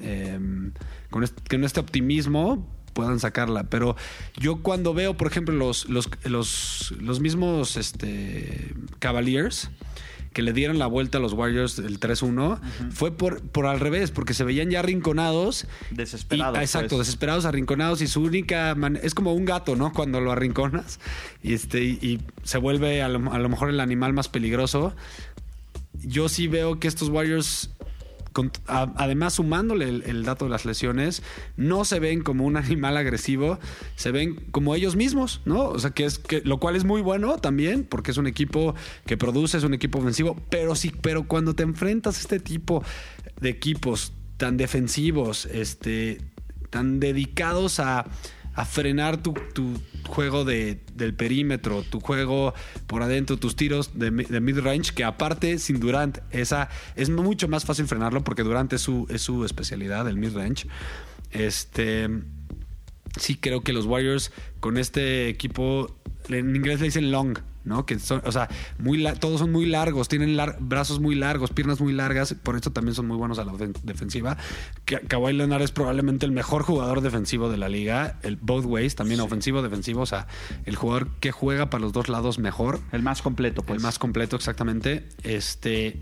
eh, 0.00 0.38
con, 1.10 1.22
este, 1.24 1.42
con 1.48 1.64
este 1.64 1.80
optimismo 1.80 2.66
puedan 2.92 3.20
sacarla. 3.20 3.64
Pero 3.64 3.96
yo 4.38 4.62
cuando 4.62 4.94
veo, 4.94 5.16
por 5.16 5.26
ejemplo, 5.28 5.54
los, 5.54 5.88
los, 5.88 6.08
los, 6.24 6.94
los 7.00 7.20
mismos 7.20 7.76
este, 7.76 8.74
Cavaliers 8.98 9.70
que 10.32 10.40
le 10.40 10.54
dieron 10.54 10.78
la 10.78 10.86
vuelta 10.86 11.18
a 11.18 11.20
los 11.20 11.34
Warriors 11.34 11.78
el 11.78 12.00
3-1, 12.00 12.58
fue 12.90 13.10
por, 13.14 13.42
por 13.42 13.66
al 13.66 13.80
revés, 13.80 14.10
porque 14.10 14.32
se 14.32 14.44
veían 14.44 14.70
ya 14.70 14.78
arrinconados. 14.78 15.66
Desesperados, 15.90 16.56
Y- 16.56 16.58
ah, 16.58 16.62
exacto, 16.62 16.96
pues. 16.96 17.06
desesperados, 17.06 17.44
arrinconados. 17.44 18.00
Y 18.00 18.06
su 18.06 18.22
única 18.22 18.74
es 19.02 19.14
como 19.14 19.34
un 19.34 19.44
gato, 19.44 19.76
¿no? 19.76 19.92
Cuando 19.92 20.22
lo 20.22 20.32
arrinconas 20.32 21.00
y, 21.42 21.52
este, 21.52 21.82
y, 21.84 21.98
y 22.00 22.20
se 22.44 22.56
vuelve 22.56 23.02
a 23.02 23.08
lo, 23.10 23.30
a 23.30 23.38
lo 23.38 23.48
mejor 23.50 23.68
el 23.68 23.78
animal 23.80 24.14
más 24.14 24.28
peligroso. 24.30 24.94
Yo 26.02 26.30
sí 26.30 26.48
veo 26.48 26.80
que 26.80 26.88
estos 26.88 27.10
Warriors 27.10 27.68
además 28.66 29.34
sumándole 29.34 29.88
el, 29.88 30.02
el 30.02 30.24
dato 30.24 30.46
de 30.46 30.50
las 30.50 30.64
lesiones, 30.64 31.22
no 31.56 31.84
se 31.84 32.00
ven 32.00 32.22
como 32.22 32.44
un 32.44 32.56
animal 32.56 32.96
agresivo, 32.96 33.58
se 33.96 34.10
ven 34.10 34.36
como 34.50 34.74
ellos 34.74 34.96
mismos, 34.96 35.40
¿no? 35.44 35.64
O 35.64 35.78
sea, 35.78 35.90
que 35.90 36.04
es 36.04 36.18
que 36.18 36.42
lo 36.44 36.58
cual 36.58 36.76
es 36.76 36.84
muy 36.84 37.02
bueno 37.02 37.38
también, 37.38 37.84
porque 37.84 38.10
es 38.10 38.16
un 38.16 38.26
equipo 38.26 38.74
que 39.06 39.16
produce, 39.16 39.58
es 39.58 39.64
un 39.64 39.74
equipo 39.74 39.98
ofensivo, 39.98 40.36
pero 40.50 40.74
sí, 40.74 40.92
pero 41.00 41.26
cuando 41.26 41.54
te 41.54 41.62
enfrentas 41.62 42.18
a 42.18 42.20
este 42.20 42.40
tipo 42.40 42.84
de 43.40 43.48
equipos 43.48 44.12
tan 44.36 44.56
defensivos, 44.56 45.46
este, 45.46 46.20
tan 46.70 47.00
dedicados 47.00 47.80
a, 47.80 48.06
a 48.54 48.64
frenar 48.64 49.22
tu, 49.22 49.34
tu 49.54 49.74
juego 50.08 50.44
de, 50.44 50.80
del 50.94 51.14
perímetro, 51.14 51.82
tu 51.82 52.00
juego 52.00 52.54
por 52.86 53.02
adentro, 53.02 53.36
tus 53.36 53.56
tiros 53.56 53.98
de, 53.98 54.10
de 54.10 54.40
mid-range, 54.40 54.92
que 54.94 55.04
aparte 55.04 55.58
sin 55.58 55.80
Durant, 55.80 56.18
esa 56.30 56.68
es 56.96 57.10
mucho 57.10 57.48
más 57.48 57.64
fácil 57.64 57.86
frenarlo 57.86 58.22
porque 58.24 58.42
Durant 58.42 58.72
es 58.72 58.80
su, 58.80 59.06
es 59.10 59.22
su 59.22 59.44
especialidad, 59.44 60.08
el 60.08 60.16
mid-range. 60.16 60.66
Este, 61.30 62.08
sí 63.18 63.36
creo 63.36 63.62
que 63.62 63.72
los 63.72 63.86
Warriors 63.86 64.32
con 64.60 64.76
este 64.76 65.28
equipo, 65.28 65.96
en 66.28 66.54
inglés 66.54 66.80
le 66.80 66.86
dicen 66.86 67.10
long, 67.10 67.38
¿no? 67.64 67.86
Que 67.86 67.98
son, 67.98 68.22
o 68.24 68.32
sea, 68.32 68.48
muy 68.78 68.98
la- 68.98 69.14
todos 69.14 69.40
son 69.40 69.52
muy 69.52 69.66
largos, 69.66 70.08
tienen 70.08 70.36
lar- 70.36 70.56
brazos 70.60 71.00
muy 71.00 71.14
largos, 71.14 71.50
piernas 71.50 71.80
muy 71.80 71.92
largas, 71.92 72.34
por 72.42 72.56
eso 72.56 72.70
también 72.72 72.94
son 72.94 73.06
muy 73.06 73.16
buenos 73.16 73.38
a 73.38 73.44
la 73.44 73.52
defensiva. 73.82 74.36
Ka- 74.84 75.00
Kawhi 75.06 75.32
Leonard 75.32 75.62
es 75.62 75.72
probablemente 75.72 76.26
el 76.26 76.32
mejor 76.32 76.62
jugador 76.62 77.00
defensivo 77.00 77.48
de 77.50 77.56
la 77.58 77.68
liga, 77.68 78.18
el 78.22 78.36
both 78.36 78.64
ways, 78.64 78.94
también 78.96 79.20
ofensivo, 79.20 79.62
defensivo, 79.62 80.02
o 80.02 80.06
sea, 80.06 80.26
el 80.64 80.76
jugador 80.76 81.08
que 81.20 81.30
juega 81.32 81.70
para 81.70 81.82
los 81.82 81.92
dos 81.92 82.08
lados 82.08 82.38
mejor. 82.38 82.80
El 82.92 83.02
más 83.02 83.22
completo, 83.22 83.62
pues. 83.62 83.78
El 83.78 83.82
más 83.82 83.98
completo, 83.98 84.36
exactamente. 84.36 85.08
Este. 85.22 86.00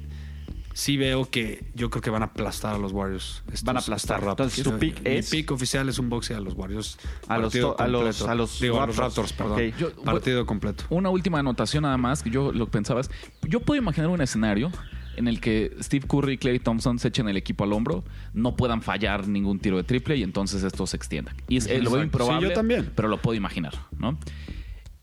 Sí 0.80 0.96
veo 0.96 1.28
que 1.28 1.62
yo 1.74 1.90
creo 1.90 2.00
que 2.00 2.08
van 2.08 2.22
a 2.22 2.26
aplastar 2.26 2.74
a 2.74 2.78
los 2.78 2.92
Warriors. 2.92 3.42
estos- 3.48 3.64
Van 3.64 3.76
a 3.76 3.80
aplastar. 3.80 4.24
Raptors. 4.24 4.56
Entonces, 4.56 4.64
tu 4.64 4.78
pick 4.78 5.04
Mi 5.06 5.16
es- 5.18 5.28
pick 5.28 5.50
oficial 5.50 5.86
es 5.90 5.98
un 5.98 6.08
boxe 6.08 6.32
a 6.34 6.40
los 6.40 6.54
Warriors. 6.54 6.96
A 7.28 7.36
los 7.36 7.52
Partido 7.52 7.74
to- 7.74 7.82
a 7.82 7.86
los- 7.86 8.02
completo. 8.02 8.30
a 8.30 8.34
los 8.34 8.60
Digo, 8.60 8.80
a 8.82 8.86
los 8.86 8.96
Raptors. 8.96 9.32
Perdón. 9.34 9.60
Yo- 9.78 9.92
Partido 10.02 10.46
completo. 10.46 10.84
Una 10.88 11.10
última 11.10 11.38
anotación 11.38 11.82
nada 11.82 11.98
más, 11.98 12.22
que 12.22 12.30
yo 12.30 12.50
lo 12.50 12.64
que 12.64 12.72
pensaba 12.72 13.02
es, 13.02 13.10
yo 13.46 13.60
puedo 13.60 13.78
imaginar 13.78 14.08
un 14.08 14.22
escenario 14.22 14.72
en 15.16 15.28
el 15.28 15.38
que 15.38 15.76
Steve 15.82 16.06
Curry 16.08 16.32
y 16.34 16.38
Clay 16.38 16.58
Thompson 16.60 16.98
se 16.98 17.08
echen 17.08 17.28
el 17.28 17.36
equipo 17.36 17.64
al 17.64 17.74
hombro, 17.74 18.02
no 18.32 18.56
puedan 18.56 18.80
fallar 18.80 19.28
ningún 19.28 19.58
tiro 19.58 19.76
de 19.76 19.82
triple 19.84 20.16
y 20.16 20.22
entonces 20.22 20.62
esto 20.62 20.86
se 20.86 20.96
extienda. 20.96 21.34
Y 21.46 21.58
es, 21.58 21.66
eh, 21.66 21.82
lo 21.82 21.90
veo 21.90 22.02
improbable, 22.02 22.46
Sí, 22.46 22.52
yo 22.52 22.54
también. 22.54 22.90
pero 22.96 23.08
lo 23.08 23.18
puedo 23.20 23.34
imaginar, 23.36 23.74
¿no? 23.98 24.16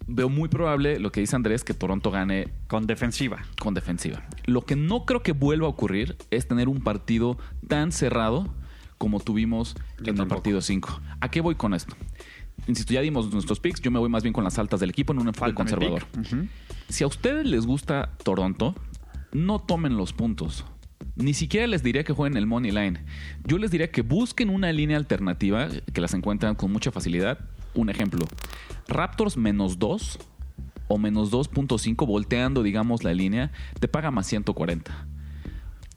Veo 0.08 0.30
muy 0.30 0.48
probable 0.48 1.00
lo 1.00 1.12
que 1.12 1.20
dice 1.20 1.36
Andrés, 1.36 1.64
que 1.64 1.74
Toronto 1.74 2.12
gane 2.12 2.48
Con 2.68 2.88
defensiva. 2.88 3.44
con 3.60 3.74
defensiva. 3.74 4.24
Lo 4.46 4.62
que 4.62 4.76
no 4.76 5.06
creo 5.06 5.22
que 5.22 5.34
vuelva 5.34 5.68
a 5.68 5.70
ocurrir 5.70 6.16
es 6.32 6.48
tener 6.48 6.70
un 6.70 6.82
partido 6.82 7.38
tan 7.68 7.92
cerrado 7.92 8.54
como 8.98 9.20
tuvimos 9.20 9.76
Yo 10.02 10.14
en 10.14 10.20
el 10.20 10.28
partido 10.28 10.62
5. 10.62 11.02
¿A 11.20 11.30
qué 11.30 11.42
voy 11.42 11.56
con 11.56 11.74
esto? 11.74 11.96
Insisto, 12.68 12.94
ya 12.94 13.02
dimos 13.02 13.32
nuestros 13.32 13.60
picks, 13.60 13.82
yo 13.82 13.92
me 13.92 14.00
voy 14.00 14.10
más 14.10 14.24
bien 14.24 14.34
con 14.34 14.44
las 14.44 14.58
altas 14.58 14.80
del 14.80 14.90
equipo 14.90 15.14
en 15.14 15.20
un 15.20 15.28
enfoque 15.28 15.54
conservador. 15.54 16.06
Si 16.90 17.04
a 17.04 17.08
ustedes 17.08 17.46
les 17.46 17.66
gusta 17.66 18.14
Toronto, 18.24 18.76
no 19.32 19.60
tomen 19.60 19.98
los 19.98 20.14
puntos. 20.14 20.66
Ni 21.16 21.34
siquiera 21.34 21.68
les 21.68 21.84
diría 21.84 22.04
que 22.04 22.14
jueguen 22.14 22.38
el 22.38 22.48
money 22.48 22.72
line. 22.72 23.04
Yo 23.44 23.58
les 23.58 23.72
diría 23.72 23.92
que 23.92 24.02
busquen 24.02 24.50
una 24.50 24.72
línea 24.72 24.98
alternativa 24.98 25.68
que 25.94 26.02
las 26.02 26.14
encuentran 26.14 26.56
con 26.56 26.72
mucha 26.72 26.92
facilidad. 26.92 27.40
Un 27.78 27.90
ejemplo, 27.90 28.26
Raptors 28.88 29.38
menos 29.38 29.78
2 29.78 30.20
o 30.88 30.98
menos 30.98 31.32
2.5 31.32 32.08
volteando, 32.08 32.64
digamos, 32.64 33.04
la 33.04 33.14
línea, 33.14 33.52
te 33.80 33.88
paga 33.88 34.10
más 34.10 34.26
140. 34.26 35.06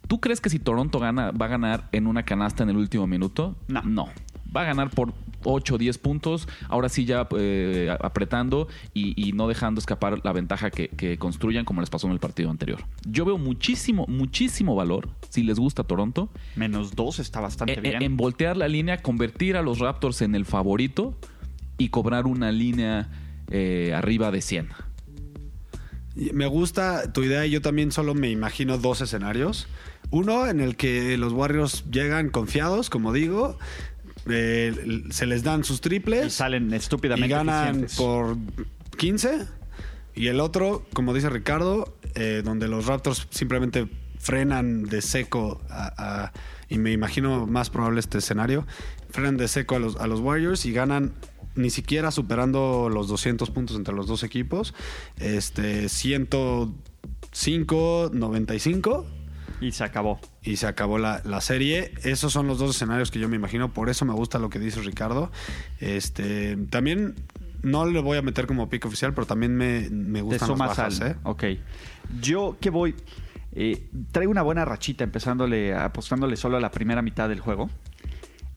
¿Tú 0.06 0.20
crees 0.20 0.40
que 0.40 0.50
si 0.50 0.58
Toronto 0.58 0.98
gana, 0.98 1.30
va 1.30 1.46
a 1.46 1.48
ganar 1.48 1.88
en 1.92 2.06
una 2.06 2.24
canasta 2.24 2.64
en 2.64 2.70
el 2.70 2.76
último 2.76 3.06
minuto? 3.06 3.56
No. 3.68 4.08
Va 4.54 4.62
a 4.62 4.64
ganar 4.64 4.90
por 4.90 5.14
8 5.44 5.74
o 5.74 5.78
10 5.78 5.98
puntos. 5.98 6.48
Ahora 6.68 6.88
sí 6.88 7.04
ya 7.04 7.28
eh, 7.38 7.96
apretando 8.00 8.68
y, 8.92 9.14
y 9.16 9.32
no 9.32 9.48
dejando 9.48 9.78
escapar 9.78 10.20
la 10.24 10.32
ventaja 10.32 10.70
que, 10.70 10.88
que 10.88 11.16
construyan 11.16 11.64
como 11.64 11.80
les 11.80 11.88
pasó 11.88 12.08
en 12.08 12.12
el 12.12 12.18
partido 12.18 12.50
anterior. 12.50 12.80
Yo 13.08 13.24
veo 13.24 13.38
muchísimo, 13.38 14.04
muchísimo 14.08 14.74
valor, 14.74 15.08
si 15.28 15.44
les 15.44 15.58
gusta 15.58 15.84
Toronto, 15.84 16.28
Menos 16.56 16.94
dos 16.94 17.20
está 17.20 17.40
bastante 17.40 17.74
en, 17.74 17.82
bien. 17.82 18.02
en 18.02 18.16
voltear 18.16 18.56
la 18.56 18.68
línea, 18.68 18.98
convertir 19.00 19.56
a 19.56 19.62
los 19.62 19.78
Raptors 19.78 20.20
en 20.22 20.34
el 20.34 20.44
favorito 20.44 21.14
y 21.80 21.88
cobrar 21.88 22.26
una 22.26 22.52
línea 22.52 23.08
eh, 23.50 23.92
arriba 23.96 24.30
de 24.30 24.42
100. 24.42 24.68
Y 26.16 26.32
Me 26.32 26.46
gusta 26.46 27.12
tu 27.12 27.22
idea 27.22 27.46
y 27.46 27.50
yo 27.50 27.62
también 27.62 27.92
solo 27.92 28.14
me 28.14 28.30
imagino 28.30 28.78
dos 28.78 29.00
escenarios. 29.00 29.66
Uno 30.10 30.46
en 30.48 30.60
el 30.60 30.76
que 30.76 31.16
los 31.16 31.32
Warriors 31.32 31.84
llegan 31.90 32.30
confiados, 32.30 32.90
como 32.90 33.12
digo, 33.12 33.58
eh, 34.28 35.04
se 35.10 35.26
les 35.26 35.42
dan 35.42 35.64
sus 35.64 35.80
triples 35.80 36.26
Y 36.26 36.30
salen 36.30 36.70
y 36.70 36.74
estúpidamente 36.76 37.28
ganan 37.28 37.84
eficientes. 37.84 37.96
por 37.96 38.36
15. 38.98 39.46
Y 40.14 40.26
el 40.26 40.40
otro, 40.40 40.84
como 40.92 41.14
dice 41.14 41.30
Ricardo, 41.30 41.96
eh, 42.14 42.42
donde 42.44 42.68
los 42.68 42.86
Raptors 42.86 43.26
simplemente 43.30 43.88
frenan 44.18 44.82
de 44.82 45.00
seco 45.00 45.62
a- 45.70 45.94
a- 46.26 46.32
y 46.68 46.76
me 46.78 46.92
imagino 46.92 47.46
más 47.46 47.70
probable 47.70 48.00
este 48.00 48.18
escenario, 48.18 48.66
frenan 49.10 49.36
de 49.36 49.48
seco 49.48 49.76
a 49.76 49.78
los, 49.78 49.96
a 49.96 50.06
los 50.06 50.20
Warriors 50.20 50.66
y 50.66 50.72
ganan 50.72 51.12
ni 51.54 51.70
siquiera 51.70 52.10
superando 52.10 52.88
los 52.88 53.08
200 53.08 53.50
puntos 53.50 53.76
entre 53.76 53.94
los 53.94 54.06
dos 54.06 54.22
equipos, 54.22 54.74
este 55.18 55.88
105, 57.32 58.10
95 58.12 59.06
Y 59.60 59.72
se 59.72 59.84
acabó. 59.84 60.20
y 60.42 60.56
se 60.56 60.66
acabó 60.66 60.98
la, 60.98 61.20
la 61.24 61.40
serie. 61.40 61.92
Esos 62.02 62.32
son 62.32 62.46
los 62.46 62.58
dos 62.58 62.74
escenarios 62.76 63.10
que 63.10 63.18
yo 63.18 63.28
me 63.28 63.36
imagino. 63.36 63.72
Por 63.72 63.90
eso 63.90 64.04
me 64.04 64.14
gusta 64.14 64.38
lo 64.38 64.48
que 64.50 64.58
dice 64.58 64.80
Ricardo. 64.80 65.30
Este, 65.80 66.56
también 66.70 67.14
no 67.62 67.84
le 67.86 68.00
voy 68.00 68.16
a 68.18 68.22
meter 68.22 68.46
como 68.46 68.68
pick 68.70 68.86
oficial, 68.86 69.12
pero 69.14 69.26
también 69.26 69.54
me, 69.56 69.90
me 69.90 70.20
Te 70.20 70.22
gustan 70.22 70.48
las 70.50 70.58
bajas. 70.58 71.00
al. 71.02 71.08
¿eh? 71.12 71.16
Ok. 71.24 71.44
Yo 72.20 72.56
que 72.60 72.70
voy. 72.70 72.94
eh, 73.52 73.88
traigo 74.12 74.30
una 74.30 74.42
buena 74.42 74.64
rachita 74.64 75.04
empezándole, 75.04 75.74
apostándole 75.74 76.36
solo 76.36 76.56
a 76.56 76.60
la 76.60 76.70
primera 76.70 77.02
mitad 77.02 77.28
del 77.28 77.40
juego. 77.40 77.68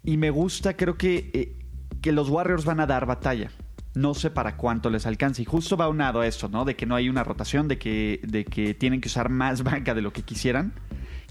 Y 0.06 0.18
me 0.18 0.30
gusta, 0.32 0.76
creo 0.78 0.98
que, 0.98 1.32
eh, 1.34 1.56
que 2.04 2.12
los 2.12 2.30
Warriors 2.30 2.66
van 2.66 2.80
a 2.80 2.86
dar 2.86 3.08
batalla. 3.08 3.50
No 3.96 4.14
sé 4.14 4.30
para 4.30 4.58
cuánto 4.58 4.90
les 4.92 5.06
alcance. 5.08 5.42
Y 5.42 5.46
justo 5.46 5.78
va 5.78 5.88
unado 5.88 6.22
a 6.22 6.28
esto, 6.28 6.50
¿no? 6.50 6.66
De 6.66 6.76
que 6.76 6.86
no 6.86 6.96
hay 6.96 7.10
una 7.10 7.24
rotación, 7.24 7.68
de 7.68 7.78
que, 7.80 8.20
de 8.24 8.44
que 8.46 8.74
tienen 8.76 9.02
que 9.02 9.08
usar 9.08 9.30
más 9.30 9.64
banca 9.72 9.96
de 9.96 10.02
lo 10.02 10.14
que 10.14 10.22
quisieran. 10.22 10.74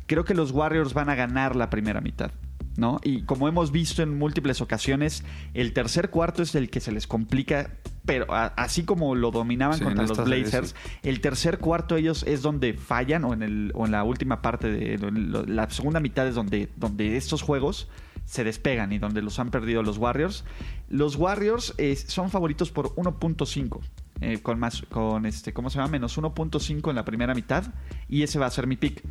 Creo 0.06 0.24
que 0.24 0.34
los 0.34 0.50
Warriors 0.50 0.94
van 0.94 1.08
a 1.10 1.14
ganar 1.14 1.54
la 1.54 1.70
primera 1.70 2.00
mitad. 2.00 2.32
¿No? 2.74 3.00
Y 3.04 3.24
como 3.24 3.48
hemos 3.48 3.70
visto 3.70 4.02
en 4.02 4.16
múltiples 4.16 4.62
ocasiones, 4.62 5.24
el 5.52 5.74
tercer 5.74 6.08
cuarto 6.08 6.42
es 6.42 6.54
el 6.54 6.70
que 6.70 6.80
se 6.80 6.90
les 6.90 7.06
complica, 7.06 7.70
pero 8.06 8.32
a- 8.34 8.46
así 8.56 8.84
como 8.84 9.14
lo 9.14 9.30
dominaban 9.30 9.76
Sí, 9.76 9.84
contra 9.84 10.06
los 10.06 10.24
Blazers, 10.24 10.74
el 11.02 11.20
tercer 11.20 11.58
cuarto 11.58 11.96
ellos 11.96 12.24
es 12.26 12.40
donde 12.40 12.72
fallan 12.72 13.24
o 13.26 13.34
en, 13.34 13.42
el, 13.42 13.72
o 13.74 13.84
en 13.84 13.92
la 13.92 14.04
última 14.04 14.40
parte 14.40 14.72
de 14.72 14.96
lo- 14.96 15.44
la 15.44 15.68
segunda 15.68 16.00
mitad 16.00 16.26
es 16.26 16.34
donde, 16.34 16.70
donde 16.76 17.18
estos 17.18 17.42
juegos 17.42 17.88
se 18.24 18.44
despegan 18.44 18.92
y 18.92 18.98
donde 18.98 19.22
los 19.22 19.38
han 19.38 19.50
perdido 19.50 19.82
los 19.82 19.98
Warriors. 19.98 20.44
Los 20.88 21.16
Warriors 21.16 21.74
eh, 21.78 21.96
son 21.96 22.30
favoritos 22.30 22.70
por 22.70 22.94
1.5. 22.94 23.80
eh, 24.20 24.38
con 24.40 24.58
más 24.58 24.82
con 24.90 25.26
este 25.26 25.52
cómo 25.52 25.68
se 25.70 25.78
llama 25.78 25.90
menos 25.90 26.16
1.5 26.16 26.90
en 26.90 26.96
la 26.96 27.04
primera 27.04 27.34
mitad 27.34 27.64
y 28.08 28.22
ese 28.22 28.38
va 28.38 28.46
a 28.46 28.50
ser 28.50 28.66
mi 28.66 28.76
pick 28.76 29.02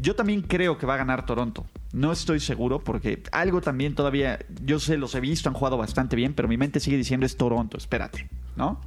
yo 0.00 0.16
también 0.16 0.40
creo 0.42 0.78
que 0.78 0.86
va 0.86 0.94
a 0.94 0.96
ganar 0.96 1.26
Toronto. 1.26 1.66
No 1.92 2.10
estoy 2.10 2.40
seguro 2.40 2.82
porque 2.82 3.22
algo 3.32 3.60
también 3.60 3.94
todavía, 3.94 4.38
yo 4.62 4.80
sé, 4.80 4.96
los 4.96 5.14
he 5.14 5.20
visto, 5.20 5.48
han 5.48 5.54
jugado 5.54 5.76
bastante 5.76 6.16
bien, 6.16 6.32
pero 6.32 6.48
mi 6.48 6.56
mente 6.56 6.80
sigue 6.80 6.96
diciendo 6.96 7.26
es 7.26 7.36
Toronto, 7.36 7.76
espérate, 7.76 8.28
¿no? 8.56 8.80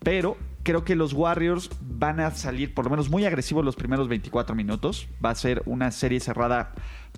Pero 0.00 0.36
creo 0.62 0.84
que 0.84 0.96
los 0.96 1.12
Warriors 1.12 1.70
van 1.80 2.20
a 2.20 2.30
salir 2.32 2.74
por 2.74 2.84
lo 2.84 2.90
menos 2.90 3.10
muy 3.10 3.24
agresivos 3.24 3.64
los 3.64 3.76
primeros 3.76 4.08
24 4.08 4.54
minutos. 4.54 5.08
Va 5.24 5.30
a 5.30 5.34
ser 5.34 5.62
una 5.66 5.90
serie 5.90 6.20
cerrada 6.20 6.72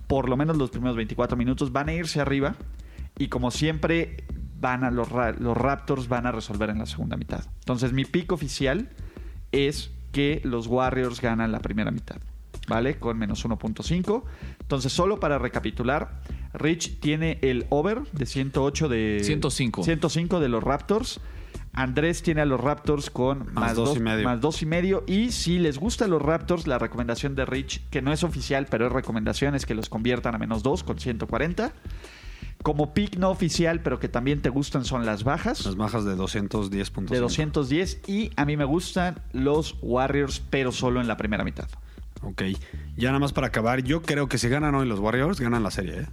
por 0.07 0.29
lo 0.29 0.37
menos 0.37 0.57
los 0.57 0.69
primeros 0.69 0.95
24 0.95 1.37
minutos. 1.37 1.71
Van 1.71 1.89
a 1.89 1.93
irse 1.93 2.21
arriba 2.21 2.55
y 3.17 3.27
como 3.27 3.51
siempre 3.51 4.23
van 4.59 4.83
a 4.83 4.91
los, 4.91 5.09
los 5.39 5.57
Raptors 5.57 6.07
van 6.07 6.27
a 6.27 6.31
resolver 6.31 6.69
en 6.69 6.79
la 6.79 6.85
segunda 6.85 7.17
mitad. 7.17 7.43
Entonces 7.59 7.93
mi 7.93 8.05
pick 8.05 8.31
oficial 8.31 8.89
es 9.51 9.91
que 10.11 10.41
los 10.43 10.67
Warriors 10.67 11.21
ganan 11.21 11.51
la 11.51 11.59
primera 11.59 11.91
mitad. 11.91 12.17
¿Vale? 12.67 12.99
Con 12.99 13.17
menos 13.17 13.45
1.5. 13.45 14.23
Entonces, 14.61 14.93
solo 14.93 15.19
para 15.19 15.39
recapitular, 15.39 16.21
Rich 16.53 16.99
tiene 16.99 17.39
el 17.41 17.65
over 17.69 18.03
de 18.11 18.25
108 18.25 18.87
de... 18.87 19.21
105. 19.23 19.83
105 19.83 20.39
de 20.39 20.47
los 20.47 20.63
Raptors. 20.63 21.19
Andrés 21.73 22.21
tiene 22.21 22.41
a 22.41 22.45
los 22.45 22.59
Raptors 22.59 23.09
con 23.09 23.53
más, 23.53 23.75
dos 23.75 23.89
dos, 23.89 23.97
y 23.97 24.01
medio. 24.01 24.25
más 24.25 24.41
dos 24.41 24.61
y 24.61 24.65
medio. 24.65 25.03
Y 25.07 25.31
si 25.31 25.57
les 25.57 25.77
gustan 25.77 26.09
los 26.09 26.21
Raptors, 26.21 26.67
la 26.67 26.77
recomendación 26.77 27.35
de 27.35 27.45
Rich, 27.45 27.81
que 27.89 28.01
no 28.01 28.11
es 28.11 28.23
oficial, 28.23 28.67
pero 28.69 28.87
es 28.87 28.91
recomendación, 28.91 29.55
es 29.55 29.65
que 29.65 29.73
los 29.73 29.87
conviertan 29.89 30.35
a 30.35 30.37
menos 30.37 30.63
2 30.63 30.83
con 30.83 30.99
140. 30.99 31.71
Como 32.63 32.93
pick 32.93 33.17
no 33.17 33.29
oficial, 33.29 33.81
pero 33.81 33.99
que 33.99 34.07
también 34.07 34.41
te 34.41 34.49
gustan, 34.49 34.85
son 34.85 35.03
las 35.05 35.23
bajas 35.23 35.65
Las 35.65 35.75
bajas 35.75 36.05
de 36.05 36.15
210.5. 36.15 37.09
de 37.09 37.19
210. 37.19 38.01
Y 38.07 38.31
a 38.35 38.45
mí 38.45 38.55
me 38.57 38.65
gustan 38.65 39.19
los 39.31 39.77
Warriors, 39.81 40.43
pero 40.49 40.71
solo 40.71 41.01
en 41.01 41.07
la 41.07 41.17
primera 41.17 41.43
mitad. 41.43 41.67
Ok. 42.21 42.43
Ya 42.97 43.09
nada 43.09 43.19
más 43.19 43.33
para 43.33 43.47
acabar, 43.47 43.81
yo 43.81 44.03
creo 44.03 44.27
que 44.27 44.37
si 44.37 44.47
ganan 44.47 44.75
hoy 44.75 44.87
los 44.87 44.99
Warriors, 44.99 45.39
ganan 45.39 45.63
la 45.63 45.71
serie, 45.71 46.01
¿eh? 46.01 46.05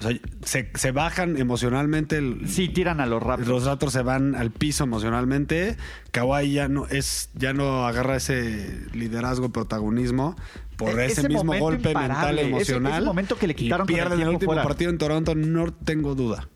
O 0.00 0.02
sea, 0.02 0.18
se, 0.44 0.70
se 0.74 0.90
bajan 0.92 1.36
emocionalmente. 1.36 2.16
el- 2.18 2.48
Sí, 2.48 2.68
tiran 2.68 3.00
a 3.00 3.06
los 3.06 3.22
Raptors. 3.22 3.48
Los 3.48 3.64
Raptors 3.64 3.92
se 3.92 4.02
van 4.02 4.34
al 4.34 4.50
piso 4.50 4.84
emocionalmente. 4.84 5.76
Kawhi 6.10 6.52
ya 6.52 6.68
no 6.68 6.86
es, 6.86 7.30
ya 7.34 7.52
no 7.52 7.86
agarra 7.86 8.16
ese 8.16 8.80
liderazgo, 8.94 9.50
protagonismo 9.50 10.36
por 10.76 10.98
E- 10.98 11.06
ese, 11.06 11.20
ese 11.20 11.28
mismo 11.28 11.54
golpe 11.58 11.88
imparable, 11.90 12.08
mental 12.08 12.38
emocional. 12.38 12.92
ese 12.94 13.02
momento 13.04 13.36
que 13.38 13.46
le 13.46 13.54
quitaron 13.54 13.86
y 13.88 13.92
el 13.92 13.94
pierden 13.98 14.20
el, 14.22 14.28
último 14.30 14.48
fuera. 14.52 14.62
partido 14.62 14.90
en 14.90 14.96
Toronto, 14.98 15.34
no 15.34 15.72
tengo 15.72 16.14
duda. 16.14 16.48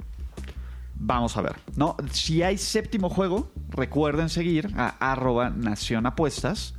Vamos 0.96 1.36
a 1.36 1.42
ver. 1.42 1.56
No, 1.76 1.96
si 2.12 2.42
hay 2.42 2.56
séptimo 2.56 3.10
juego, 3.10 3.50
recuerden 3.70 4.28
seguir 4.30 4.70
a 4.76 5.12
arroba 5.12 5.50
Nación 5.50 6.06
Apuestas 6.06 6.74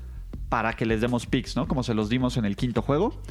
para 0.50 0.74
que 0.74 0.86
les 0.86 1.02
demos 1.02 1.28
picks, 1.28 1.56
¿no? 1.56 1.68
Como 1.68 1.84
se 1.84 1.94
los 1.94 2.10
dimos 2.10 2.38
en 2.38 2.46
el 2.46 2.56
quinto 2.56 2.82
juego. 2.82 3.22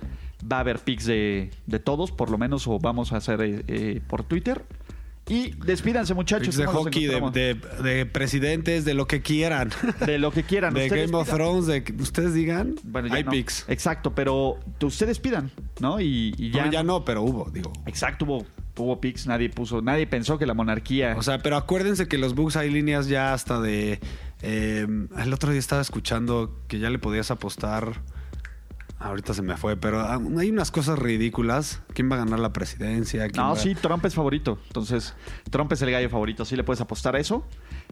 Va 0.50 0.58
a 0.58 0.60
haber 0.60 0.78
picks 0.78 1.06
de, 1.06 1.50
de 1.66 1.78
todos, 1.78 2.12
por 2.12 2.30
lo 2.30 2.38
menos, 2.38 2.66
o 2.68 2.78
vamos 2.78 3.12
a 3.12 3.16
hacer 3.16 3.40
eh, 3.40 3.64
eh, 3.68 4.00
por 4.06 4.24
Twitter. 4.24 4.64
Y 5.26 5.52
despídanse, 5.64 6.12
muchachos. 6.12 6.54
De 6.56 6.66
¿cómo 6.66 6.80
los 6.80 6.84
hockey, 6.88 7.06
de, 7.06 7.18
de- 7.30 7.82
de 7.82 8.04
presidentes, 8.04 8.84
de 8.84 8.92
lo 8.92 9.06
que 9.06 9.22
quieran. 9.22 9.70
De 10.04 10.18
lo 10.18 10.30
que 10.32 10.42
quieran. 10.42 10.74
de 10.74 10.86
Game 10.90 11.16
of. 11.16 11.30
Thrones, 11.30 11.66
de 11.66 11.82
que 11.82 11.94
ustedes 11.94 12.34
digan. 12.34 12.74
Bueno, 12.82 13.08
ya 13.08 13.14
hay 13.14 13.24
no. 13.24 13.30
picks. 13.30 13.64
Exacto, 13.68 14.14
pero 14.14 14.58
ustedes 14.82 15.18
pidan, 15.20 15.50
¿no? 15.80 15.98
Y, 15.98 16.34
y 16.36 16.50
ya, 16.50 16.66
Ya, 16.66 16.70
ya 16.72 16.82
no, 16.82 17.06
pero 17.06 17.22
hubo, 17.22 17.48
digo. 17.50 17.72
Exacto, 17.86 18.26
hubo, 18.26 18.44
hubo 18.76 19.00
picks, 19.00 19.26
nadie 19.26 19.48
puso, 19.48 19.80
nadie 19.80 20.06
pensó 20.06 20.36
que 20.36 20.44
la 20.44 20.52
monarquía. 20.52 21.14
O 21.16 21.22
sea, 21.22 21.38
pero 21.38 21.56
acuérdense 21.56 22.06
que 22.06 22.18
los 22.18 22.34
Bucks 22.34 22.56
hay 22.56 22.68
líneas 22.70 23.08
ya 23.08 23.32
hasta 23.32 23.58
de. 23.62 24.00
eh, 24.42 24.86
el 25.16 25.32
otro 25.32 25.52
día 25.52 25.58
estaba 25.58 25.80
escuchando 25.80 26.60
que 26.68 26.78
ya 26.80 26.90
le 26.90 26.98
podías 26.98 27.30
apostar. 27.30 28.02
Ahorita 28.98 29.34
se 29.34 29.42
me 29.42 29.56
fue, 29.56 29.76
pero 29.76 30.00
ah, 30.00 30.18
hay 30.38 30.50
unas 30.50 30.70
cosas 30.70 30.98
ridículas. 30.98 31.80
¿Quién 31.92 32.10
va 32.10 32.16
a 32.16 32.18
ganar 32.20 32.38
la 32.38 32.52
presidencia? 32.52 33.28
¿Quién 33.28 33.42
No, 33.42 33.50
va- 33.50 33.56
sí, 33.56 33.74
Trump 33.74 34.04
es 34.06 34.14
favorito. 34.14 34.58
Entonces, 34.68 35.14
Trump 35.50 35.70
es 35.72 35.82
el 35.82 35.90
gallo 35.90 36.08
favorito. 36.08 36.44
Sí 36.44 36.56
le 36.56 36.64
puedes 36.64 36.80
apostar 36.80 37.14
a 37.16 37.18
eso. 37.18 37.46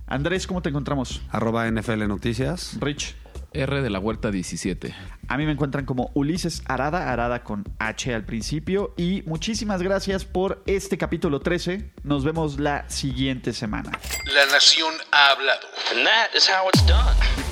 Andrés, 0.06 0.46
¿cómo 0.46 0.62
te 0.62 0.70
encontramos? 0.70 1.20
Arroba 1.30 1.66
NFL 1.70 2.06
Noticias. 2.08 2.78
Rich. 2.80 3.16
R 3.54 3.82
de 3.82 3.90
la 3.90 3.98
Huerta 3.98 4.30
17. 4.30 4.94
A 5.28 5.36
mí 5.36 5.44
me 5.44 5.52
encuentran 5.52 5.84
como 5.84 6.10
Ulises 6.14 6.62
Arada, 6.66 7.12
Arada 7.12 7.44
con 7.44 7.64
H 7.78 8.14
al 8.14 8.24
principio. 8.24 8.94
Y 8.96 9.22
muchísimas 9.26 9.82
gracias 9.82 10.24
por 10.24 10.62
este 10.66 10.96
capítulo 10.96 11.40
13. 11.40 11.92
Nos 12.02 12.24
vemos 12.24 12.58
la 12.58 12.88
siguiente 12.88 13.52
semana. 13.52 13.92
La 14.34 14.46
nación 14.50 14.94
ha 15.10 15.32
hablado. 15.32 15.66
And 15.94 16.06
that 16.06 16.34
is 16.34 16.48
how 16.48 16.66
it's 16.72 16.86
done. 16.86 17.51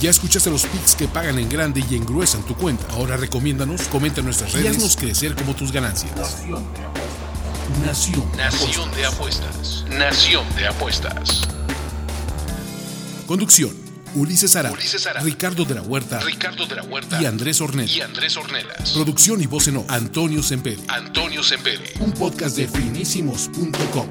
Ya 0.00 0.08
escuchaste 0.10 0.50
los 0.50 0.64
picks 0.64 0.94
que 0.94 1.06
pagan 1.08 1.38
en 1.38 1.48
grande 1.48 1.84
y 1.88 1.94
engruesan 1.94 2.42
tu 2.44 2.54
cuenta. 2.54 2.86
Ahora 2.94 3.16
recomiéndanos, 3.18 3.82
comenta 3.88 4.20
en 4.20 4.26
nuestras 4.26 4.52
redes 4.52 4.64
y 4.64 4.68
haznos 4.68 4.96
crecer 4.96 5.34
como 5.34 5.54
tus 5.54 5.70
ganancias. 5.72 6.12
Nación. 7.84 8.24
Nación 8.36 8.90
de 8.92 9.04
apuestas. 9.04 9.84
Nación 9.90 10.44
de 10.56 10.66
apuestas. 10.68 11.42
Conducción. 13.26 13.76
Ulises 14.14 14.56
Ara, 14.56 14.72
Ulises 14.72 15.06
Arada. 15.06 15.24
Ricardo 15.24 15.64
de 15.64 15.76
la 15.76 15.82
Huerta 15.82 16.18
Ricardo 16.18 16.66
de 16.66 16.74
la 16.74 16.82
Huerta 16.82 17.22
y 17.22 17.26
Andrés 17.26 17.60
Ornella. 17.60 17.94
y 17.96 18.00
Andrés 18.00 18.36
Ornelas. 18.36 18.90
Producción 18.90 19.40
y 19.40 19.46
voz 19.46 19.68
en 19.68 19.76
off, 19.76 19.84
Antonio 19.88 20.42
Semperi. 20.42 20.82
Antonio 20.88 21.44
Sempere. 21.44 21.92
Un 22.00 22.10
podcast 22.10 22.56
de 22.56 22.66
finísimos.com. 22.66 24.08